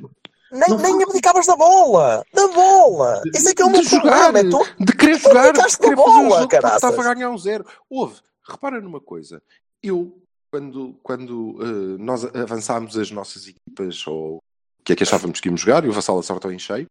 Nem, 0.52 0.70
Não 0.70 0.78
nem 0.78 1.04
abdicavas 1.04 1.46
da 1.46 1.56
bola! 1.56 2.24
Da 2.34 2.48
bola! 2.48 3.22
Esse 3.34 3.50
é 3.50 3.54
que 3.54 3.62
é 3.62 3.66
o 3.66 3.70
meu 3.70 3.82
de 3.82 3.90
jogar, 3.90 4.32
problema. 4.32 4.40
É 4.40 4.50
tu, 4.76 4.84
de 4.86 4.94
querer 4.96 5.18
tu 5.18 5.24
jogar, 5.24 5.52
de 5.52 5.78
querer 5.78 5.96
com 5.96 6.02
a 6.02 6.06
fazer 6.06 6.20
um 6.20 6.28
bola, 6.28 6.38
jogo 6.42 6.48
caraças. 6.50 6.84
estava 6.84 7.10
a 7.10 7.14
ganhar 7.14 7.30
um 7.30 7.38
zero. 7.38 7.66
Houve, 7.90 8.16
repara 8.48 8.82
numa 8.82 9.00
coisa, 9.02 9.42
eu, 9.84 10.18
quando, 10.52 10.94
quando 11.04 11.58
eh, 11.62 11.98
nós 12.02 12.24
avançámos 12.36 12.98
as 12.98 13.12
nossas 13.12 13.48
equipas, 13.48 14.06
ou 14.08 14.38
o 14.38 14.84
que 14.84 14.94
é 14.94 14.96
que 14.96 15.04
achávamos 15.04 15.40
que 15.40 15.48
íamos 15.48 15.62
jogar, 15.62 15.84
e 15.86 15.90
o 15.90 15.94
Vassal 15.94 16.20
acertou 16.20 16.52
em 16.52 16.60
cheio, 16.60 16.88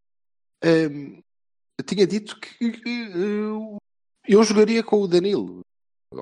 ehm, 0.62 1.20
eu 1.78 1.84
tinha 1.84 2.06
dito 2.06 2.38
que 2.40 2.56
eh, 2.60 3.78
eu 4.28 4.42
jogaria 4.42 4.82
com 4.82 5.00
o 5.00 5.08
Danilo. 5.08 5.60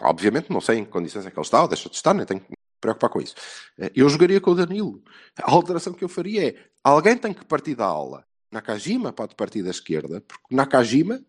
Obviamente 0.02 0.50
não 0.50 0.60
sei 0.60 0.78
em 0.78 0.84
que 0.84 0.90
condições 0.90 1.26
é 1.26 1.30
que 1.30 1.38
ele 1.38 1.44
está, 1.44 1.62
ou 1.62 1.68
deixa 1.68 1.88
de 1.88 1.96
estar, 1.96 2.14
nem 2.14 2.26
tenho 2.26 2.40
que 2.40 2.50
me 2.50 2.56
preocupar 2.80 3.10
com 3.10 3.20
isso. 3.20 3.34
Eh, 3.78 3.92
Eu 3.94 4.08
jogaria 4.08 4.40
com 4.40 4.52
o 4.52 4.54
Danilo. 4.54 5.02
A 5.42 5.50
alteração 5.50 5.92
que 5.92 6.04
eu 6.04 6.08
faria 6.08 6.48
é, 6.48 6.68
alguém 6.82 7.16
tem 7.16 7.32
que 7.32 7.44
partir 7.44 7.74
da 7.74 7.86
aula. 7.86 8.24
Nakajima 8.52 9.12
pode 9.12 9.34
partir 9.34 9.62
da 9.62 9.70
esquerda, 9.70 10.20
porque 10.20 10.54
Nakajima 10.54 11.20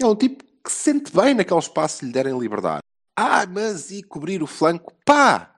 é 0.00 0.06
um 0.06 0.16
tipo 0.16 0.44
que 0.64 0.72
se 0.72 0.78
sente 0.92 1.12
bem 1.14 1.34
naquele 1.34 1.60
espaço 1.60 1.98
se 1.98 2.06
lhe 2.06 2.12
derem 2.12 2.38
liberdade. 2.38 2.82
Ah, 3.16 3.46
mas 3.46 3.90
e 3.90 4.02
cobrir 4.02 4.42
o 4.42 4.46
flanco? 4.46 4.92
Pá! 5.04 5.52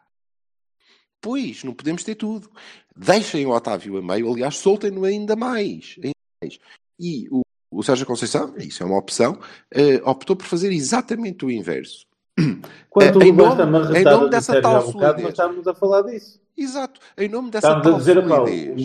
Pois, 1.20 1.64
não 1.64 1.74
podemos 1.74 2.04
ter 2.04 2.14
tudo. 2.14 2.48
Deixem 2.96 3.44
o 3.46 3.50
Otávio 3.50 3.96
a 3.98 4.02
meio, 4.02 4.32
aliás, 4.32 4.56
soltem-no 4.56 5.04
ainda 5.04 5.34
mais. 5.34 5.96
ainda 5.96 6.12
mais. 6.42 6.58
E 6.98 7.28
o, 7.30 7.40
o 7.72 7.82
Sérgio 7.82 8.06
Conceição, 8.06 8.54
isso 8.56 8.82
é 8.82 8.86
uma 8.86 8.96
opção, 8.98 9.38
eh, 9.70 10.00
optou 10.04 10.36
por 10.36 10.46
fazer 10.46 10.72
exatamente 10.72 11.44
o 11.44 11.50
inverso. 11.50 12.06
Quando 12.88 13.12
tu 13.14 13.22
em 13.22 13.32
levaste 13.32 13.62
a 13.62 13.66
nome- 13.66 13.98
em 13.98 14.04
nome 14.04 14.30
dessa 14.30 14.60
tal 14.62 14.92
bocado, 14.92 15.22
nós 15.22 15.30
estávamos 15.32 15.66
a 15.68 15.74
falar 15.74 16.02
disso. 16.02 16.40
Exato, 16.56 17.00
em 17.16 17.28
nome 17.28 17.50
dessa 17.50 17.68
a 17.72 17.80
tal 17.80 17.98
dizer, 17.98 18.18
o- 18.18 18.76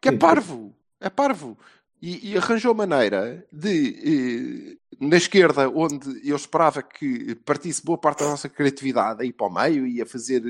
que 0.00 0.08
é 0.08 0.12
parvo, 0.12 0.74
é 1.00 1.10
parvo. 1.10 1.58
E, 2.06 2.32
e 2.32 2.36
arranjou 2.36 2.74
maneira 2.74 3.46
de, 3.50 4.76
eh, 4.76 4.76
na 5.00 5.16
esquerda, 5.16 5.70
onde 5.70 6.20
eu 6.28 6.36
esperava 6.36 6.82
que 6.82 7.34
partisse 7.46 7.82
boa 7.82 7.96
parte 7.96 8.22
da 8.22 8.28
nossa 8.28 8.46
criatividade 8.46 9.22
a 9.22 9.24
ir 9.24 9.32
para 9.32 9.46
o 9.46 9.50
meio 9.54 9.86
e 9.86 10.02
a 10.02 10.06
fazer 10.06 10.42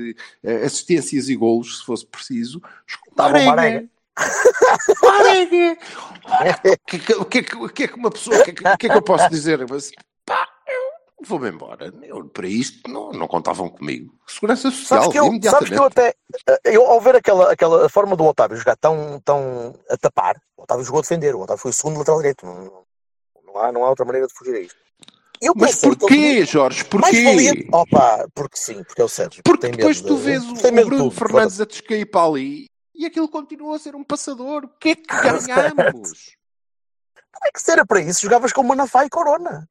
eh, 0.43 0.65
assistências 0.65 1.29
e 1.29 1.35
golos, 1.37 1.79
se 1.79 1.85
fosse 1.85 2.05
preciso, 2.05 2.61
Estava 3.09 3.39
o 3.39 3.45
Marega. 3.45 3.87
Marega! 5.01 5.77
O 6.81 6.85
que, 6.85 6.95
é 6.97 6.99
que- 6.99 7.13
o 7.13 7.25
que, 7.25 7.37
é 7.37 7.43
que- 7.43 7.55
o 7.55 7.69
que 7.69 7.83
é 7.83 7.87
que 7.87 7.95
uma 7.95 8.11
pessoa, 8.11 8.37
o 8.37 8.43
que, 8.43 8.49
é 8.51 8.53
que- 8.53 8.67
é 8.67 8.77
que 8.89 8.97
eu 8.97 9.01
posso 9.01 9.29
dizer? 9.29 9.65
Mas, 9.69 9.91
pá, 10.25 10.47
vou-me 11.21 11.49
embora. 11.49 11.93
Eu, 12.03 12.25
para 12.27 12.47
isto 12.47 12.89
não, 12.89 13.11
não 13.11 13.27
contavam 13.27 13.69
comigo. 13.69 14.13
Segurança 14.27 14.69
Social, 14.71 15.03
Sabes 15.03 15.11
que, 15.13 15.19
eu, 15.19 15.51
sabes 15.51 15.69
que 15.69 15.77
eu 15.77 15.83
até. 15.83 16.15
Eu, 16.63 16.85
ao 16.85 16.99
ver 17.01 17.15
aquela, 17.15 17.51
aquela 17.51 17.89
forma 17.89 18.15
do 18.15 18.25
Otávio 18.25 18.57
jogar 18.57 18.75
tão, 18.77 19.19
tão 19.23 19.73
a 19.89 19.97
tapar, 19.97 20.35
o 20.57 20.63
Otávio 20.63 20.83
jogou 20.83 20.99
a 20.99 21.01
defender, 21.01 21.35
o 21.35 21.41
Otávio 21.41 21.61
foi 21.61 21.71
o 21.71 21.73
segundo 21.73 21.99
lateral 21.99 22.19
direito. 22.19 22.45
Não, 22.45 22.83
não, 23.45 23.57
há, 23.57 23.71
não 23.71 23.85
há 23.85 23.89
outra 23.89 24.05
maneira 24.05 24.27
de 24.27 24.33
fugir 24.33 24.55
a 24.55 24.59
isto. 24.59 24.85
Eu 25.41 25.53
Mas 25.55 25.75
que 25.75 25.95
porquê, 25.95 26.45
Jorge? 26.45 26.85
Valia. 26.89 27.53
Porquê? 27.53 27.69
Opa, 27.71 28.25
porque 28.33 28.57
sim, 28.57 28.83
porque 28.83 29.01
é 29.01 29.05
o 29.05 29.09
Sérgio. 29.09 29.43
Porque 29.43 29.67
depois 29.69 30.01
tu 30.01 30.15
de- 30.15 30.21
vês 30.21 30.43
o, 30.43 30.53
o 30.53 30.85
Bruno 30.85 31.11
Fernandes 31.11 31.59
a 31.59 31.65
descair 31.65 32.09
para 32.09 32.25
ali 32.25 32.67
e 32.95 33.05
aquilo 33.05 33.27
continua 33.27 33.75
a 33.75 33.79
ser 33.79 33.95
um 33.95 34.03
passador. 34.03 34.63
O 34.63 34.69
que 34.79 34.89
é 34.89 34.95
que 34.95 35.03
ganhamos? 35.21 36.35
Não 37.33 37.47
é 37.47 37.51
que 37.53 37.61
se 37.61 37.69
era 37.69 37.85
para 37.85 37.99
isso, 37.99 38.21
jogavas 38.21 38.53
com 38.53 38.63
Manafá 38.63 39.05
e 39.05 39.09
Corona. 39.09 39.67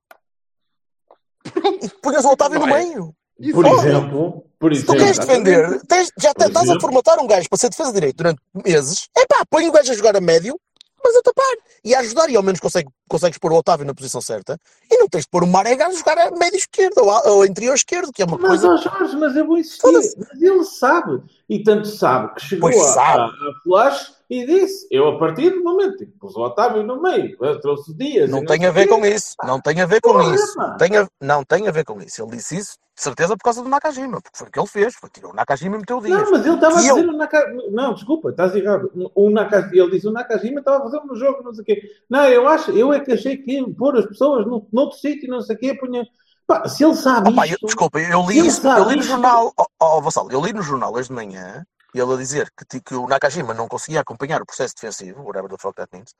E 1.82 1.88
punhas 2.02 2.24
o 2.24 2.30
Otávio 2.30 2.58
Não 2.58 2.66
no 2.66 2.74
é? 2.74 2.84
meio. 2.84 3.14
Por 3.52 3.66
exemplo, 3.66 4.44
por 4.60 4.74
Se 4.74 4.84
tu 4.84 4.92
queres 4.92 5.18
defender, 5.18 5.80
tens- 5.88 6.10
já 6.18 6.32
Por 6.32 6.46
estás 6.46 6.56
a 6.56 6.62
exemplo. 6.66 6.80
formatar 6.80 7.18
um 7.18 7.26
gajo 7.26 7.48
para 7.48 7.58
ser 7.58 7.68
defesa 7.68 7.92
direito 7.92 8.16
durante 8.16 8.40
meses, 8.64 9.08
é 9.16 9.26
pá, 9.26 9.44
põe 9.50 9.68
o 9.68 9.72
gajo 9.72 9.90
a 9.90 9.94
jogar 9.96 10.16
a 10.16 10.20
médio, 10.20 10.58
mas 11.04 11.16
a 11.16 11.20
tapar 11.22 11.44
e 11.84 11.94
a 11.94 11.98
ajudar, 11.98 12.30
e 12.30 12.36
ao 12.36 12.42
menos 12.44 12.60
consegue, 12.60 12.88
consegues 13.08 13.36
pôr 13.36 13.52
o 13.52 13.56
Otávio 13.56 13.84
na 13.84 13.92
posição 13.92 14.20
certa, 14.22 14.56
e 14.90 14.96
não 14.98 15.08
tens 15.08 15.24
de 15.24 15.28
pôr 15.30 15.42
o 15.42 15.46
Marega 15.48 15.86
a 15.88 15.92
jogar 15.92 16.16
a 16.16 16.30
médio 16.30 16.56
esquerdo 16.56 16.98
ou, 16.98 17.10
a, 17.10 17.22
ou 17.32 17.44
interior 17.44 17.74
esquerdo, 17.74 18.12
que 18.12 18.22
é 18.22 18.24
uma 18.24 18.38
Mas, 18.38 18.62
coisa. 18.62 18.68
ó 18.68 18.76
Jorge, 18.78 19.16
mas 19.16 19.36
eu 19.36 19.46
vou 19.46 19.58
insistir. 19.58 19.82
Mas 19.92 20.14
ele 20.40 20.64
sabe. 20.64 21.20
E 21.48 21.62
tanto 21.62 21.88
sabe 21.88 22.34
que 22.36 22.40
chegou 22.46 22.70
Pois 22.70 22.80
a, 22.82 22.92
sabe. 22.94 23.18
a, 23.20 23.24
a 23.26 23.62
Flash 23.64 24.13
e 24.30 24.46
disse: 24.46 24.86
Eu, 24.90 25.08
a 25.08 25.18
partir 25.18 25.50
do 25.50 25.62
momento 25.62 25.98
que 25.98 26.06
pus 26.06 26.34
o 26.36 26.40
Otávio 26.40 26.82
no 26.82 27.00
meio, 27.00 27.36
eu 27.40 27.60
trouxe 27.60 27.90
o 27.90 27.94
Dias. 27.96 28.30
Não 28.30 28.42
e 28.42 28.46
tem 28.46 28.64
a 28.66 28.70
ver 28.70 28.86
com 28.88 29.04
isso, 29.04 29.34
não 29.44 29.60
tem 29.60 29.80
a 29.80 29.86
ver 29.86 30.00
com 30.00 30.12
Porra, 30.12 30.34
isso. 30.34 30.54
pá. 30.54 30.76
Tem 30.76 30.96
a- 30.96 31.08
não 31.20 31.44
tem 31.44 31.68
a 31.68 31.70
ver 31.72 31.84
com 31.84 32.00
isso. 32.00 32.22
Ele 32.22 32.36
disse 32.36 32.56
isso, 32.56 32.72
de 32.96 33.02
certeza, 33.02 33.36
por 33.36 33.42
causa 33.44 33.62
do 33.62 33.68
Nakajima, 33.68 34.20
porque 34.20 34.38
foi 34.38 34.48
o 34.48 34.50
que 34.50 34.58
ele 34.60 34.66
fez, 34.68 34.94
foi 34.94 35.10
tirou 35.10 35.32
o 35.32 35.34
Nakajima 35.34 35.76
e 35.76 35.78
meteu 35.80 35.98
o 35.98 36.00
Dias. 36.00 36.22
Não, 36.22 36.30
mas 36.30 36.46
ele 36.46 36.54
estava 36.54 36.78
a 36.78 36.82
E 36.82 36.88
eu- 36.88 36.96
o 36.96 37.12
Nakajima. 37.16 37.62
Não, 37.70 37.94
desculpa, 37.94 38.30
estás 38.30 38.54
errado. 38.54 38.90
O 39.14 39.30
Naka... 39.30 39.70
Ele 39.72 39.90
disse 39.90 40.06
o 40.08 40.12
Nakajima 40.12 40.60
estava 40.60 40.78
a 40.78 40.82
fazer 40.82 40.98
um 41.00 41.14
jogo, 41.16 41.42
não 41.42 41.52
sei 41.52 41.62
o 41.62 41.64
quê. 41.66 41.82
Não, 42.08 42.24
eu 42.28 42.46
acho, 42.48 42.70
eu 42.72 42.92
é 42.92 43.00
que 43.00 43.12
achei 43.12 43.36
que 43.36 43.52
ia 43.52 43.64
pôr 43.76 43.96
as 43.98 44.06
pessoas 44.06 44.46
no, 44.46 44.66
noutro 44.72 44.98
sítio, 44.98 45.28
não 45.28 45.40
sei 45.40 45.56
o 45.56 45.58
quê, 45.58 45.74
punha. 45.74 46.06
Pá, 46.46 46.68
se 46.68 46.84
ele 46.84 46.94
sabe 46.94 47.30
Opa, 47.30 47.46
eu, 47.46 47.52
isto. 47.54 47.66
desculpa, 47.66 47.98
eu 47.98 48.20
li 48.28 48.46
isso, 48.46 48.66
eu 48.68 48.84
li 48.88 48.96
no 48.96 49.00
isto. 49.00 49.08
jornal, 49.08 49.50
ó 49.56 49.64
ó, 49.80 50.00
Vassal, 50.02 50.30
eu 50.30 50.40
li 50.44 50.52
no 50.52 50.60
jornal 50.62 50.92
hoje 50.94 51.08
de 51.08 51.14
manhã, 51.14 51.64
ele 52.00 52.14
a 52.14 52.16
dizer 52.16 52.50
que, 52.68 52.80
que 52.80 52.94
o 52.94 53.06
Nakajima 53.06 53.54
não 53.54 53.68
conseguia 53.68 54.00
acompanhar 54.00 54.40
o 54.42 54.46
processo 54.46 54.74
defensivo, 54.74 55.22
whatever 55.22 55.48
the 55.50 55.56
fuck 55.58 55.74
that 55.76 55.88
means, 55.92 56.10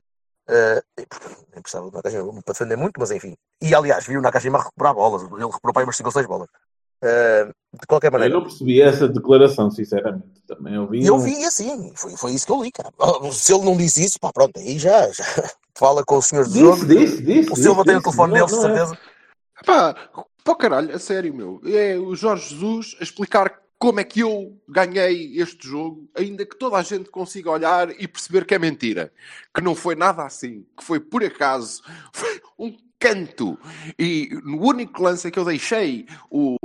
eh, 0.47 0.81
e, 0.99 1.05
porque 1.05 1.27
nem 1.53 1.61
precisava 1.61 1.89
do 1.89 1.95
Nakajima 1.97 2.23
para 2.43 2.53
defender 2.53 2.75
muito, 2.77 2.99
mas 2.99 3.11
enfim. 3.11 3.35
E 3.61 3.73
aliás, 3.75 4.05
vi 4.05 4.17
o 4.17 4.21
Nakajima 4.21 4.57
recuperar 4.59 4.93
bolas, 4.93 5.21
ele 5.23 5.45
recuperou 5.45 5.73
para 5.73 5.81
aí 5.81 5.85
umas 5.85 5.95
5 5.97 6.07
ou 6.07 6.13
6 6.13 6.25
bolas. 6.27 6.47
Eh, 7.03 7.45
de 7.73 7.85
qualquer 7.87 8.07
Eu 8.07 8.11
maneira, 8.13 8.33
não 8.35 8.43
percebi 8.43 8.81
essa 8.81 9.07
declaração, 9.07 9.69
sinceramente. 9.69 10.41
Também 10.47 10.77
ouvi. 10.79 11.05
eu 11.05 11.15
um- 11.15 11.19
vi 11.19 11.43
assim, 11.43 11.91
foi, 11.95 12.15
foi 12.15 12.31
isso 12.31 12.45
que 12.45 12.51
eu 12.51 12.63
li, 12.63 12.71
cara. 12.71 12.89
Ah, 12.99 13.31
Se 13.31 13.53
ele 13.53 13.65
não 13.65 13.75
disse 13.75 14.03
isso, 14.03 14.17
pá, 14.19 14.31
pronto, 14.33 14.57
aí 14.59 14.79
já, 14.79 15.11
já 15.11 15.23
fala 15.77 16.03
com 16.05 16.17
os 16.17 16.25
senhores 16.25 16.51
do 16.53 16.59
jogo. 16.59 16.85
Disse, 16.85 17.21
disse, 17.21 17.21
disse. 17.23 17.51
O 17.51 17.55
Silva 17.55 17.83
tem 17.83 17.97
o 17.97 18.01
telefone 18.01 18.33
Não, 18.33 18.45
deles, 18.45 18.51
de 18.51 18.57
não 18.57 18.69
é. 18.69 18.75
certeza. 18.75 18.97
Pá, 19.65 19.93
pá 20.43 20.55
caralho, 20.55 20.95
a 20.95 20.99
sério, 20.99 21.33
meu. 21.33 21.61
É 21.65 21.97
o 21.97 22.15
Jorge 22.15 22.49
Jesus 22.55 22.95
a 22.99 23.03
explicar 23.03 23.59
como 23.77 23.99
é 23.99 24.03
que 24.03 24.21
eu 24.21 24.57
ganhei 24.67 25.37
este 25.39 25.67
jogo, 25.67 26.09
ainda 26.15 26.45
que 26.45 26.57
toda 26.57 26.77
a 26.77 26.81
gente 26.83 27.09
consiga 27.09 27.51
olhar 27.51 27.89
e 27.91 28.07
perceber 28.07 28.45
que 28.45 28.55
é 28.55 28.59
mentira. 28.59 29.11
Que 29.53 29.61
não 29.61 29.75
foi 29.75 29.95
nada 29.95 30.23
assim, 30.23 30.65
que 30.77 30.83
foi 30.83 30.99
por 30.99 31.23
acaso, 31.23 31.83
foi 32.13 32.41
um 32.57 32.75
canto. 32.97 33.59
E 33.99 34.29
no 34.43 34.61
único 34.61 35.03
lance 35.03 35.29
que 35.29 35.37
eu 35.37 35.43
deixei 35.45 36.07
o, 36.31 36.55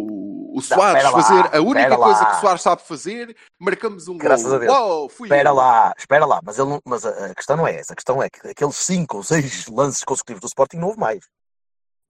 o 0.57 0.63
Soares 0.63 1.05
lá, 1.05 1.11
fazer 1.11 1.57
a 1.57 1.61
única 1.61 1.97
coisa 1.97 2.21
lá. 2.21 2.31
que 2.31 2.37
o 2.37 2.41
Soares 2.41 2.63
sabe 2.63 2.83
fazer, 2.83 3.37
marcamos 3.59 4.07
um 4.09 4.17
Graças 4.17 4.47
gol. 4.47 4.55
a 4.55 4.59
Deus. 4.59 5.13
Espera 5.21 5.51
eu. 5.51 5.55
lá, 5.55 5.93
espera 5.99 6.25
lá, 6.25 6.41
mas, 6.45 6.59
ele 6.59 6.71
não- 6.71 6.81
mas 6.85 7.05
a, 7.05 7.35
questão 7.35 7.57
não 7.57 7.67
é 7.67 7.75
essa. 7.75 7.93
A 7.93 7.97
questão 7.97 8.23
é 8.23 8.31
que 8.31 8.47
aqueles 8.49 8.77
5 8.77 9.17
ou 9.19 9.23
6 9.25 9.67
lances 9.67 10.05
consecutivos 10.05 10.41
do 10.41 10.47
Sporting 10.47 10.77
não 10.79 10.89
houve 10.89 11.01
mais. 11.01 11.21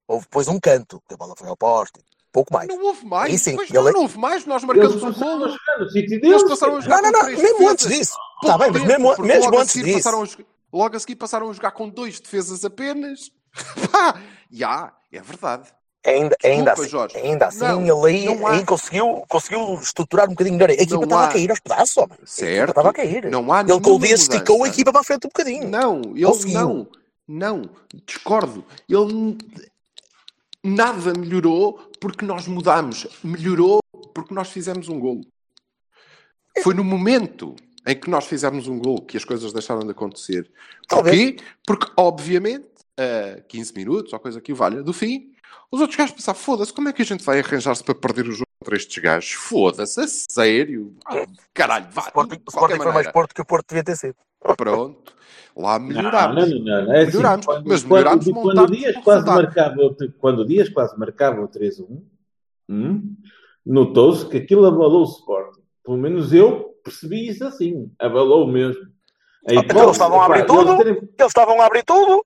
Houve 0.07 0.25
depois 0.25 0.47
um 0.47 0.61
canto, 0.61 1.01
que 1.09 1.15
a 1.15 1.17
bola 1.17 1.35
foi 1.37 1.49
ao 1.49 1.57
poste, 1.57 2.01
pouco 2.33 2.53
mais. 2.53 2.69
Não 2.69 2.83
houve 2.85 3.05
mais. 3.07 3.41
Sim, 3.43 3.57
Pois 3.57 3.71
ele- 3.71 3.79
não, 3.83 3.93
não 3.93 4.01
houve 4.03 4.19
mais. 4.19 4.45
Nós 4.47 4.63
marcamos 4.65 5.03
um 5.03 5.13
gol. 5.13 5.39
deles. 5.93 6.43
passaram 6.45 6.77
a 6.77 6.81
jogar 6.81 7.03
Não, 7.03 7.11
não, 7.11 7.13
não, 7.13 7.21
três 7.27 7.39
mesmo 7.41 7.59
defesas. 7.59 7.73
antes 7.73 7.89
disso. 7.89 8.15
Está 8.43 8.59
bem, 8.59 8.71
mas 8.71 8.85
mesmo, 8.85 9.23
mesmo 9.23 9.45
logo 9.45 9.59
a 9.59 9.61
antes 9.63 9.73
seguir 9.73 9.85
disso. 9.85 9.97
passaram 9.99 10.23
a 10.23 10.25
jogar- 10.27 10.45
logo 10.73 10.97
a 10.97 11.01
seguir 11.01 11.17
passaram 11.17 11.51
a 11.51 11.53
jogar 11.53 11.71
com 11.73 11.89
dois 11.89 12.21
defesas 12.21 12.65
apenas. 12.65 13.31
Pá, 13.93 14.21
já, 14.51 14.93
é 15.13 15.21
verdade. 15.21 15.69
Ainda, 16.07 16.35
ainda 16.43 16.71
Desculpa, 16.73 16.81
assim, 16.81 16.89
Jorge. 16.91 17.17
ainda 17.19 17.47
assim 17.49 17.59
Não, 17.59 17.83
ele 18.07 18.17
aí, 18.19 18.25
não 18.25 18.47
há- 18.47 18.53
aí 18.53 18.65
conseguiu, 18.65 19.23
conseguiu 19.29 19.75
estruturar 19.75 20.25
um 20.27 20.31
bocadinho 20.31 20.57
melhor. 20.57 20.71
A 20.71 20.73
equipa 20.73 20.95
Não 20.95 21.03
estava 21.03 21.23
há- 21.25 21.29
a 21.29 21.33
cair 21.33 21.51
aos 21.51 21.61
pedaços, 21.61 21.97
homem. 21.99 22.19
Certo. 22.25 22.71
estava 22.71 22.89
a 22.89 22.93
cair. 22.95 23.31
Não 23.31 23.53
há 23.53 23.61
Ele 23.61 23.81
com 23.81 23.91
o 23.97 23.99
dia 23.99 24.15
esticou 24.15 24.65
a 24.65 24.69
equipa 24.69 24.93
para 24.93 25.03
a 25.03 25.05
frente 25.05 25.27
um 25.27 25.29
bocadinho. 25.29 25.69
Não, 25.69 26.01
ele 26.15 26.25
Conseguiu. 26.25 26.59
não, 26.59 26.87
não, 27.29 27.71
discordo. 28.07 28.65
Ele 28.89 29.37
nada 30.65 31.13
melhorou 31.19 31.90
porque 32.01 32.25
nós 32.25 32.49
mudámos. 32.49 33.07
Melhorou 33.23 33.81
porque 34.15 34.35
nós 34.35 34.51
fizemos 34.51 34.89
um 34.89 34.99
golo. 34.99 35.21
Foi 36.63 36.75
no 36.75 36.83
momento 36.83 37.55
em 37.87 37.99
que 37.99 38.11
nós 38.11 38.27
fizemos 38.27 38.67
um 38.67 38.79
golo 38.79 39.03
que 39.03 39.17
as 39.17 39.25
coisas 39.25 39.53
deixaram 39.53 39.81
de 39.81 39.91
acontecer. 39.91 40.51
Porquê? 40.89 41.37
Porque, 41.67 41.91
obviamente, 41.97 42.67
a 42.97 43.41
15 43.43 43.75
minutos, 43.75 44.13
ou 44.13 44.19
coisa 44.19 44.41
que 44.41 44.53
o 44.53 44.57
valha, 44.57 44.83
do 44.83 44.93
fim, 44.93 45.33
os 45.71 45.81
outros 45.81 45.97
gajos 45.97 46.15
pensaram, 46.15 46.39
foda-se, 46.39 46.73
como 46.73 46.89
é 46.89 46.93
que 46.93 47.03
a 47.03 47.05
gente 47.05 47.25
vai 47.25 47.39
arranjar-se 47.41 47.85
para 47.85 47.95
perder 47.95 48.27
o 48.27 48.33
jogo 48.33 48.47
contra 48.59 48.77
estes 48.77 49.03
gajos? 49.03 49.33
Foda-se, 49.33 50.01
a 50.01 50.07
sério? 50.09 50.97
Ah, 51.07 51.25
caralho, 51.55 51.89
vá. 51.91 52.03
O 52.03 52.07
Sporting, 52.07 52.35
o 52.35 52.51
Sporting 52.51 52.77
foi 52.77 52.93
mais. 52.93 53.13
Porto 53.13 53.35
que 53.35 53.41
o 53.41 53.45
Porto 53.45 53.69
devia 53.69 53.85
ter 53.85 53.97
sido. 53.97 54.17
Pronto. 54.41 55.15
Lá 55.57 55.79
melhorámos. 55.79 56.49
não, 56.49 56.59
não, 56.59 56.85
não. 56.87 56.93
É 56.95 57.03
assim, 57.03 57.17
Melhorámos, 57.19 57.47
quando, 57.47 57.67
mas 57.69 57.83
quando- 57.83 57.93
melhorámos 57.93 58.25
quando, 58.25 58.35
montado 58.37 58.69
o 58.69 58.77
Dias 58.77 58.97
quase 59.05 59.27
marcava, 59.27 59.77
quando 60.19 60.39
o 60.41 60.47
Dias 60.47 60.69
quase 60.69 60.99
marcava 60.99 61.41
o 61.43 61.49
3-1, 61.49 62.03
hum, 62.69 63.17
notou-se 63.67 64.27
que 64.27 64.37
aquilo 64.39 64.65
abalou 64.67 65.03
o 65.03 65.05
Sporting. 65.11 65.61
Pelo 65.85 65.97
menos 65.99 66.33
eu 66.33 66.75
percebi 66.85 67.29
isso 67.29 67.45
assim. 67.45 67.91
Abalou 67.99 68.47
mesmo. 68.47 68.83
A 69.49 69.55
Então 69.55 69.83
eles 69.83 69.93
estavam 69.93 70.21
a 70.21 70.27
abrir 70.27 70.41
epá, 70.41 70.55
eles 70.55 70.65
tudo. 70.67 70.77
terem- 70.79 70.97
Eles 70.97 71.13
estavam 71.27 71.61
a 71.61 71.67
abrir 71.67 71.85
tudo. 71.85 72.25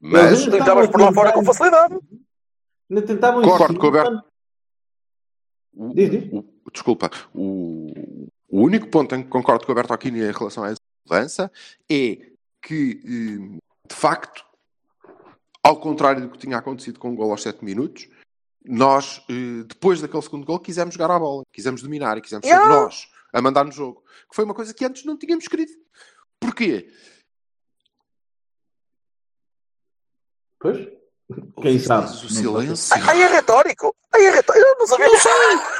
Mas 0.00 0.46
entravas 0.46 0.88
por 0.88 1.00
lá 1.00 1.12
fora 1.12 1.32
com 1.32 1.44
facilidade. 1.44 1.98
Ainda 2.90 3.02
tentavam 3.02 3.40
Concordo 3.42 3.64
insistir. 3.64 3.78
com 3.80 3.84
o 3.84 3.88
Alberto. 3.88 4.24
o- 5.74 5.94
Diz, 5.94 6.10
diz. 6.10 6.32
o- 6.32 6.44
desculpa, 6.72 7.10
o, 7.34 8.28
o 8.56 8.62
único 8.62 8.86
ponto 8.88 9.14
em 9.14 9.22
que 9.22 9.28
concordo 9.28 9.66
com 9.66 9.70
o 9.70 9.74
Alberto 9.74 9.92
Aquino 9.92 10.16
em 10.16 10.32
relação 10.32 10.64
a 10.64 10.70
essa 10.70 10.80
mudança 11.04 11.52
é 11.90 12.30
que, 12.62 13.02
eh, 13.04 13.58
de 13.86 13.94
facto, 13.94 14.42
ao 15.62 15.78
contrário 15.78 16.22
do 16.22 16.30
que 16.30 16.38
tinha 16.38 16.56
acontecido 16.56 16.98
com 16.98 17.12
o 17.12 17.14
gol 17.14 17.30
aos 17.32 17.42
7 17.42 17.62
minutos, 17.62 18.08
nós, 18.64 19.22
eh, 19.28 19.62
depois 19.66 20.00
daquele 20.00 20.22
segundo 20.22 20.46
gol, 20.46 20.58
quisemos 20.58 20.94
jogar 20.94 21.14
à 21.14 21.18
bola, 21.18 21.44
quisemos 21.52 21.82
dominar 21.82 22.16
e 22.16 22.22
quisemos 22.22 22.46
ser 22.46 22.56
nós 22.56 23.10
a 23.30 23.42
mandar 23.42 23.62
no 23.62 23.72
jogo. 23.72 24.02
Que 24.26 24.34
foi 24.34 24.46
uma 24.46 24.54
coisa 24.54 24.72
que 24.72 24.86
antes 24.86 25.04
não 25.04 25.18
tínhamos 25.18 25.46
querido. 25.46 25.72
Porquê? 26.40 26.90
Pois? 30.58 30.88
Quem 31.60 31.78
sabe? 31.78 32.06
O 32.06 32.22
Não 32.22 32.30
silêncio. 32.30 32.96
Ai, 33.06 33.22
é 33.22 33.26
retórico. 33.26 33.94
Ai, 34.14 34.24
é 34.24 34.30
retórico. 34.30 34.66
Eu 34.66 34.78
não 34.78 34.86
sabia. 34.86 35.08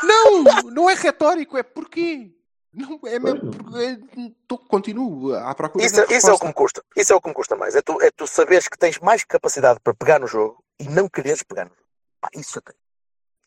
Não, 0.02 0.42
não 0.70 0.90
é 0.90 0.94
retórico, 0.94 1.56
é 1.56 1.62
porquê. 1.62 2.36
Não, 2.76 3.00
é 3.06 3.18
mesmo 3.18 3.50
porque 3.50 3.78
é, 3.78 3.98
tô- 4.46 4.58
continuo 4.58 5.34
à 5.34 5.54
procura 5.54 5.82
Isso, 5.86 6.02
isso 6.12 6.28
é 6.28 6.32
o 6.34 6.38
que 6.38 6.46
me 6.46 6.52
custa. 6.52 6.84
Isso 6.94 7.12
é 7.12 7.16
o 7.16 7.20
que 7.22 7.28
me 7.28 7.34
custa 7.34 7.56
mais. 7.56 7.74
É 7.74 7.80
tu, 7.80 8.00
é 8.02 8.10
tu 8.10 8.26
saberes 8.26 8.68
que 8.68 8.76
tens 8.76 8.98
mais 8.98 9.24
capacidade 9.24 9.80
para 9.80 9.94
pegar 9.94 10.20
no 10.20 10.26
jogo 10.26 10.62
e 10.78 10.86
não 10.86 11.08
quereres 11.08 11.42
pegar 11.42 11.64
no 11.64 11.70
jogo. 11.70 11.88
Pá, 12.20 12.28
isso 12.34 12.52
chateia. 12.52 12.76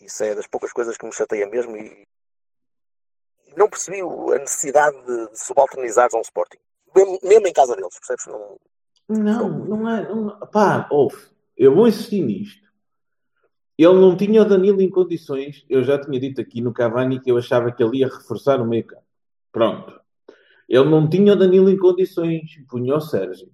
Isso 0.01 0.23
é 0.23 0.33
das 0.33 0.47
poucas 0.47 0.73
coisas 0.73 0.97
que 0.97 1.05
me 1.05 1.13
chateia 1.13 1.47
mesmo 1.47 1.77
e 1.77 2.07
não 3.55 3.69
percebi 3.69 4.01
a 4.01 4.39
necessidade 4.39 4.97
de, 5.05 5.11
a 5.11 6.17
um 6.17 6.21
Sporting. 6.21 6.57
Mesmo, 6.95 7.19
mesmo 7.21 7.47
em 7.47 7.53
casa 7.53 7.75
deles, 7.75 7.99
percebes? 7.99 8.25
Não, 8.25 8.57
Não, 9.07 9.49
não 9.49 9.89
é. 9.89 10.09
Não, 10.09 10.39
pá, 10.47 10.87
ouve, 10.89 11.17
eu 11.55 11.75
vou 11.75 11.87
insistir 11.87 12.21
nisto. 12.23 12.67
Ele 13.77 13.93
não 13.93 14.17
tinha 14.17 14.41
o 14.41 14.45
Danilo 14.45 14.81
em 14.81 14.89
condições. 14.89 15.65
Eu 15.69 15.83
já 15.83 15.99
tinha 16.01 16.19
dito 16.19 16.41
aqui 16.41 16.61
no 16.61 16.73
Cavani 16.73 17.21
que 17.21 17.31
eu 17.31 17.37
achava 17.37 17.71
que 17.71 17.83
ele 17.83 17.99
ia 17.99 18.07
reforçar 18.07 18.59
o 18.59 18.65
meio 18.65 18.85
campo. 18.85 19.03
Pronto. 19.51 19.93
Ele 20.67 20.89
não 20.89 21.09
tinha 21.09 21.33
o 21.33 21.35
Danilo 21.35 21.69
em 21.69 21.77
condições. 21.77 22.41
Punha 22.69 22.95
o 22.95 23.01
Sérgio. 23.01 23.47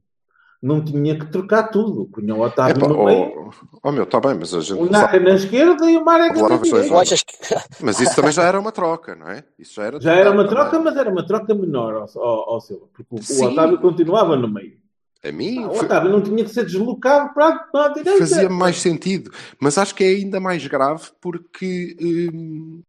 Não 0.61 0.83
tinha 0.83 1.17
que 1.17 1.27
trocar 1.27 1.69
tudo. 1.69 2.05
Punha 2.11 2.33
o 2.35 2.41
Otávio 2.41 2.75
Epá, 2.77 2.87
no 2.87 3.05
meio, 3.05 3.49
oh, 3.73 3.77
oh, 3.83 3.91
meu, 3.91 4.03
está 4.03 4.19
bem, 4.19 4.33
mas 4.33 4.53
a 4.53 4.61
gente 4.61 4.79
o 4.81 4.89
Naka 4.89 5.19
na 5.19 5.31
esquerda 5.35 5.89
e 5.91 5.95
o 5.97 6.03
Marek 6.03 6.41
na 6.41 6.57
direita. 6.57 6.95
Mas 7.81 7.99
isso 7.99 8.15
também 8.15 8.31
já 8.31 8.43
era 8.43 8.59
uma 8.59 8.71
troca, 8.71 9.15
não 9.15 9.29
é? 9.29 9.43
Isso 9.59 9.75
já 9.75 9.83
era 9.83 10.01
Já 10.01 10.13
era 10.15 10.31
uma 10.31 10.43
também. 10.43 10.57
troca, 10.57 10.79
mas 10.79 10.97
era 10.97 11.09
uma 11.09 11.25
troca 11.25 11.53
menor 11.53 11.93
ao, 11.93 12.21
ao, 12.23 12.49
ao 12.53 12.61
Silva. 12.61 12.87
Porque 12.93 13.13
o, 13.15 13.19
o 13.19 13.23
Sim. 13.23 13.45
Otávio 13.45 13.79
continuava 13.79 14.35
no 14.35 14.47
meio. 14.47 14.77
A 15.23 15.31
mim 15.31 15.63
Ah, 15.63 15.67
o 15.69 15.73
foi- 15.75 15.85
Otávio 15.85 16.09
não 16.11 16.21
tinha 16.21 16.43
que 16.43 16.49
ser 16.51 16.65
deslocado 16.65 17.33
para, 17.33 17.59
para 17.59 17.85
a 17.85 17.89
direita. 17.89 18.19
fazia 18.19 18.49
mais 18.49 18.77
sentido. 18.81 19.31
Mas 19.59 19.77
acho 19.77 19.93
que 19.93 20.03
é 20.03 20.07
ainda 20.07 20.39
mais 20.39 20.65
grave 20.65 21.09
porque 21.21 21.95
hum, 22.33 22.81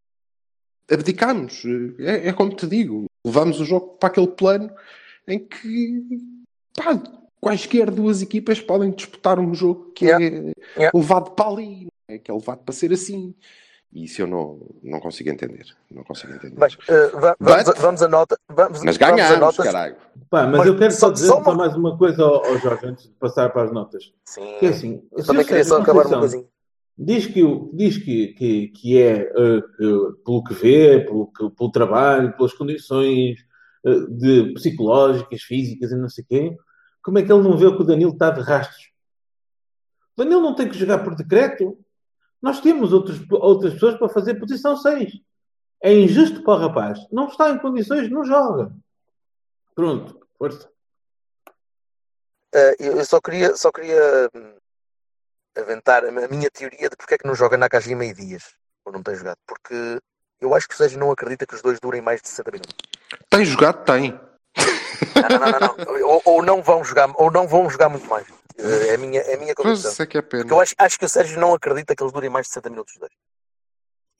abdicamos. 0.91 1.63
É, 1.99 2.29
é 2.29 2.33
como 2.33 2.55
te 2.55 2.67
digo, 2.67 3.07
levamos 3.25 3.61
o 3.61 3.65
jogo 3.65 3.97
para 3.99 4.09
aquele 4.09 4.29
plano 4.29 4.71
em 5.27 5.39
que 5.39 6.03
pá, 6.77 7.01
quaisquer 7.41 7.91
duas 7.91 8.23
equipas 8.23 8.61
podem 8.61 8.91
disputar 8.91 9.39
um 9.39 9.55
jogo 9.55 9.93
que 9.95 10.11
é 10.11 10.17
Yeah. 10.77 10.91
levado 10.95 11.31
para 11.33 11.49
ali, 11.51 11.87
é? 12.09 12.19
que 12.19 12.31
é 12.31 12.35
levado 12.35 12.59
para 12.59 12.75
ser 12.75 12.93
assim. 12.93 13.35
E 13.93 14.05
isso 14.05 14.21
eu 14.21 14.27
não, 14.27 14.61
não 14.83 15.01
consigo 15.01 15.31
entender. 15.31 15.65
Não 15.91 16.05
consigo 16.05 16.35
entender. 16.35 16.55
Bem, 16.57 16.69
va- 17.19 17.37
vamos, 17.41 17.65
But- 17.65 17.77
a, 17.79 17.81
vamos 17.81 18.03
a 18.03 18.09
nota. 18.09 18.39
Vamos, 18.49 18.83
mas 18.85 18.97
vamos 18.97 18.97
a 18.97 19.17
ganhámos, 19.17 19.41
notas. 19.41 19.65
caralho. 19.65 19.97
Pá, 20.29 20.47
mas, 20.47 20.59
Mas 20.59 20.67
eu 20.67 20.77
quero 20.77 20.93
só 20.93 20.99
só- 20.99 21.11
dizer 21.13 21.27
só 21.29 21.39
uma- 21.39 21.55
mais 21.55 21.75
uma 21.75 21.97
coisa 21.97 22.23
ao, 22.23 22.45
ao 22.45 22.59
Jorge 22.59 22.87
antes 22.87 23.05
de 23.05 23.11
passar 23.15 23.49
para 23.51 23.63
as 23.63 23.73
notas. 23.73 24.13
Sim. 24.25 24.57
Que 24.61 24.67
é 24.67 24.69
assim, 24.69 25.03
Eu 25.13 25.25
também 25.25 25.47
queria 25.47 25.65
só 25.65 25.81
acabar 25.81 26.07
uma 26.07 26.19
coisinha. 26.19 26.45
Diz 26.99 27.27
que, 27.27 27.43
diz 27.75 27.99
que, 27.99 28.29
que, 28.29 28.69
que 28.69 28.99
é 29.03 29.21
eh, 29.21 29.61
que, 29.77 30.23
pelo 30.25 30.43
que 30.43 30.55
vê, 30.55 31.01
pelo, 31.05 31.27
que- 31.31 31.51
pelo 31.51 31.71
trabalho, 31.71 32.35
pelas 32.37 32.55
condições 32.55 33.39
eh, 33.85 34.01
de 34.09 34.55
psicológicas, 34.55 35.43
físicas 35.43 35.93
e 35.93 35.97
não 35.97 36.09
sei 36.09 36.25
quê. 36.27 36.57
Como 37.03 37.19
é 37.19 37.23
que 37.23 37.31
ele 37.31 37.43
não 37.43 37.57
vê 37.57 37.71
que 37.75 37.83
o 37.83 37.85
Danilo 37.85 38.13
está 38.13 38.31
de 38.31 38.41
rastros? 38.41 38.91
O 40.17 40.23
Danilo 40.25 40.41
não 40.41 40.55
tem 40.55 40.69
que 40.69 40.79
jogar 40.79 41.05
por 41.05 41.15
decreto. 41.15 41.79
Nós 42.41 42.61
temos 42.61 42.93
outros, 42.93 43.21
outras 43.31 43.75
pessoas 43.75 43.99
para 43.99 44.09
fazer 44.09 44.37
posição 44.37 44.77
6. 44.77 45.13
É 45.83 45.93
injusto 45.93 46.43
para 46.43 46.55
o 46.55 46.59
rapaz. 46.69 46.99
Não 47.13 47.29
está 47.29 47.51
em 47.51 47.59
condições, 47.59 48.11
não 48.11 48.25
joga. 48.25 48.73
Pronto, 49.75 50.19
força. 50.39 50.71
Eu 52.79 52.97
eu 52.97 53.05
só 53.05 53.21
queria, 53.21 53.55
só 53.55 53.71
queria 53.71 54.31
hum, 54.35 54.55
aventar 55.57 56.05
a 56.05 56.11
minha 56.29 56.51
teoria 56.51 56.89
de 56.89 56.97
porque 56.97 57.15
é 57.15 57.19
que 57.19 57.27
não 57.27 57.35
joga 57.35 57.57
Nakajima 57.57 58.05
e 58.05 58.13
Dias, 58.15 58.55
ou 58.85 58.93
não 58.93 59.03
tem 59.03 59.15
jogado. 59.15 59.39
Porque 59.47 59.99
eu 60.41 60.55
acho 60.55 60.69
que 60.69 60.75
o 60.75 60.77
Sérgio 60.77 60.99
não 60.99 61.11
acredita 61.11 61.47
que 61.47 61.55
os 61.55 61.63
dois 61.63 61.81
durem 61.81 62.01
mais 62.01 62.21
de 62.21 62.29
60 62.29 62.51
minutos. 62.51 62.75
Tem 63.31 63.45
jogado? 63.45 63.85
Tem. 63.85 64.19
Não, 65.15 65.39
não, 65.39 65.51
não, 65.61 65.77
não. 65.77 66.09
Ou, 66.09 66.23
ou 66.25 66.43
não 66.43 66.63
vão 66.63 66.85
jogar, 66.85 67.11
ou 67.17 67.31
não 67.31 67.47
vão 67.47 67.69
jogar 67.69 67.89
muito 67.89 68.07
mais. 68.07 68.27
É 68.59 68.95
a 68.95 68.99
minha, 68.99 69.21
é 69.21 69.35
a 69.35 69.39
minha 69.39 69.55
convicção. 69.55 69.93
é 69.99 70.07
que 70.07 70.17
é 70.19 70.23
Porque 70.23 70.39
pena. 70.39 70.51
eu 70.51 70.61
acho, 70.61 70.75
acho 70.79 70.99
que 70.99 71.05
o 71.05 71.09
Sérgio 71.09 71.39
não 71.39 71.53
acredita 71.53 71.95
que 71.95 72.03
eles 72.03 72.13
durem 72.13 72.31
mais 72.31 72.47
de 72.47 72.51
60 72.51 72.71
minutos 72.71 72.95
os 72.95 73.01
dois. 73.01 73.13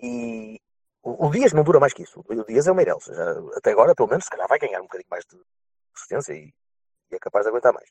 E 0.01 0.61
o, 1.03 1.27
o 1.27 1.31
Dias 1.31 1.53
não 1.53 1.65
dura 1.65 1.81
mais 1.81 1.95
que 1.95 2.03
isso. 2.03 2.23
O 2.29 2.45
Dias 2.45 2.67
é 2.67 2.73
o 2.73 2.75
Meireles. 2.75 3.05
Já, 3.05 3.35
até 3.57 3.71
agora, 3.71 3.95
pelo 3.95 4.09
menos, 4.09 4.25
se 4.25 4.31
calhar 4.31 4.47
vai 4.47 4.59
ganhar 4.59 4.81
um 4.81 4.85
bocadinho 4.85 5.09
mais 5.11 5.25
de 5.25 5.39
resistência 5.95 6.35
e, 6.35 6.53
e 7.11 7.15
é 7.15 7.19
capaz 7.19 7.45
de 7.45 7.51
aguentar 7.51 7.73
mais. 7.73 7.89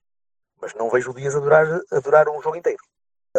Mas 0.61 0.73
não 0.75 0.89
vejo 0.89 1.11
o 1.11 1.13
Dias 1.15 1.35
a 1.35 1.39
durar, 1.39 1.65
a 1.91 1.99
durar 1.99 2.29
um 2.29 2.41
jogo 2.41 2.55
inteiro. 2.55 2.83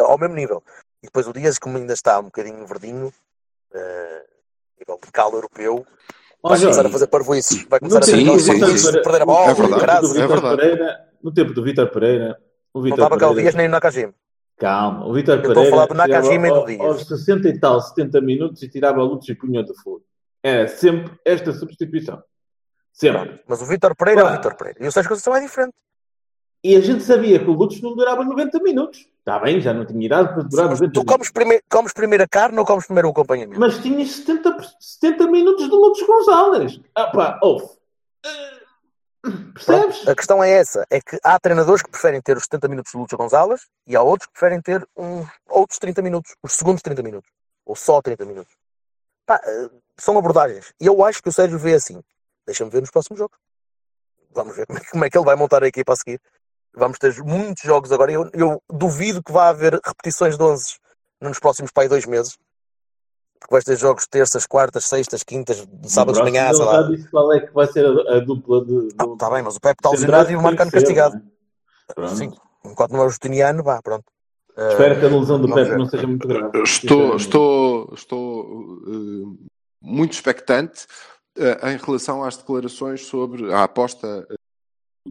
Ao 0.05 0.17
mesmo 0.17 0.35
nível. 0.35 0.63
E 1.01 1.07
depois 1.07 1.27
o 1.27 1.33
Dias, 1.33 1.57
como 1.59 1.77
ainda 1.77 1.93
está 1.93 2.19
um 2.19 2.23
bocadinho 2.25 2.65
verdinho, 2.65 3.13
eh, 3.73 4.25
nível 4.79 4.99
de 5.03 5.11
calo 5.11 5.35
europeu, 5.35 5.85
vai 6.41 6.59
começar 6.59 6.85
a 6.85 6.89
fazer 6.89 7.07
parvoices. 7.07 7.63
Vai 7.67 7.79
no 7.81 7.89
começar 7.89 7.97
a 7.97 8.17
do 8.17 8.23
parvoices 8.23 8.47
Vítor 8.47 8.91
de 8.91 9.01
perder 9.01 9.21
a 9.21 9.25
bola, 9.25 9.51
É 9.51 9.53
verdade, 9.53 9.79
caralho. 9.81 10.07
no 10.07 10.09
é 10.09 10.13
tempo 10.13 10.17
do 10.17 10.21
Vítor 10.21 10.41
verdade. 10.41 10.57
Pereira, 10.57 10.99
no 11.23 11.33
tempo 11.33 11.53
do 11.53 11.63
Vítor 11.63 11.89
Pereira, 11.91 12.37
o 12.73 12.79
Não 12.81 12.89
estava 12.89 13.09
cá 13.09 13.15
o 13.15 13.29
Pereira- 13.29 13.41
Dias 13.41 13.55
nem 13.55 13.67
o 13.67 13.71
Nakajima. 13.71 14.13
Calma, 14.57 15.05
o 15.07 15.13
Vítor 15.13 15.35
Eu 15.35 15.39
estou 15.39 15.51
a 15.51 15.55
Pereira 15.55 15.75
falar 15.75 15.85
do 15.87 15.93
Nakajima 15.93 16.47
e 16.47 16.51
do 16.51 16.65
Dias. 16.65 16.79
ao- 16.81 16.87
aos 16.87 17.07
60 17.07 17.47
e 17.49 17.59
tal, 17.59 17.79
70 17.81 18.19
minutos 18.21 18.61
e 18.63 18.67
tirava 18.69 18.99
a 19.01 19.03
Lutz 19.03 19.27
e 19.29 19.35
punha 19.35 19.63
de 19.63 19.73
fogo. 19.83 20.03
Era 20.43 20.67
sempre 20.67 21.13
esta 21.25 21.51
substituição. 21.53 22.21
Sempre. 22.91 23.39
Mas 23.47 23.61
o 23.61 23.65
Vítor 23.65 23.95
Pereira 23.95 24.21
é 24.21 24.23
o 24.23 24.27
Claro. 24.27 24.41
Vítor 24.41 24.55
Pereira. 24.57 24.83
E 24.83 24.87
o 24.87 24.91
Sérgio 24.91 25.09
Conceição 25.09 25.35
é 25.35 25.41
diferente. 25.41 25.73
E 26.63 26.75
a 26.75 26.81
gente 26.81 27.03
sabia 27.03 27.37
que 27.37 27.45
o 27.49 27.53
Lutz 27.53 27.79
não 27.81 27.95
durava 27.95 28.23
90 28.23 28.59
minutos. 28.59 29.07
Está 29.27 29.39
bem, 29.39 29.59
já 29.59 29.73
não 29.73 29.85
tinha 29.85 30.05
idade 30.05 30.33
para 30.33 30.43
durar 30.43 30.69
90 30.69 30.93
tu 30.93 31.03
comes 31.03 31.29
primeiro, 31.29 31.61
comes 31.69 31.91
primeiro 31.91 32.23
a 32.23 32.27
carne 32.29 32.57
ou 32.57 32.65
comes 32.65 32.85
primeiro 32.85 33.09
o 33.09 33.11
acompanhamento? 33.11 33.59
Mas 33.59 33.77
tinhas 33.79 34.09
70, 34.09 34.57
70 34.79 35.27
minutos 35.27 35.65
de 35.65 35.75
Lutz 35.75 36.01
Gonzalez. 36.07 36.79
Ah 36.95 37.07
pá, 37.07 37.37
ouve. 37.43 37.67
Percebes? 39.53 39.97
Pronto, 39.97 40.09
a 40.09 40.15
questão 40.15 40.41
é 40.41 40.49
essa: 40.51 40.87
é 40.89 41.01
que 41.01 41.19
há 41.21 41.37
treinadores 41.41 41.81
que 41.81 41.91
preferem 41.91 42.21
ter 42.21 42.37
os 42.37 42.43
70 42.43 42.69
minutos 42.69 42.93
de 42.93 42.97
Lúcio 42.97 43.17
Gonzalez 43.17 43.67
e 43.85 43.97
há 43.97 44.01
outros 44.01 44.27
que 44.27 44.31
preferem 44.31 44.61
ter 44.61 44.87
um, 44.95 45.25
outros 45.49 45.77
30 45.77 46.01
minutos, 46.01 46.33
os 46.41 46.53
segundos 46.53 46.81
30 46.81 47.03
minutos, 47.03 47.29
ou 47.65 47.75
só 47.75 48.01
30 48.01 48.23
minutos. 48.23 48.53
Pá, 49.25 49.41
eh, 49.43 49.69
são 49.97 50.17
abordagens. 50.17 50.73
E 50.79 50.85
eu 50.85 51.03
acho 51.03 51.21
que 51.21 51.27
o 51.27 51.33
Sérgio 51.33 51.59
vê 51.59 51.73
assim. 51.73 52.01
Deixa-me 52.45 52.71
ver 52.71 52.79
nos 52.79 52.91
próximos 52.91 53.19
jogos. 53.19 53.37
Vamos 54.33 54.55
ver 54.55 54.65
como 54.67 54.79
é, 54.79 54.81
como 54.89 55.03
é 55.05 55.09
que 55.09 55.17
ele 55.17 55.25
vai 55.25 55.35
montar 55.35 55.63
a 55.63 55.67
equipa 55.67 55.91
a 55.91 55.97
seguir. 55.97 56.21
Vamos 56.77 56.99
ter 56.99 57.15
muitos 57.23 57.63
jogos 57.63 57.91
agora. 57.91 58.11
Eu, 58.11 58.29
eu 58.33 58.61
duvido 58.71 59.23
que 59.23 59.31
vá 59.31 59.49
haver 59.49 59.79
repetições 59.83 60.37
de 60.37 60.43
11 60.43 60.75
nos 61.19 61.39
próximos 61.39 61.71
pai 61.71 61.87
dois 61.87 62.05
meses. 62.05 62.37
Porque 63.39 63.53
vais 63.53 63.63
ter 63.63 63.77
jogos 63.77 64.07
terças, 64.07 64.45
quartas, 64.45 64.85
sextas, 64.85 65.23
quintas, 65.23 65.67
sábados 65.83 66.19
de 66.19 66.23
manhã, 66.23 66.53
sei 66.53 66.65
lá. 66.65 66.81
já 66.81 66.89
disse 66.89 67.09
qual 67.09 67.33
é 67.33 67.39
que 67.39 67.53
vai 67.53 67.67
ser 67.67 67.85
a, 67.85 68.17
a 68.17 68.19
dupla 68.19 68.65
de. 68.65 68.89
Ah, 68.97 69.05
tá 69.17 69.29
bem, 69.29 69.43
mas 69.43 69.55
o 69.55 69.59
Pepe 69.59 69.79
está 69.79 69.89
lesionado 69.91 70.31
e 70.31 70.35
o 70.35 70.41
Marcano 70.41 70.71
castigado. 70.71 71.17
é? 71.17 71.93
Pronto. 71.93 72.15
Sim, 72.15 72.33
enquanto 72.65 72.91
não 72.91 73.01
é 73.01 73.05
o 73.05 73.09
Justiniano, 73.09 73.63
vá, 73.63 73.81
pronto. 73.81 74.05
Espero 74.57 74.99
que 74.99 75.05
a 75.05 75.09
lesão 75.09 75.39
do 75.39 75.47
vamos 75.47 75.55
Pepe 75.55 75.69
ver. 75.69 75.77
não 75.77 75.85
seja 75.87 76.07
muito 76.07 76.27
grave. 76.27 76.63
Estou, 76.63 77.15
estou, 77.15 77.93
estou 77.93 78.81
eh, 78.87 79.47
muito 79.79 80.13
expectante 80.13 80.87
eh, 81.37 81.73
em 81.73 81.77
relação 81.77 82.23
às 82.23 82.37
declarações 82.37 83.05
sobre 83.05 83.53
a 83.53 83.63
aposta 83.63 84.27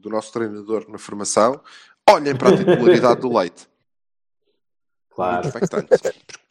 do 0.00 0.08
nosso 0.10 0.32
treinador 0.32 0.86
na 0.88 0.98
formação. 0.98 1.60
Olhem 2.08 2.36
para 2.36 2.50
a 2.50 2.56
titularidade 2.56 3.20
do 3.20 3.36
Leite. 3.36 3.68
Claro. 5.10 5.50
Porque, 5.50 5.86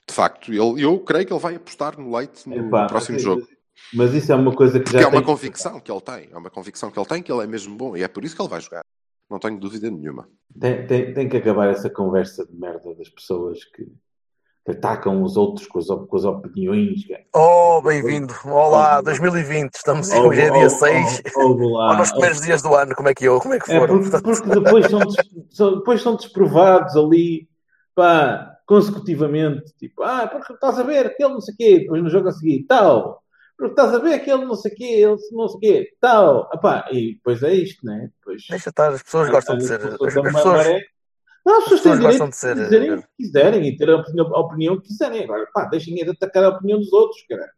De 0.07 0.13
facto, 0.13 0.51
ele, 0.51 0.83
eu 0.83 0.99
creio 0.99 1.25
que 1.25 1.33
ele 1.33 1.39
vai 1.39 1.55
apostar 1.55 1.99
no 1.99 2.15
Leite 2.15 2.47
no 2.47 2.67
Epá, 2.67 2.87
próximo 2.87 3.15
mas- 3.15 3.23
jogo. 3.23 3.47
Mas 3.93 4.13
isso 4.13 4.31
é 4.31 4.35
uma 4.35 4.53
coisa 4.55 4.79
que 4.79 4.89
já 4.91 4.99
Que 4.99 5.03
é 5.03 5.07
uma 5.07 5.17
tem- 5.17 5.23
convicção 5.25 5.79
que 5.79 5.91
ele 5.91 6.01
tem. 6.01 6.29
É 6.31 6.37
uma 6.37 6.49
convicção 6.49 6.89
que 6.89 6.97
ele 6.97 7.05
tem 7.07 7.21
que 7.21 7.31
ele 7.31 7.43
é 7.43 7.47
mesmo 7.47 7.75
bom. 7.75 7.95
E 7.95 8.03
é 8.03 8.07
por 8.07 8.23
isso 8.23 8.35
que 8.35 8.41
ele 8.41 8.49
vai 8.49 8.61
jogar. 8.61 8.83
Não 9.29 9.37
tenho 9.37 9.59
dúvida 9.59 9.89
nenhuma. 9.91 10.29
Tem, 10.59 10.87
tem, 10.87 11.13
tem 11.13 11.27
que 11.29 11.37
acabar 11.37 11.67
essa 11.69 11.89
conversa 11.89 12.45
de 12.45 12.55
merda 12.55 12.95
das 12.95 13.09
pessoas 13.09 13.63
que, 13.65 13.85
que 14.66 14.72
atacam 14.72 15.22
os 15.22 15.38
outros 15.38 15.68
com 15.68 15.78
as, 15.78 15.86
com 15.86 16.16
as 16.18 16.26
opiniões. 16.26 17.01
Oh, 17.36 17.82
bem-vindo. 17.84 18.34
Olá, 18.45 18.99
2020. 18.99 19.76
Estamos 19.76 20.09
Oh, 20.11 20.28
hoje 20.28 20.41
é 20.41 20.49
dia 20.49 20.66
oh, 20.66 20.70
6. 20.70 21.22
oh, 21.36 21.41
oh, 21.41 21.93
nos 21.93 22.11
primeiros 22.11 22.41
dias 22.41 22.61
do 22.63 22.74
ano, 22.74 22.95
como 22.95 23.07
é 23.07 23.13
que 23.13 23.26
eu, 23.26 23.39
como 23.39 23.53
é 23.53 23.59
que 23.59 23.72
É, 23.72 23.80
foram? 23.80 24.01
porque, 24.01 24.22
porque 24.22 24.49
depois, 24.59 24.88
são, 24.88 25.01
são- 25.51 25.76
depois 25.78 26.01
são 26.01 26.16
desprovados 26.16 26.95
ali, 26.95 27.47
pá, 27.93 28.57
consecutivamente. 28.66 29.72
Tipo, 29.78 30.01
ah, 30.01 30.28
porque 30.28 30.53
estás 30.53 30.80
a 30.80 30.84
ver 30.84 31.05
aquele 31.05 31.34
não 31.34 31.41
sei 31.41 31.53
o 31.53 31.57
quê, 31.57 31.80
depois 31.82 32.01
no 32.01 32.09
jogo 32.09 32.30
a 32.30 32.32
seguir, 32.32 32.66
tal. 32.68 33.22
Porque 33.55 33.72
estás 33.80 33.93
a 33.93 33.99
ver 33.99 34.16
aquele 34.16 34.45
não 34.45 34.55
sei 34.55 34.72
o 34.72 34.76
quê, 34.76 34.84
ele 34.84 35.18
não 35.32 35.47
sei 35.47 35.57
o 35.57 35.59
quê, 35.59 35.89
tal. 36.01 36.49
Epá, 36.51 36.88
e 36.91 37.13
depois 37.13 37.43
é 37.43 37.53
isto, 37.53 37.86
né? 37.86 38.09
Depois, 38.20 38.41
Deixa 38.49 38.70
estar, 38.70 38.91
as 38.91 39.03
pessoas 39.03 39.30
gostam 39.30 39.57
de 39.59 39.66
ser. 39.68 39.80
As, 39.80 39.95
pessoas 39.95 40.68
Não, 41.45 41.57
as 41.59 41.63
pessoas 41.65 41.81
têm 41.81 41.99
direito 41.99 42.27
de 42.29 42.35
ser, 42.35 42.55
dizerem 42.55 42.89
eh, 42.89 42.93
o 42.95 43.01
que 43.01 43.07
quiserem 43.19 43.67
e 43.67 43.77
ter 43.77 43.89
a 43.89 43.97
opinião, 43.97 44.35
a 44.35 44.39
opinião 44.39 44.77
que 44.81 44.87
quiserem. 44.87 45.23
Agora, 45.25 45.47
pá, 45.53 45.65
deixem 45.65 45.93
de 45.93 46.09
atacar 46.09 46.43
a 46.43 46.49
opinião 46.49 46.79
dos 46.79 46.91
outros, 46.91 47.21
cara. 47.29 47.49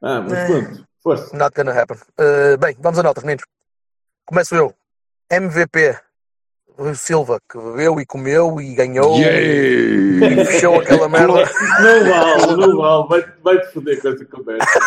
Ah, 0.00 0.20
mas 0.20 0.32
É. 0.34 0.46
pronto, 0.46 0.84
força. 1.02 1.36
Not 1.36 1.54
gonna 1.56 1.72
happen. 1.72 1.96
Uh, 2.18 2.56
bem, 2.58 2.76
vamos 2.78 2.98
a 2.98 3.02
notas, 3.02 3.24
meninos. 3.24 3.44
Começo 4.24 4.54
eu. 4.54 4.72
MVP. 5.30 5.98
O 6.80 6.94
Silva, 6.94 7.40
que 7.50 7.58
bebeu 7.58 7.98
e 8.00 8.06
comeu 8.06 8.60
e 8.60 8.72
ganhou 8.72 9.18
e 9.18 10.20
fechou 10.46 10.78
aquela 10.80 11.08
merda. 11.08 11.44
Não 11.80 12.08
vale, 12.08 12.56
não 12.56 12.76
vale. 12.78 13.08
Vai- 13.08 13.34
Vai-te 13.42 13.72
foder 13.72 14.00
com 14.00 14.08
essa 14.10 14.24
conversa. 14.26 14.78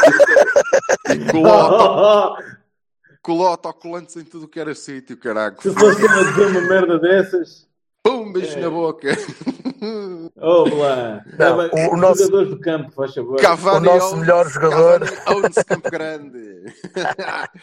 O 3.28 3.44
autocolantes 3.46 4.16
em 4.16 4.24
tudo 4.24 4.46
o 4.46 4.48
que 4.48 4.60
era 4.60 4.74
sítio, 4.74 5.18
caralho. 5.18 5.56
Se 5.62 5.70
fosse 5.74 6.06
a 6.08 6.24
dizer 6.24 6.46
uma 6.48 6.62
merda 6.62 6.98
dessas, 6.98 7.68
Pum, 8.04 8.32
beijo 8.34 8.58
É. 8.58 8.62
na 8.62 8.70
boca. 8.70 9.08
oh 10.38 10.64
lá. 10.76 11.24
Não, 11.38 11.58
bem, 11.70 11.90
o 11.90 11.94
os 11.96 12.00
nosso- 12.02 12.24
jogadores 12.24 12.50
do 12.50 12.60
campo, 12.60 12.92
faz 12.92 13.14
favor. 13.14 13.40
Cavani 13.40 13.88
O 13.88 13.94
nosso 13.94 14.08
owns- 14.16 14.20
melhor 14.22 14.50
jogador. 14.50 15.02
Owns 15.28 15.56
Campo 15.66 15.90
Grande. 15.92 16.64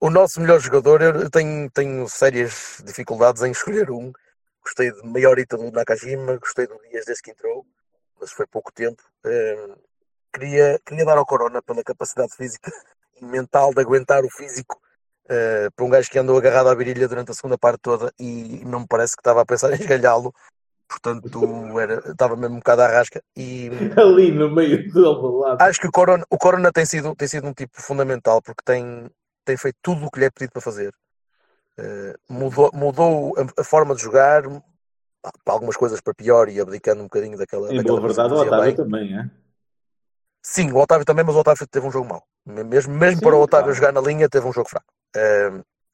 O 0.00 0.10
nosso 0.10 0.38
melhor 0.38 0.60
jogador, 0.60 1.00
eu 1.00 1.30
tenho, 1.30 1.70
tenho 1.70 2.06
sérias 2.10 2.82
dificuldades 2.84 3.40
em 3.42 3.52
escolher 3.52 3.90
um. 3.90 4.12
Gostei 4.62 4.92
de 4.92 5.02
maiorita 5.06 5.56
do 5.56 5.70
Nakajima, 5.70 6.36
gostei 6.36 6.66
do 6.66 6.78
Dias 6.90 7.06
desde 7.06 7.22
que 7.22 7.30
entrou, 7.30 7.64
mas 8.20 8.30
foi 8.30 8.46
pouco 8.46 8.70
tempo. 8.70 9.02
Eh, 9.24 9.68
queria, 10.30 10.78
queria 10.84 11.06
dar 11.06 11.16
ao 11.16 11.24
Corona 11.24 11.62
pela 11.62 11.82
capacidade 11.82 12.34
física 12.36 12.70
e 13.18 13.24
mental 13.24 13.72
de 13.72 13.80
aguentar 13.80 14.24
o 14.26 14.30
físico 14.30 14.78
eh, 15.28 15.68
para 15.74 15.84
um 15.84 15.90
gajo 15.90 16.10
que 16.10 16.18
andou 16.18 16.36
agarrado 16.36 16.68
à 16.68 16.74
virilha 16.74 17.08
durante 17.08 17.30
a 17.30 17.34
segunda 17.34 17.56
parte 17.56 17.80
toda 17.80 18.12
e 18.18 18.62
não 18.64 18.80
me 18.80 18.86
parece 18.86 19.16
que 19.16 19.20
estava 19.20 19.40
a 19.40 19.46
pensar 19.46 19.70
em 19.72 19.80
esgalhá-lo. 19.80 20.32
Portanto, 20.86 21.80
era, 21.80 22.10
estava 22.10 22.36
mesmo 22.36 22.56
um 22.56 22.58
bocado 22.58 22.82
à 22.82 22.88
rasca. 22.88 23.22
E 23.36 23.70
Ali 23.96 24.30
no 24.30 24.50
meio 24.50 24.92
do 24.92 25.38
lado. 25.38 25.62
acho 25.62 25.80
que 25.80 25.86
o 25.86 25.92
Corona, 25.92 26.24
o 26.30 26.36
Corona 26.36 26.70
tem, 26.70 26.84
sido, 26.84 27.14
tem 27.16 27.26
sido 27.26 27.48
um 27.48 27.54
tipo 27.54 27.80
fundamental 27.80 28.42
porque 28.42 28.62
tem, 28.64 29.10
tem 29.44 29.56
feito 29.56 29.78
tudo 29.82 30.06
o 30.06 30.10
que 30.10 30.20
lhe 30.20 30.26
é 30.26 30.30
pedido 30.30 30.52
para 30.52 30.62
fazer. 30.62 30.92
Eh, 31.76 32.14
mudou 32.28 32.70
mudou 32.72 33.34
a, 33.36 33.60
a 33.60 33.64
forma 33.64 33.96
de 33.96 34.02
jogar 34.02 34.44
para 35.44 35.54
algumas 35.54 35.76
coisas 35.76 36.00
para 36.00 36.14
pior 36.14 36.48
e 36.48 36.60
abdicando 36.60 37.00
um 37.00 37.04
bocadinho 37.04 37.38
daquela. 37.38 37.72
Em 37.72 37.78
daquela 37.78 38.00
boa 38.00 38.08
verdade, 38.08 38.34
o 38.34 38.36
Otávio 38.36 38.64
bem. 38.64 38.76
também, 38.76 39.18
é? 39.18 39.30
Sim, 40.42 40.70
o 40.72 40.76
Otávio 40.76 41.06
também, 41.06 41.24
mas 41.24 41.34
o 41.34 41.38
Otávio 41.38 41.66
teve 41.66 41.86
um 41.86 41.90
jogo 41.90 42.08
mau. 42.08 42.22
Mesmo, 42.44 42.94
mesmo 42.94 43.18
Sim, 43.18 43.24
para 43.24 43.34
o 43.34 43.40
Otávio 43.40 43.64
claro. 43.64 43.74
jogar 43.74 43.92
na 43.92 44.00
linha, 44.00 44.28
teve 44.28 44.46
um 44.46 44.52
jogo 44.52 44.68
fraco. 44.68 44.92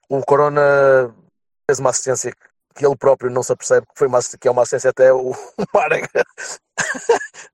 O 0.09 0.21
Corona 0.25 1.15
fez 1.69 1.79
uma 1.79 1.91
assistência 1.91 2.33
que 2.75 2.85
ele 2.87 2.97
próprio 2.97 3.31
não 3.31 3.43
se 3.43 3.53
apercebe 3.53 3.87
que, 3.87 3.93
foi 3.99 4.07
uma, 4.09 4.19
que 4.41 4.49
é 4.49 4.51
uma 4.51 4.63
assistência 4.63 4.91
até 4.91 5.13
o 5.13 5.33
Marega 5.75 6.09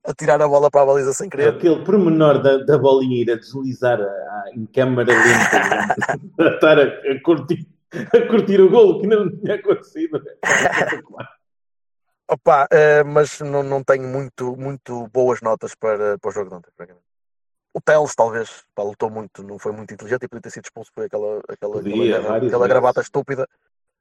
a 0.03 0.13
tirar 0.13 0.41
a 0.41 0.47
bola 0.47 0.71
para 0.71 0.81
a 0.81 0.85
baliza 0.85 1.13
sem 1.13 1.29
querer. 1.29 1.49
Aquele 1.55 1.83
pormenor 1.83 2.41
da, 2.41 2.57
da 2.57 2.77
bolinha 2.77 3.21
ir 3.21 3.31
a 3.31 3.35
deslizar 3.35 3.99
a- 3.99 4.03
a- 4.03 4.51
em 4.53 4.65
câmara 4.67 5.11
lenta, 5.13 5.95
a 6.39 6.55
estar 6.55 6.79
a, 6.79 6.83
a 6.83 7.21
curtir, 7.23 7.67
a 7.93 8.27
curtir 8.27 8.61
o 8.61 8.69
golo 8.69 9.01
que 9.01 9.07
não 9.07 9.29
tinha 9.29 9.55
acontecido. 9.55 10.21
Opa, 12.29 12.67
eh, 12.71 13.03
mas 13.03 13.39
não, 13.39 13.63
não 13.63 13.83
tenho 13.83 14.03
muito, 14.07 14.55
muito 14.57 15.07
boas 15.07 15.41
notas 15.41 15.73
para, 15.75 16.17
para 16.19 16.29
o 16.29 16.33
jogo 16.33 16.49
de 16.49 16.55
ontem, 16.55 16.71
francamente. 16.75 17.06
O 17.73 17.81
Teles, 17.81 18.15
talvez, 18.15 18.63
pá, 18.73 18.83
lutou 18.83 19.09
muito, 19.09 19.43
não 19.43 19.59
foi 19.59 19.71
muito 19.71 19.93
inteligente 19.93 20.23
e 20.23 20.27
podia 20.27 20.41
ter 20.41 20.49
sido 20.49 20.65
expulso 20.65 20.91
por 20.93 21.05
aquela, 21.05 21.41
aquela, 21.47 21.73
Podia, 21.73 22.19
aquela, 22.19 22.37
aquela 22.37 22.67
gravata 22.67 23.01
estúpida, 23.01 23.47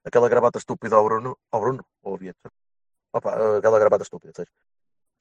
aquela 0.05 0.29
gravata 0.29 0.59
estúpida 0.59 0.97
ao 0.97 1.05
Bruno, 1.05 1.37
ao 1.53 1.61
Bruno, 1.61 1.85
ou 2.03 2.15
ao. 2.15 2.53
Opa, 3.13 3.59
aquela 3.59 3.79
gravata 3.79 4.03
estúpida, 4.03 4.33
seja. 4.35 4.49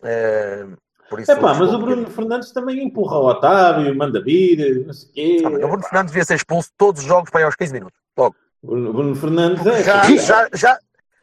Eh, 0.03 0.67
por 1.09 1.19
isso, 1.19 1.31
É 1.31 1.35
pá, 1.35 1.53
mas 1.53 1.73
o 1.73 1.79
Bruno 1.79 2.09
Fernandes 2.09 2.51
também 2.51 2.83
empurra 2.83 3.17
o 3.17 3.25
Otávio, 3.25 3.95
manda 3.95 4.21
vir, 4.21 4.85
não 4.85 4.93
sei 4.93 5.09
o 5.09 5.13
quê. 5.13 5.43
Ah, 5.45 5.49
o 5.49 5.67
Bruno 5.67 5.83
Fernandes 5.83 6.11
devia 6.11 6.25
ser 6.25 6.35
expulso 6.35 6.69
todos 6.77 7.01
os 7.01 7.07
jogos 7.07 7.29
para 7.29 7.41
aí 7.41 7.45
aos 7.45 7.55
15 7.55 7.73
minutos. 7.73 7.99
Logo. 8.17 8.35
O 8.63 8.67
Bruno, 8.67 8.93
Bruno 8.93 9.15
Fernandes 9.15 9.65
é. 9.65 9.83
Já, 9.83 10.03
já, 10.17 10.49
já, 10.53 10.79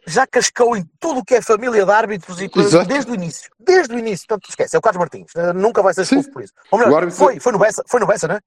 já 0.07 0.27
cascou 0.27 0.77
em 0.77 0.85
tudo 0.99 1.21
o 1.21 1.25
que 1.25 1.35
é 1.35 1.43
família 1.43 1.85
de 1.85 1.91
árbitros 1.91 2.41
e 2.41 2.49
coisas 2.49 2.87
desde 2.87 3.11
o 3.11 3.15
início. 3.15 3.51
Desde 3.59 3.95
o 3.95 3.99
início. 3.99 4.27
Portanto, 4.27 4.49
esquece. 4.51 4.75
É 4.77 4.79
o 4.79 4.83
Carlos 4.83 4.99
Martins. 5.01 5.31
Eh, 5.37 5.53
Nunca 5.53 5.83
vai 5.83 5.95
ser 5.95 6.03
expulso 6.03 6.31
por 6.31 6.43
isso. 6.43 6.53
Ou 6.71 6.79
melhor, 6.79 6.93
O 6.93 6.97
árbitro- 6.97 7.19
foi, 7.19 7.39
foi 7.41 7.53
no 7.53 7.59
Bessa, 7.59 7.83
foi 7.89 8.01
no 8.01 8.07
Bessa, 8.07 8.29
não 8.29 8.35
é? 8.37 8.41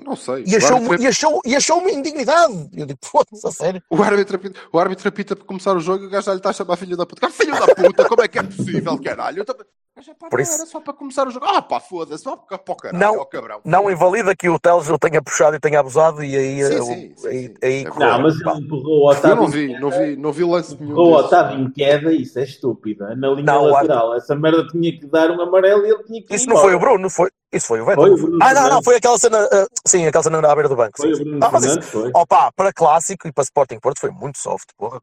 Não 0.00 0.14
sei. 0.14 0.44
E 0.46 0.54
achou, 0.56 0.76
árbitro- 0.76 1.02
e 1.02 1.06
achou, 1.08 1.42
e 1.44 1.56
achou 1.56 1.78
uma 1.78 1.90
indignidade. 1.90 2.70
Eu 2.72 2.86
digo, 2.86 3.00
foda-se, 3.02 3.44
a 3.46 3.50
sério. 3.50 3.82
O 3.90 4.00
árbitro, 4.02 4.36
apita, 4.36 4.60
o 4.72 4.78
árbitro 4.78 5.08
apita 5.08 5.34
para 5.36 5.44
começar 5.44 5.76
o 5.76 5.80
jogo 5.80 6.04
e 6.04 6.06
o 6.06 6.10
gajo 6.10 6.26
já 6.26 6.32
lhe 6.32 6.38
está 6.38 6.50
a 6.50 6.52
chamar 6.52 6.76
filho 6.76 6.96
da 6.96 7.04
puta. 7.04 7.28
Filho 7.30 7.52
da 7.52 7.66
puta, 7.74 8.08
como 8.08 8.22
é 8.22 8.28
que 8.28 8.38
é 8.38 8.42
possível, 8.44 8.96
caralho? 9.02 9.38
Eu 9.40 9.44
também... 9.44 9.66
Mas, 9.98 10.06
pá, 10.16 10.28
Por 10.28 10.38
não, 10.38 10.42
isso- 10.44 10.54
era 10.54 10.66
só 10.66 10.80
para 10.80 10.92
começar 10.94 11.26
o 11.26 11.30
jogo. 11.32 11.44
Ah, 11.44 11.60
pá, 11.60 11.80
foda-se, 11.80 12.24
vá 12.24 12.36
para 12.36 12.72
o 12.72 12.76
caralho, 12.76 13.00
Não, 13.00 13.24
cabrão. 13.26 13.60
Não 13.64 13.90
invalida 13.90 14.36
que 14.36 14.48
o 14.48 14.56
Teles 14.56 14.88
o 14.88 14.96
tenha 14.96 15.20
puxado 15.20 15.56
e 15.56 15.60
tenha 15.60 15.80
abusado 15.80 16.22
e 16.22 16.36
aí, 16.36 16.62
Sim, 16.64 16.76
eh, 16.76 16.82
sim, 16.82 17.14
sim, 17.16 17.26
aí, 17.28 17.54
aí 17.60 17.80
É. 17.84 17.90
Não, 17.90 18.22
mas 18.22 18.40
Pá. 18.40 18.52
ele 18.52 18.64
empurrou 18.64 19.06
o 19.06 19.12
Eu 19.12 19.18
Otávio. 19.18 19.36
não 19.36 19.48
vi, 19.48 19.80
não 19.80 19.90
vi, 19.90 20.16
não 20.16 20.32
vi 20.32 20.44
lance 20.44 20.76
nenhum 20.76 20.92
Empurrou 20.92 21.14
o. 21.14 21.16
Otávio 21.16 21.58
em 21.58 21.70
queda, 21.72 22.12
isso 22.12 22.38
é 22.38 22.44
estúpida. 22.44 23.16
Na 23.16 23.28
linha 23.30 23.42
Não, 23.42 23.64
lateral, 23.64 24.14
essa 24.14 24.36
merda 24.36 24.64
tinha 24.68 24.96
que 24.96 25.04
dar 25.06 25.32
um 25.32 25.40
amarelo 25.40 25.84
e 25.84 25.90
ele 25.90 26.04
tinha 26.04 26.22
que 26.22 26.32
ir 26.32 26.36
Isso 26.36 26.46
não 26.46 26.52
embora. 26.54 26.68
foi 26.68 26.74
o 26.76 26.78
Bruno, 26.78 27.10
foi, 27.10 27.30
isso 27.52 27.66
foi 27.66 27.80
o 27.80 27.84
Vettel. 27.84 28.02
Foi 28.04 28.10
o 28.10 28.12
não 28.12 28.18
foi? 28.18 28.30
Bruno 28.30 28.44
Ah, 28.44 28.54
não, 28.54 28.70
não, 28.70 28.82
foi 28.84 28.96
aquela 28.96 29.18
cena, 29.18 29.48
eh, 29.52 29.66
sim, 29.84 30.06
aquela 30.06 30.22
cena 30.22 30.38
à 30.38 30.54
beira 30.54 30.68
do 30.68 30.76
banco. 30.76 30.92
Foi 30.96 31.08
sim, 31.08 31.12
o 31.12 31.16
sim. 31.16 31.24
Bruno 31.24 31.44
Ah, 31.44 31.50
mas 31.52 31.64
isso, 31.64 31.82
foi. 31.82 32.10
opa, 32.14 32.52
para 32.52 32.72
clássico 32.72 33.26
e 33.26 33.32
para 33.32 33.42
Sporting 33.42 33.80
Porto 33.80 33.98
foi 33.98 34.10
muito 34.12 34.38
soft, 34.38 34.68
porra. 34.76 35.00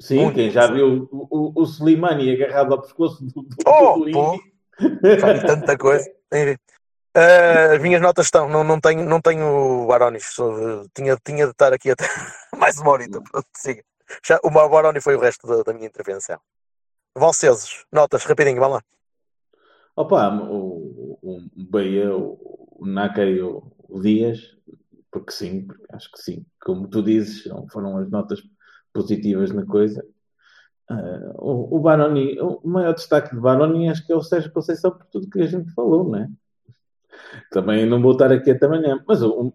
Sim, 0.00 0.24
Muito 0.24 0.36
quem 0.36 0.50
já 0.50 0.66
viu 0.66 1.08
o, 1.12 1.26
o, 1.30 1.62
o 1.62 1.64
Slimani 1.64 2.32
agarrado 2.32 2.72
ao 2.72 2.80
pescoço 2.80 3.22
do, 3.22 3.42
do, 3.42 3.56
Oh, 3.66 3.98
do 3.98 4.10
pô. 4.10 4.40
Tanta 5.46 5.76
coisa. 5.76 6.10
Enfim. 6.32 6.56
Eh, 7.14 7.74
as 7.74 7.82
minhas 7.82 8.00
notas 8.00 8.26
estão, 8.26 8.48
não, 8.48 8.64
não 8.64 8.80
tenho, 8.80 9.04
não 9.04 9.20
tenho 9.20 9.88
eh, 9.92 10.86
tinha, 10.94 11.16
tinha 11.22 11.44
de 11.44 11.50
estar 11.50 11.72
aqui 11.72 11.90
até 11.90 12.04
mais 12.56 12.78
uma 12.78 12.92
horita. 12.92 13.20
pronto, 13.20 13.46
siga. 13.54 13.82
Já, 14.24 14.40
o 14.42 14.50
meu 14.50 14.68
Baroni 14.68 15.00
foi 15.00 15.16
o 15.16 15.20
resto 15.20 15.46
da, 15.46 15.62
da 15.62 15.74
minha 15.74 15.86
intervenção. 15.86 16.40
Valceses, 17.14 17.84
notas, 17.92 18.24
rapidinho, 18.24 18.60
vamos 18.60 18.76
lá. 18.76 18.84
Opa, 19.96 20.28
o, 20.34 21.18
o, 21.20 21.40
Bahia, 21.56 22.16
o, 22.16 22.78
o 22.78 22.86
Naka 22.86 23.24
e 23.24 23.42
o, 23.42 23.70
o 23.88 24.00
Dias, 24.00 24.56
porque 25.10 25.32
sim, 25.32 25.66
porque 25.66 25.84
acho 25.92 26.10
que 26.12 26.22
sim. 26.22 26.46
Como 26.62 26.88
tu 26.88 27.02
dizes, 27.02 27.44
foram 27.70 27.98
as 27.98 28.08
notas 28.08 28.40
positivas 28.92 29.52
na 29.52 29.64
coisa. 29.66 30.04
Ah, 30.88 31.32
o, 31.38 31.76
o 31.76 31.80
Baroni, 31.80 32.38
o 32.40 32.60
maior 32.68 32.94
destaque 32.94 33.34
de 33.34 33.40
Baroni 33.40 33.88
acho 33.90 34.06
que 34.06 34.12
é 34.12 34.16
o 34.16 34.22
Sérgio 34.22 34.52
Conceição 34.52 34.90
por 34.92 35.06
tudo 35.06 35.30
que 35.30 35.40
a 35.42 35.46
gente 35.46 35.72
falou, 35.74 36.04
não 36.08 36.18
é? 36.20 36.28
Também 37.50 37.86
não 37.86 38.00
vou 38.00 38.12
estar 38.12 38.32
aqui 38.32 38.50
até 38.50 38.66
amanhã, 38.66 39.02
mas 39.06 39.22
o- 39.22 39.52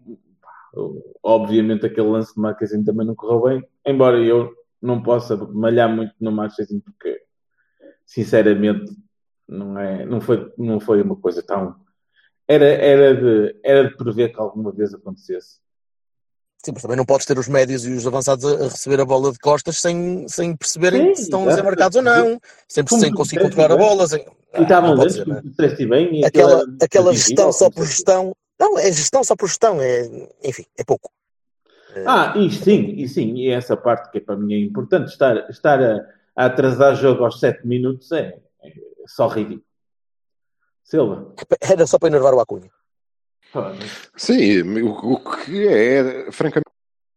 obviamente 1.22 1.86
aquele 1.86 2.08
lance 2.08 2.34
de 2.34 2.40
Marquezinho 2.40 2.84
também 2.84 3.06
não 3.06 3.14
correu 3.14 3.42
bem, 3.42 3.68
embora 3.86 4.18
eu 4.22 4.52
não 4.80 5.02
possa 5.02 5.36
malhar 5.36 5.88
muito 5.94 6.14
no 6.20 6.30
Marquezinho 6.32 6.80
porque 6.82 7.22
sinceramente 8.06 8.96
Não, 9.48 9.78
é, 9.78 10.06
não, 10.06 10.20
foi, 10.20 10.52
não 10.58 10.80
foi 10.80 11.02
uma 11.02 11.16
coisa 11.16 11.42
tão. 11.42 11.76
Era, 12.48 12.66
era, 12.66 13.14
de, 13.16 13.60
era 13.64 13.88
de 13.90 13.96
prever 13.96 14.30
que 14.30 14.40
alguma 14.40 14.72
vez 14.72 14.94
acontecesse. 14.94 15.60
Sim, 16.64 16.72
mas 16.72 16.82
também 16.82 16.96
não 16.96 17.04
podes 17.04 17.26
ter 17.26 17.38
os 17.38 17.48
médios 17.48 17.86
e 17.86 17.92
os 17.92 18.06
avançados 18.06 18.44
a, 18.44 18.64
receber 18.64 19.00
a 19.00 19.04
bola 19.04 19.30
de 19.32 19.38
costas 19.38 19.78
sem, 19.78 20.26
sem 20.28 20.56
perceberem 20.56 21.08
Sim, 21.08 21.14
se 21.14 21.22
estão 21.22 21.46
exato. 21.46 21.64
marcados 21.64 21.96
ou 21.96 22.02
não, 22.02 22.40
sem, 22.68 22.84
Como 22.84 23.00
sem 23.00 23.12
conseguir 23.12 23.42
controlar 23.42 23.72
a 23.72 23.76
né? 23.76 23.80
bola. 23.80 24.06
Sem... 24.06 24.26
E 24.58 24.62
estavam 24.62 24.90
não 24.90 24.96
pode 24.96 25.14
lentos, 25.14 25.16
ser, 25.16 25.24
como 25.24 25.32
não 25.34 25.38
é? 25.38 25.42
tu 25.42 25.48
disseste 25.50 25.86
bem. 25.86 26.24
aquela, 26.24 26.64
aquela 26.82 27.14
gestão 27.14 27.52
só 27.52 27.70
por 27.70 27.86
gestão. 27.86 28.34
Não, 28.58 28.78
é 28.78 28.90
gestão 28.90 29.22
só 29.22 29.36
por 29.36 29.48
gestão. 29.48 29.80
É, 29.80 30.28
enfim, 30.42 30.64
é 30.76 30.82
pouco. 30.84 31.10
Ah, 32.04 32.34
e 32.36 32.50
sim, 32.50 32.94
e 32.96 33.08
sim, 33.08 33.34
e 33.36 33.48
essa 33.48 33.76
parte 33.76 34.10
que 34.10 34.20
para 34.20 34.36
mim 34.36 34.52
é 34.52 34.58
importante, 34.58 35.08
estar, 35.08 35.48
estar 35.48 35.82
a, 35.82 36.06
a 36.34 36.46
atrasar 36.46 36.94
jogo 36.94 37.24
aos 37.24 37.40
7 37.40 37.66
minutos 37.66 38.12
é, 38.12 38.38
é 38.62 38.72
só 39.06 39.28
ridículo. 39.28 39.64
Silva. 40.84 41.34
Era 41.60 41.86
só 41.86 41.98
para 41.98 42.08
enervar 42.08 42.34
o 42.34 42.40
Acunha. 42.40 42.70
Sim, 44.16 44.62
o, 44.82 45.12
o 45.14 45.20
que 45.20 45.66
é 45.68 46.30
francamente 46.32 46.70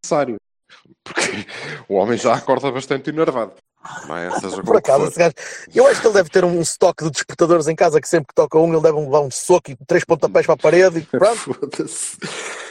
necessário. 0.03 0.37
Porque 1.03 1.45
o 1.87 1.95
homem 1.95 2.17
já 2.17 2.35
acorda 2.35 2.71
bastante 2.71 3.09
enervado. 3.09 3.53
Não 4.07 4.17
é? 4.17 4.29
Seja 4.39 4.61
Por 4.61 4.77
acaso, 4.77 5.11
gajo, 5.15 5.33
eu 5.73 5.87
acho 5.87 6.01
que 6.01 6.07
ele 6.07 6.13
deve 6.13 6.29
ter 6.29 6.43
um 6.43 6.59
estoque 6.61 7.05
de 7.05 7.11
despertadores 7.11 7.67
em 7.67 7.75
casa 7.75 8.01
que 8.01 8.07
sempre 8.07 8.27
que 8.27 8.33
toca 8.35 8.59
um, 8.59 8.73
ele 8.73 8.81
deve 8.81 8.99
levar 8.99 9.21
um 9.21 9.31
soco 9.31 9.71
e 9.71 9.77
três 9.87 10.03
pontapés 10.03 10.45
para 10.45 10.55
a 10.55 10.57
parede 10.57 10.99
e 10.99 11.01
pronto. 11.07 11.57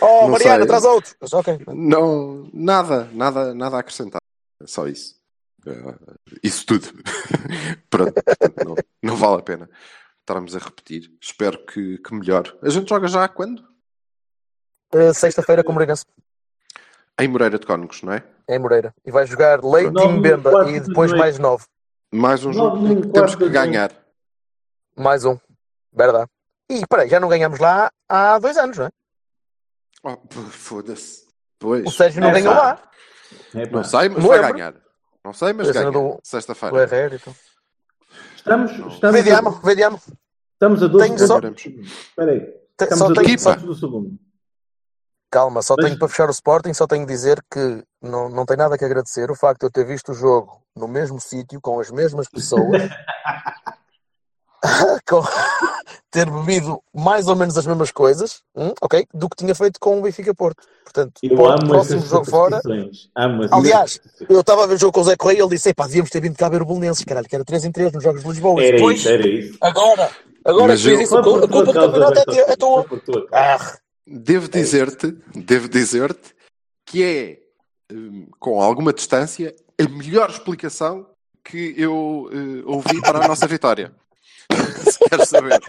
Oh, 0.01 0.23
Não 0.23 0.29
Mariana, 0.29 0.59
sei. 0.59 0.67
traz 0.67 0.85
outro. 0.85 1.15
Mas, 1.21 1.33
ok. 1.33 1.61
Não, 1.69 2.49
nada, 2.53 3.09
nada, 3.13 3.55
nada 3.55 3.77
a 3.77 3.81
acrescentar. 3.81 4.21
É 4.63 4.67
Só 4.67 4.87
isso. 4.87 5.17
Eh, 5.67 5.95
isso 6.43 6.67
tudo. 6.67 6.87
Pronto, 7.91 8.13
não, 8.65 8.75
não 9.03 9.17
vale 9.17 9.39
a 9.39 9.43
pena 9.43 9.69
estarmos 10.29 10.55
a 10.55 10.59
repetir. 10.59 11.11
Espero 11.21 11.65
que, 11.65 11.99
que 11.99 12.15
melhore. 12.15 12.53
A 12.63 12.69
gente 12.69 12.89
joga 12.89 13.09
já 13.09 13.27
quando? 13.29 13.67
Uh, 14.95 15.13
Sexta-feira 15.15 15.65
com 15.65 15.71
o 15.71 15.73
Moreirense. 15.75 16.05
Em 17.19 17.27
Moreira 17.29 17.59
de 17.59 17.67
Cónegos, 17.67 18.03
não 18.03 18.13
é? 18.13 18.23
Em 18.49 18.59
Moreira. 18.59 18.95
E 19.05 19.11
vai 19.11 19.27
jogar 19.27 19.65
Leite 19.65 19.93
e 20.01 20.09
Mbemba. 20.09 20.71
E 20.71 20.81
de 20.81 20.87
depois 20.89 21.11
noite. 21.11 21.21
mais 21.21 21.39
nove. 21.39 21.65
Mais 22.13 22.45
um 22.45 22.53
jogo 22.53 22.79
que 23.03 23.09
temos 23.09 23.35
que 23.35 23.45
de 23.45 23.51
ganhar. 23.51 23.91
Mais 24.97 25.25
um. 25.25 25.39
Verdade. 25.93 26.31
E 26.71 26.87
peraí, 26.87 27.09
já 27.09 27.19
não 27.19 27.29
ganhamos 27.29 27.59
lá 27.59 27.91
há 28.09 28.39
dois 28.39 28.57
anos, 28.57 28.77
não 28.79 28.87
é? 28.87 28.91
Oh, 30.05 30.17
Foda-se. 30.51 31.27
Pois. 31.59 31.85
O 31.87 31.91
Sérgio 31.91 32.21
não 32.21 32.29
É, 32.29 32.33
ganhou 32.35 32.55
lá. 32.55 32.91
É. 33.55 33.67
Não 33.69 33.83
sei, 33.85 34.09
mas 34.11 34.23
Não 34.23 34.29
vai 34.29 34.53
ganhar. 34.53 34.75
Não 35.25 35.33
sei, 35.33 35.53
mas 35.53 35.67
Foi 35.67 35.71
a 35.71 35.81
cena 35.81 35.91
ganha. 35.91 36.05
do- 36.05 36.15
O 36.17 36.21
Sexta-feira. 36.23 36.83
Herrera 36.83 37.17
e 37.17 37.19
tal. 37.19 37.35
Estamos, 38.39 38.71
estamos, 38.73 39.17
Vediamo, 39.17 39.49
a, 39.49 39.61
vediamo. 39.67 40.01
estamos 40.55 40.83
a 40.83 40.87
12 40.87 41.07
Tenho 41.07 41.19
só- 41.27 41.41
segundos. 41.41 41.65
Espera 41.65 42.31
aí. 42.33 42.41
Te- 42.77 42.95
Só 42.97 43.05
a 43.05 43.09
12 43.09 43.15
tenho, 43.15 43.27
Equipa. 43.27 43.43
só, 43.43 43.53
segundos 43.55 43.81
do 43.81 43.87
segundo. 43.87 44.19
calma, 45.31 45.61
só 45.63 45.75
Mas- 45.77 45.87
tenho 45.87 45.99
para 45.99 46.09
fechar 46.09 46.29
o 46.29 46.33
Sporting, 46.33 46.73
só 46.73 46.87
tenho 46.87 47.05
de 47.07 47.13
dizer 47.13 47.43
que 47.51 47.85
não, 48.01 48.29
não 48.29 48.47
tem 48.47 48.57
nada 48.57 48.79
que 48.79 48.85
agradecer 48.85 49.31
o 49.31 49.35
facto 49.35 49.61
de 49.61 49.67
eu 49.67 49.71
ter 49.71 49.85
visto 49.85 50.13
o 50.13 50.15
jogo 50.15 50.63
no 50.75 50.87
mesmo 50.89 51.21
sítio, 51.21 51.61
com 51.61 51.79
as 51.81 51.91
mesmas 51.91 52.29
pessoas, 52.29 52.83
ter 56.11 56.31
bebido 56.31 56.83
mais 56.95 57.29
ou 57.29 57.37
menos 57.37 57.57
as 57.57 57.67
mesmas 57.67 57.91
coisas, 57.91 58.43
hum, 58.57 58.73
ok? 58.81 59.07
Do 59.15 59.29
que 59.29 59.37
tinha 59.37 59.55
feito 59.55 59.79
com 59.79 59.99
o 59.99 60.03
Benfica 60.03 60.35
Porto. 60.35 60.63
Portanto, 60.85 61.13
Eu 61.23 61.37
para 61.37 61.45
o 61.45 61.49
amo 61.53 61.67
próximo 61.69 62.07
jogo 62.07 62.25
fora, 62.25 62.61
Aliás, 63.51 64.01
eu 64.29 64.41
estava 64.41 64.65
a 64.65 64.67
ver 64.67 64.75
o 64.75 64.79
jogo 64.79 64.93
com 64.93 65.01
o 65.01 65.05
Zé 65.05 65.17
Correia 65.17 65.39
e 65.39 65.41
ele 65.43 65.51
disse: 65.51 65.73
pá, 65.75 65.87
devíamos 65.87 66.11
ter 66.11 66.21
vindo 66.21 66.37
cá 66.37 66.49
ver 66.49 66.63
o 66.63 66.67
Bolonenses, 66.67 67.05
caralho, 67.05 67.29
que 67.29 67.35
era 67.35 67.45
3 67.45 67.65
em 67.65 67.73
3 67.73 67.93
nos 67.93 68.03
Jogos 68.03 68.23
de 68.23 68.29
Lisboa. 68.29 68.63
Era 68.63 68.77
Depois, 68.77 68.99
isso, 69.01 69.09
era 69.09 69.29
isso. 69.29 69.59
agora, 69.61 70.11
agora 70.45 70.69
Mas 70.69 70.85
eu- 70.85 71.01
isso, 71.01 71.17
a 71.17 71.23
culpa 71.23 71.47
do 71.47 71.73
campeonato 71.73 72.31
é, 72.31 72.53
é 72.53 72.57
tua. 72.57 72.87
Ah, 73.33 73.79
Devo 74.07 74.49
dizer-te, 74.49 75.13
devo 75.35 75.69
dizer-te 75.69 76.35
que 76.87 77.03
é, 77.05 77.39
hum, 77.95 78.27
com 78.41 78.61
alguma 78.63 78.93
distância, 78.93 79.55
a 79.79 79.89
melhor 79.89 80.31
explicação 80.31 81.07
que 81.45 81.75
eu 81.77 82.29
eh, 82.33 82.63
ouvi 82.67 83.01
para 83.03 83.23
a 83.25 83.29
nossa 83.29 83.47
vitória. 83.47 83.93
Se 85.05 85.09
queres 85.11 85.29
saber. 85.29 85.61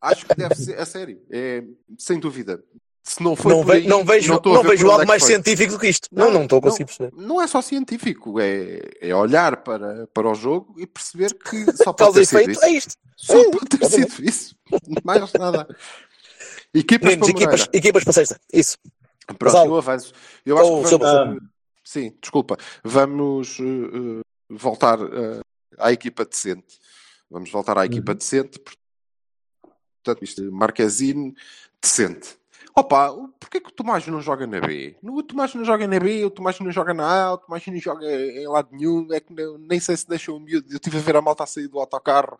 Acho 0.00 0.26
que 0.26 0.34
deve 0.34 0.54
ser, 0.54 0.78
a 0.78 0.86
sério, 0.86 1.20
é, 1.30 1.62
sem 1.98 2.18
dúvida. 2.18 2.62
Se 3.02 3.22
não 3.22 3.34
foi 3.34 3.52
não, 3.52 3.64
ve- 3.64 3.72
aí, 3.72 3.86
não 3.86 4.04
vejo, 4.04 4.40
não 4.44 4.62
ver 4.62 4.70
vejo 4.70 4.90
algo 4.90 5.02
é 5.02 5.06
mais 5.06 5.22
foi. 5.22 5.32
científico 5.32 5.72
do 5.72 5.78
que 5.78 5.88
isto. 5.88 6.06
Não, 6.12 6.30
não 6.30 6.42
estou 6.44 6.58
a 6.58 6.62
conseguir 6.62 6.84
perceber. 6.84 7.12
Não 7.16 7.40
é 7.40 7.46
só 7.46 7.60
científico, 7.62 8.38
é, 8.38 8.80
é 9.00 9.14
olhar 9.14 9.56
para, 9.58 10.06
para 10.08 10.28
o 10.30 10.34
jogo 10.34 10.74
e 10.78 10.86
perceber 10.86 11.34
que 11.34 11.64
só 11.76 11.92
pode 11.94 12.14
ter 12.14 12.26
sido 12.26 12.50
isso. 12.50 12.64
é 12.64 12.70
isto. 12.70 12.94
Só 13.16 13.38
É, 13.38 13.50
pode 13.50 13.66
ter 13.66 13.82
exatamente. 13.84 14.12
sido 14.12 14.28
isso. 14.28 14.54
Mais 15.02 15.32
nada. 15.32 15.66
Equipas 16.72 17.16
Meninos, 17.16 17.32
para 17.32 17.40
equipas, 17.56 17.68
equipas 17.72 18.04
para 18.04 18.12
sexta. 18.12 18.40
Isso. 18.52 18.76
Pronto, 19.38 19.56
eu 19.66 19.76
avanço. 19.76 20.12
Eu 20.44 20.58
acho 20.58 20.88
que 20.90 20.98
vamos. 20.98 21.36
eh, 21.36 21.46
sim, 21.84 22.14
desculpa. 22.20 22.56
Vamos 22.84 23.58
eh, 23.60 24.20
voltar 24.50 24.98
eh, 25.00 25.40
à 25.78 25.90
equipa 25.92 26.24
decente. 26.24 26.78
Vamos 27.30 27.50
voltar 27.50 27.78
à 27.78 27.86
equipa 27.86 28.14
decente. 28.14 28.58
Portanto, 30.02 30.24
isto, 30.24 30.50
Marquezine, 30.52 31.34
decente. 31.80 32.38
Opa, 32.74 33.12
porquê 33.38 33.60
que 33.60 33.68
o 33.68 33.72
Tomás 33.72 34.06
não 34.06 34.20
joga 34.20 34.46
na 34.46 34.60
B? 34.60 34.96
O 35.02 35.22
Tomás 35.22 35.54
não 35.54 35.64
joga 35.64 35.86
na 35.86 35.98
B, 35.98 36.24
o 36.24 36.30
Tomás 36.30 36.58
não 36.60 36.70
joga 36.70 36.94
na 36.94 37.24
A, 37.26 37.34
o 37.34 37.38
Tomás 37.38 37.66
não 37.66 37.76
joga 37.78 38.06
em 38.10 38.46
lado 38.46 38.68
nenhum. 38.72 39.06
É 39.12 39.20
que 39.20 39.32
não- 39.32 39.58
nem 39.58 39.78
sei 39.80 39.96
se 39.96 40.08
deixam 40.08 40.36
o 40.36 40.40
miúdo. 40.40 40.66
Eu 40.70 40.76
estive 40.76 40.98
a 40.98 41.00
ver 41.00 41.16
a 41.16 41.22
malta 41.22 41.44
a 41.44 41.46
sair 41.46 41.68
do 41.68 41.78
autocarro. 41.78 42.38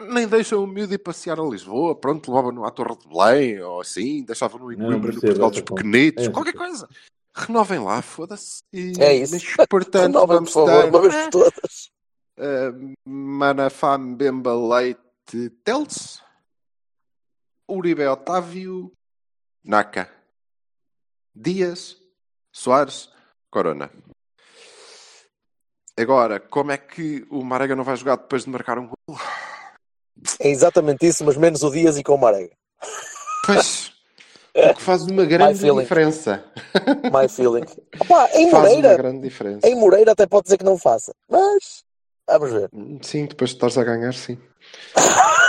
Nem 0.00 0.26
deixam 0.26 0.62
o 0.62 0.66
miúdo 0.66 0.92
ir 0.94 0.98
passear 0.98 1.38
a 1.38 1.42
Lisboa. 1.42 1.94
Pronto, 1.94 2.30
levava-no 2.30 2.64
à 2.64 2.70
Torre 2.70 2.96
de 2.96 3.08
Belém 3.08 3.60
ou 3.62 3.80
assim. 3.80 4.22
Deixavam 4.24 4.58
no 4.58 4.70
não 4.70 4.88
Coimbra, 4.88 5.12
no 5.12 5.20
Portugal 5.20 5.50
dos 5.50 5.58
essa 5.58 5.66
conta. 5.66 5.82
Pequenitos. 5.82 6.26
É, 6.26 6.30
Qualquer 6.30 6.52
sim. 6.52 6.58
coisa. 6.58 6.88
Renovem 7.36 7.78
lá, 7.80 8.02
foda-se. 8.02 8.62
E- 8.72 8.92
É 8.98 9.14
isso. 9.14 9.32
Mas, 9.34 9.66
portanto, 9.68 10.02
Renova, 10.18 10.26
por 10.26 10.34
vamos 10.34 10.52
favor, 10.52 10.82
ter 10.82 10.88
uma 10.88 11.00
vez 11.00 11.14
por 11.14 11.30
todas. 11.30 11.90
Uh, 12.38 12.94
Manafam 13.08 14.14
Bemba 14.14 14.54
Leite 14.54 15.50
Teles, 15.64 16.22
Uribe 17.68 18.06
Otávio, 18.06 18.92
Naka, 19.64 20.10
Dias, 21.34 21.96
Soares, 22.52 23.08
Corona. 23.50 23.90
Agora, 25.96 26.40
como 26.40 26.72
é 26.72 26.76
que 26.78 27.24
o 27.30 27.42
Marega 27.44 27.76
não 27.76 27.84
vai 27.84 27.96
jogar 27.96 28.16
depois 28.16 28.44
de 28.44 28.50
marcar 28.50 28.78
um 28.78 28.88
gol? 28.88 29.18
É 30.40 30.48
exatamente 30.48 31.06
isso, 31.06 31.24
mas 31.24 31.36
menos 31.36 31.62
o 31.62 31.70
Dias 31.70 31.96
e 31.96 32.02
com 32.02 32.14
o 32.14 32.18
Marega. 32.18 32.54
Pois, 33.46 33.92
o 34.54 34.74
que 34.74 34.82
faz 34.82 35.02
uma 35.04 35.24
grande 35.26 35.58
diferença. 35.60 36.44
My 37.12 37.28
feeling. 37.28 37.64
Opa, 38.00 38.28
em 38.34 38.50
Faz 38.50 38.64
uma 38.64 38.68
Moreira, 38.68 38.96
grande 38.96 39.20
diferença. 39.20 39.68
em 39.68 39.74
Moreira 39.76 40.12
até 40.12 40.26
pode 40.26 40.44
dizer 40.44 40.58
que 40.58 40.64
não 40.64 40.76
faça. 40.78 41.14
Mas, 41.28 41.83
vamos 42.26 42.52
ver. 42.52 42.70
Sim, 43.02 43.26
depois 43.26 43.50
de 43.50 43.56
estares 43.56 43.78
a 43.78 43.84
ganhar, 43.84 44.12
sim. 44.14 44.38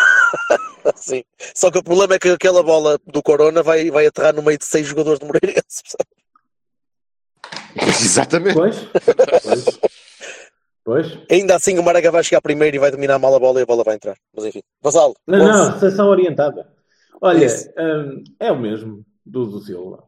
Sim. 0.96 1.24
Só 1.56 1.72
que 1.72 1.80
o 1.80 1.84
problema 1.84 2.16
é 2.16 2.20
que 2.20 2.30
aquela 2.30 2.62
bola 2.62 3.00
do 3.08 3.24
Corona 3.24 3.64
vai, 3.64 3.90
vai 3.90 4.06
aterrar 4.06 4.36
no 4.36 4.44
meio 4.44 4.58
de 4.58 4.66
seis 4.66 4.86
jogadores 4.86 5.20
de 5.20 5.26
Moreirense. 5.26 5.82
Exatamente. 7.76 8.54
Pois, 8.54 8.76
pois. 9.44 9.80
Pois. 10.84 11.18
Ainda 11.32 11.56
assim 11.56 11.80
o 11.80 11.84
Marega 11.84 12.12
vai 12.12 12.24
chegar 12.24 12.42
primeiro 12.42 12.76
e 12.76 12.80
vai 12.80 12.92
dominar 12.92 13.18
mal 13.18 13.34
a 13.34 13.40
bola 13.40 13.60
e 13.60 13.64
a 13.64 13.66
bola 13.66 13.84
vai 13.84 13.96
entrar. 13.96 14.16
Mas 14.36 14.46
enfim. 14.46 14.62
Vassalo. 14.82 15.16
Não, 15.26 15.40
não, 15.40 15.72
recepção 15.72 16.08
orientada. 16.08 16.72
Olha, 17.20 17.48
hum, 17.78 18.24
é 18.40 18.52
o 18.52 18.60
mesmo 18.60 19.04
do 19.26 19.48
do 19.48 19.60
Silva. 19.62 20.04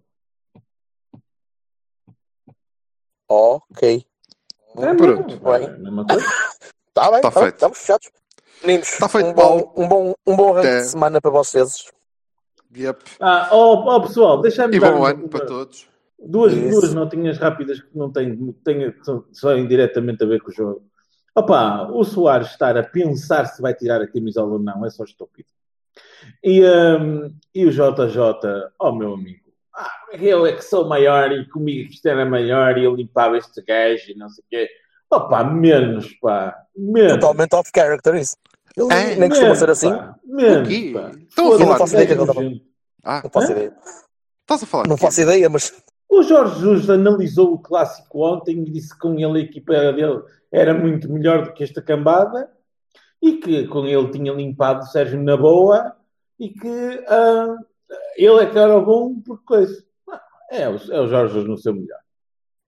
Ok. 3.28 4.06
É 4.78 4.94
Pronto. 4.94 5.28
mesmo, 5.28 5.50
é 5.50 5.66
a 5.66 5.70
mesma 5.78 6.06
coisa. 6.06 6.26
Está 6.88 7.12
bem, 7.12 7.22
Tá 7.22 7.30
tá 7.30 7.30
bem, 7.32 7.44
feito. 7.44 7.54
estamos 7.56 7.78
fechados. 7.78 8.10
Meninos, 8.64 8.98
Tá 8.98 9.08
feito, 9.10 9.28
um, 9.30 9.34
bom, 9.34 9.74
um, 9.78 9.88
bom, 9.88 10.14
um 10.26 10.36
bom 10.36 10.54
arranque 10.54 10.68
Até. 10.68 10.80
de 10.82 10.88
semana 10.88 11.22
para 11.22 11.32
vocês. 11.32 11.86
Yep. 12.76 13.04
Ah, 13.20 13.50
ó 13.52 13.96
ó, 13.96 14.00
pessoal, 14.02 14.42
deixa-me 14.42 14.76
E 14.76 14.80
dar 14.80 14.92
bom 14.92 15.06
ano 15.06 15.30
para 15.30 15.46
todos. 15.46 15.88
duas, 16.20 16.54
Isso. 16.54 16.70
duas 16.82 16.94
notinhas 16.94 17.38
rápidas 17.38 17.80
que 17.82 17.98
não 17.98 18.12
têm, 18.12 18.52
têm 18.64 18.94
só- 19.32 19.56
indiretamente 19.56 20.24
a 20.24 20.28
ver 20.28 20.42
com 20.42 20.50
o 20.50 20.54
jogo. 20.54 20.84
Opa, 21.36 21.88
o 21.92 22.04
Soares 22.04 22.50
estar 22.50 22.76
a 22.78 22.84
pensar 22.84 23.46
se 23.46 23.62
vai 23.62 23.74
tirar 23.74 24.02
a 24.02 24.08
camisola 24.08 24.54
ou 24.54 24.60
não 24.60 24.84
é 24.86 24.90
só 24.90 25.04
estúpido. 25.04 25.48
E, 26.44 26.62
hum, 26.66 27.32
e 27.54 27.66
o 27.66 27.72
JJ, 27.72 28.72
oh 28.80 28.92
meu 28.92 29.14
amigo, 29.14 29.47
eu 30.14 30.46
é 30.46 30.54
que 30.54 30.64
sou 30.64 30.88
maior 30.88 31.32
e 31.32 31.48
comigo 31.50 31.90
isto 31.90 32.06
era 32.08 32.26
maior 32.26 32.78
e 32.78 32.84
eu 32.86 32.96
limpava 32.96 33.38
este 33.38 33.62
gajo 33.62 34.12
e 34.12 34.16
não 34.16 34.30
sei 34.30 34.44
o 34.44 34.48
quê. 34.50 34.70
Opa, 35.12 35.44
menos, 35.44 36.14
pá, 36.20 36.56
menos. 36.76 37.14
Totalmente 37.14 37.56
off 37.56 37.72
character 37.76 38.16
isso. 38.16 38.36
Ele 38.76 38.94
É, 38.94 39.16
nem 39.16 39.30
costuma 39.30 39.56
ser 39.56 39.70
assim. 39.70 39.90
pá, 39.90 40.16
menos, 40.26 40.68
O 40.68 40.70
quê? 40.70 40.92
pá. 40.94 41.12
Estão 41.30 41.54
a 41.54 41.58
falar 41.60 41.78
faço 41.78 41.94
ideia 41.94 42.08
que 42.08 42.14
ele. 42.42 42.62
Ah, 43.04 43.22
Não 43.24 43.30
faço 43.30 43.52
ideia. 43.52 43.74
estás 44.42 44.64
a 44.64 44.66
falar 44.66 44.88
Não 44.88 44.98
faço 44.98 45.22
ideia, 45.22 45.50
mas 45.50 45.74
O 46.10 46.24
Jorge 46.24 46.60
Jesus 46.60 46.90
analisou 46.90 47.54
o 47.54 47.60
clássico 47.60 48.26
ontem 48.26 48.60
e 48.60 48.72
disse 48.72 48.94
que 48.94 49.00
com 49.00 49.14
ele 49.20 49.40
a 49.40 49.44
equipa 49.44 49.74
dele 49.94 50.22
era 50.52 50.74
muito 50.74 51.12
melhor 51.12 51.44
do 51.44 51.54
que 51.54 51.64
esta 51.64 51.82
cambada. 51.82 52.50
e 53.22 53.34
que 53.38 53.68
com 53.68 53.86
ele 53.86 54.10
tinha 54.12 54.32
limpado 54.34 54.82
o 54.84 54.88
Sérgio 54.88 55.22
na 55.22 55.36
boa 55.36 55.96
e 56.40 56.50
que 56.50 57.04
ah, 57.08 57.56
ele 58.16 58.44
é 58.44 58.46
que 58.46 58.58
era 58.60 58.76
o 58.78 58.86
bom 58.86 59.20
porque 59.22 59.44
coisa. 59.46 59.84
Ah, 60.52 60.56
É, 60.56 60.70
o, 60.70 60.76
é 60.76 61.02
o 61.02 61.08
Jorge 61.08 61.34
Jesus 61.34 61.50
no 61.50 61.58
seu 61.58 61.74
melhor. 61.74 62.00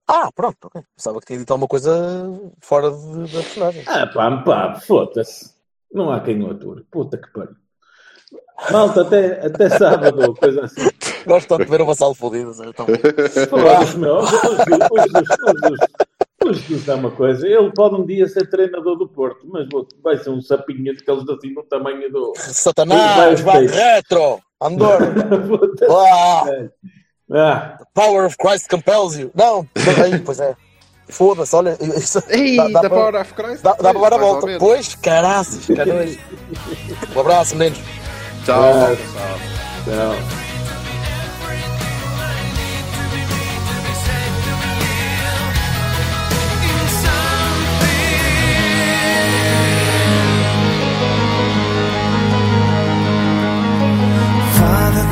Ah, 0.08 0.30
pronto, 0.34 0.58
ok. 0.66 0.82
Pensava 0.96 1.20
que 1.20 1.28
tinha 1.28 1.40
dito 1.40 1.52
alguma 1.52 1.68
coisa 1.68 1.92
fora 2.62 2.90
de- 2.90 3.32
da 3.32 3.40
personagem. 3.44 3.84
Ah, 3.88 4.08
pá, 4.08 4.38
pá, 4.44 4.76
foda-se. 4.80 5.54
Não 5.94 6.12
há 6.12 6.20
quem 6.20 6.42
o 6.44 6.52
ature. 6.52 6.84
Puta 6.92 7.18
que 7.18 7.32
pariu. 7.32 7.56
Malta, 8.72 9.02
até, 9.02 9.46
até 9.46 9.70
sábado, 9.70 10.34
coisa 10.36 10.66
assim. 10.66 10.82
Gosto 11.26 11.48
tanto 11.48 11.66
de 11.66 11.72
ver 11.72 11.82
o 11.82 11.86
Vassalo 11.86 12.14
fodido. 12.14 12.52
é 12.64 12.74
tão 12.74 12.86
bom. 12.86 12.94
Foda-se, 13.50 13.98
meu. 13.98 14.20
Jesus 16.54 16.88
é 16.88 16.96
uma 16.96 17.12
coisa. 17.12 17.48
Ele 17.48 17.72
pode 17.74 17.96
um 17.96 18.06
dia 18.06 18.28
ser 18.28 18.50
treinador 18.50 18.98
do 18.98 19.08
Porto, 19.08 19.46
mas 19.48 19.68
vai 20.04 20.18
ser 20.18 20.30
um 20.30 20.42
sapinho 20.42 20.96
daqueles 20.96 21.28
assim 21.30 21.54
do 21.54 21.64
tamanho 21.64 22.12
do. 22.12 22.34
Satanás, 22.38 23.42
Vai, 23.42 23.66
retro, 23.68 24.40
Andor. 24.62 25.00
Foda-se. 25.88 26.72
Ah, 27.32 27.76
the 27.80 27.86
power 27.94 28.26
of 28.26 28.36
Christ 28.38 28.68
compels 28.70 29.18
you. 29.18 29.32
Não, 29.36 29.68
não, 29.76 30.04
aí, 30.04 30.20
pois 30.20 30.40
é. 30.40 30.56
Foda-se, 31.08 31.56
olha. 31.56 31.78
Isso, 31.82 32.24
Ei, 32.30 32.58
dá, 32.58 32.68
dá 32.68 32.82
da 32.82 32.90
para, 32.90 32.90
Power 32.90 33.22
of 33.22 33.34
Christ. 33.34 33.64
dá, 33.64 33.74
dá 33.74 33.94
para 33.94 34.10
dar 34.10 34.14
a 34.14 34.18
volta. 34.18 34.48
Pois, 34.60 34.96
caraças, 34.96 35.66
canões. 35.68 36.18
Um 37.16 37.20
abraço, 37.20 37.56
meninos. 37.56 37.80
Tchau. 38.46 38.62
Ah. 38.64 38.96
tchau. 39.86 40.49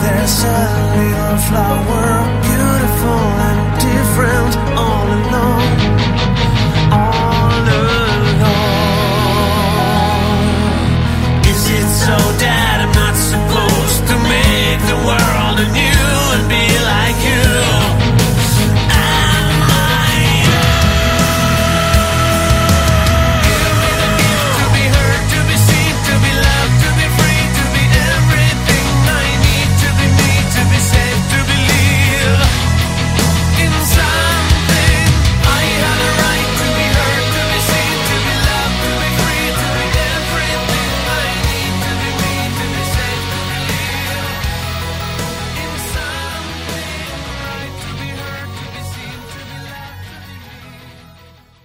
there's 0.08 0.44
a 0.44 0.60
little 0.96 1.38
flower, 1.48 2.08
beautiful 2.48 3.24
and 3.48 3.60
different 3.82 4.56
all 4.78 5.08
alone. 5.20 5.77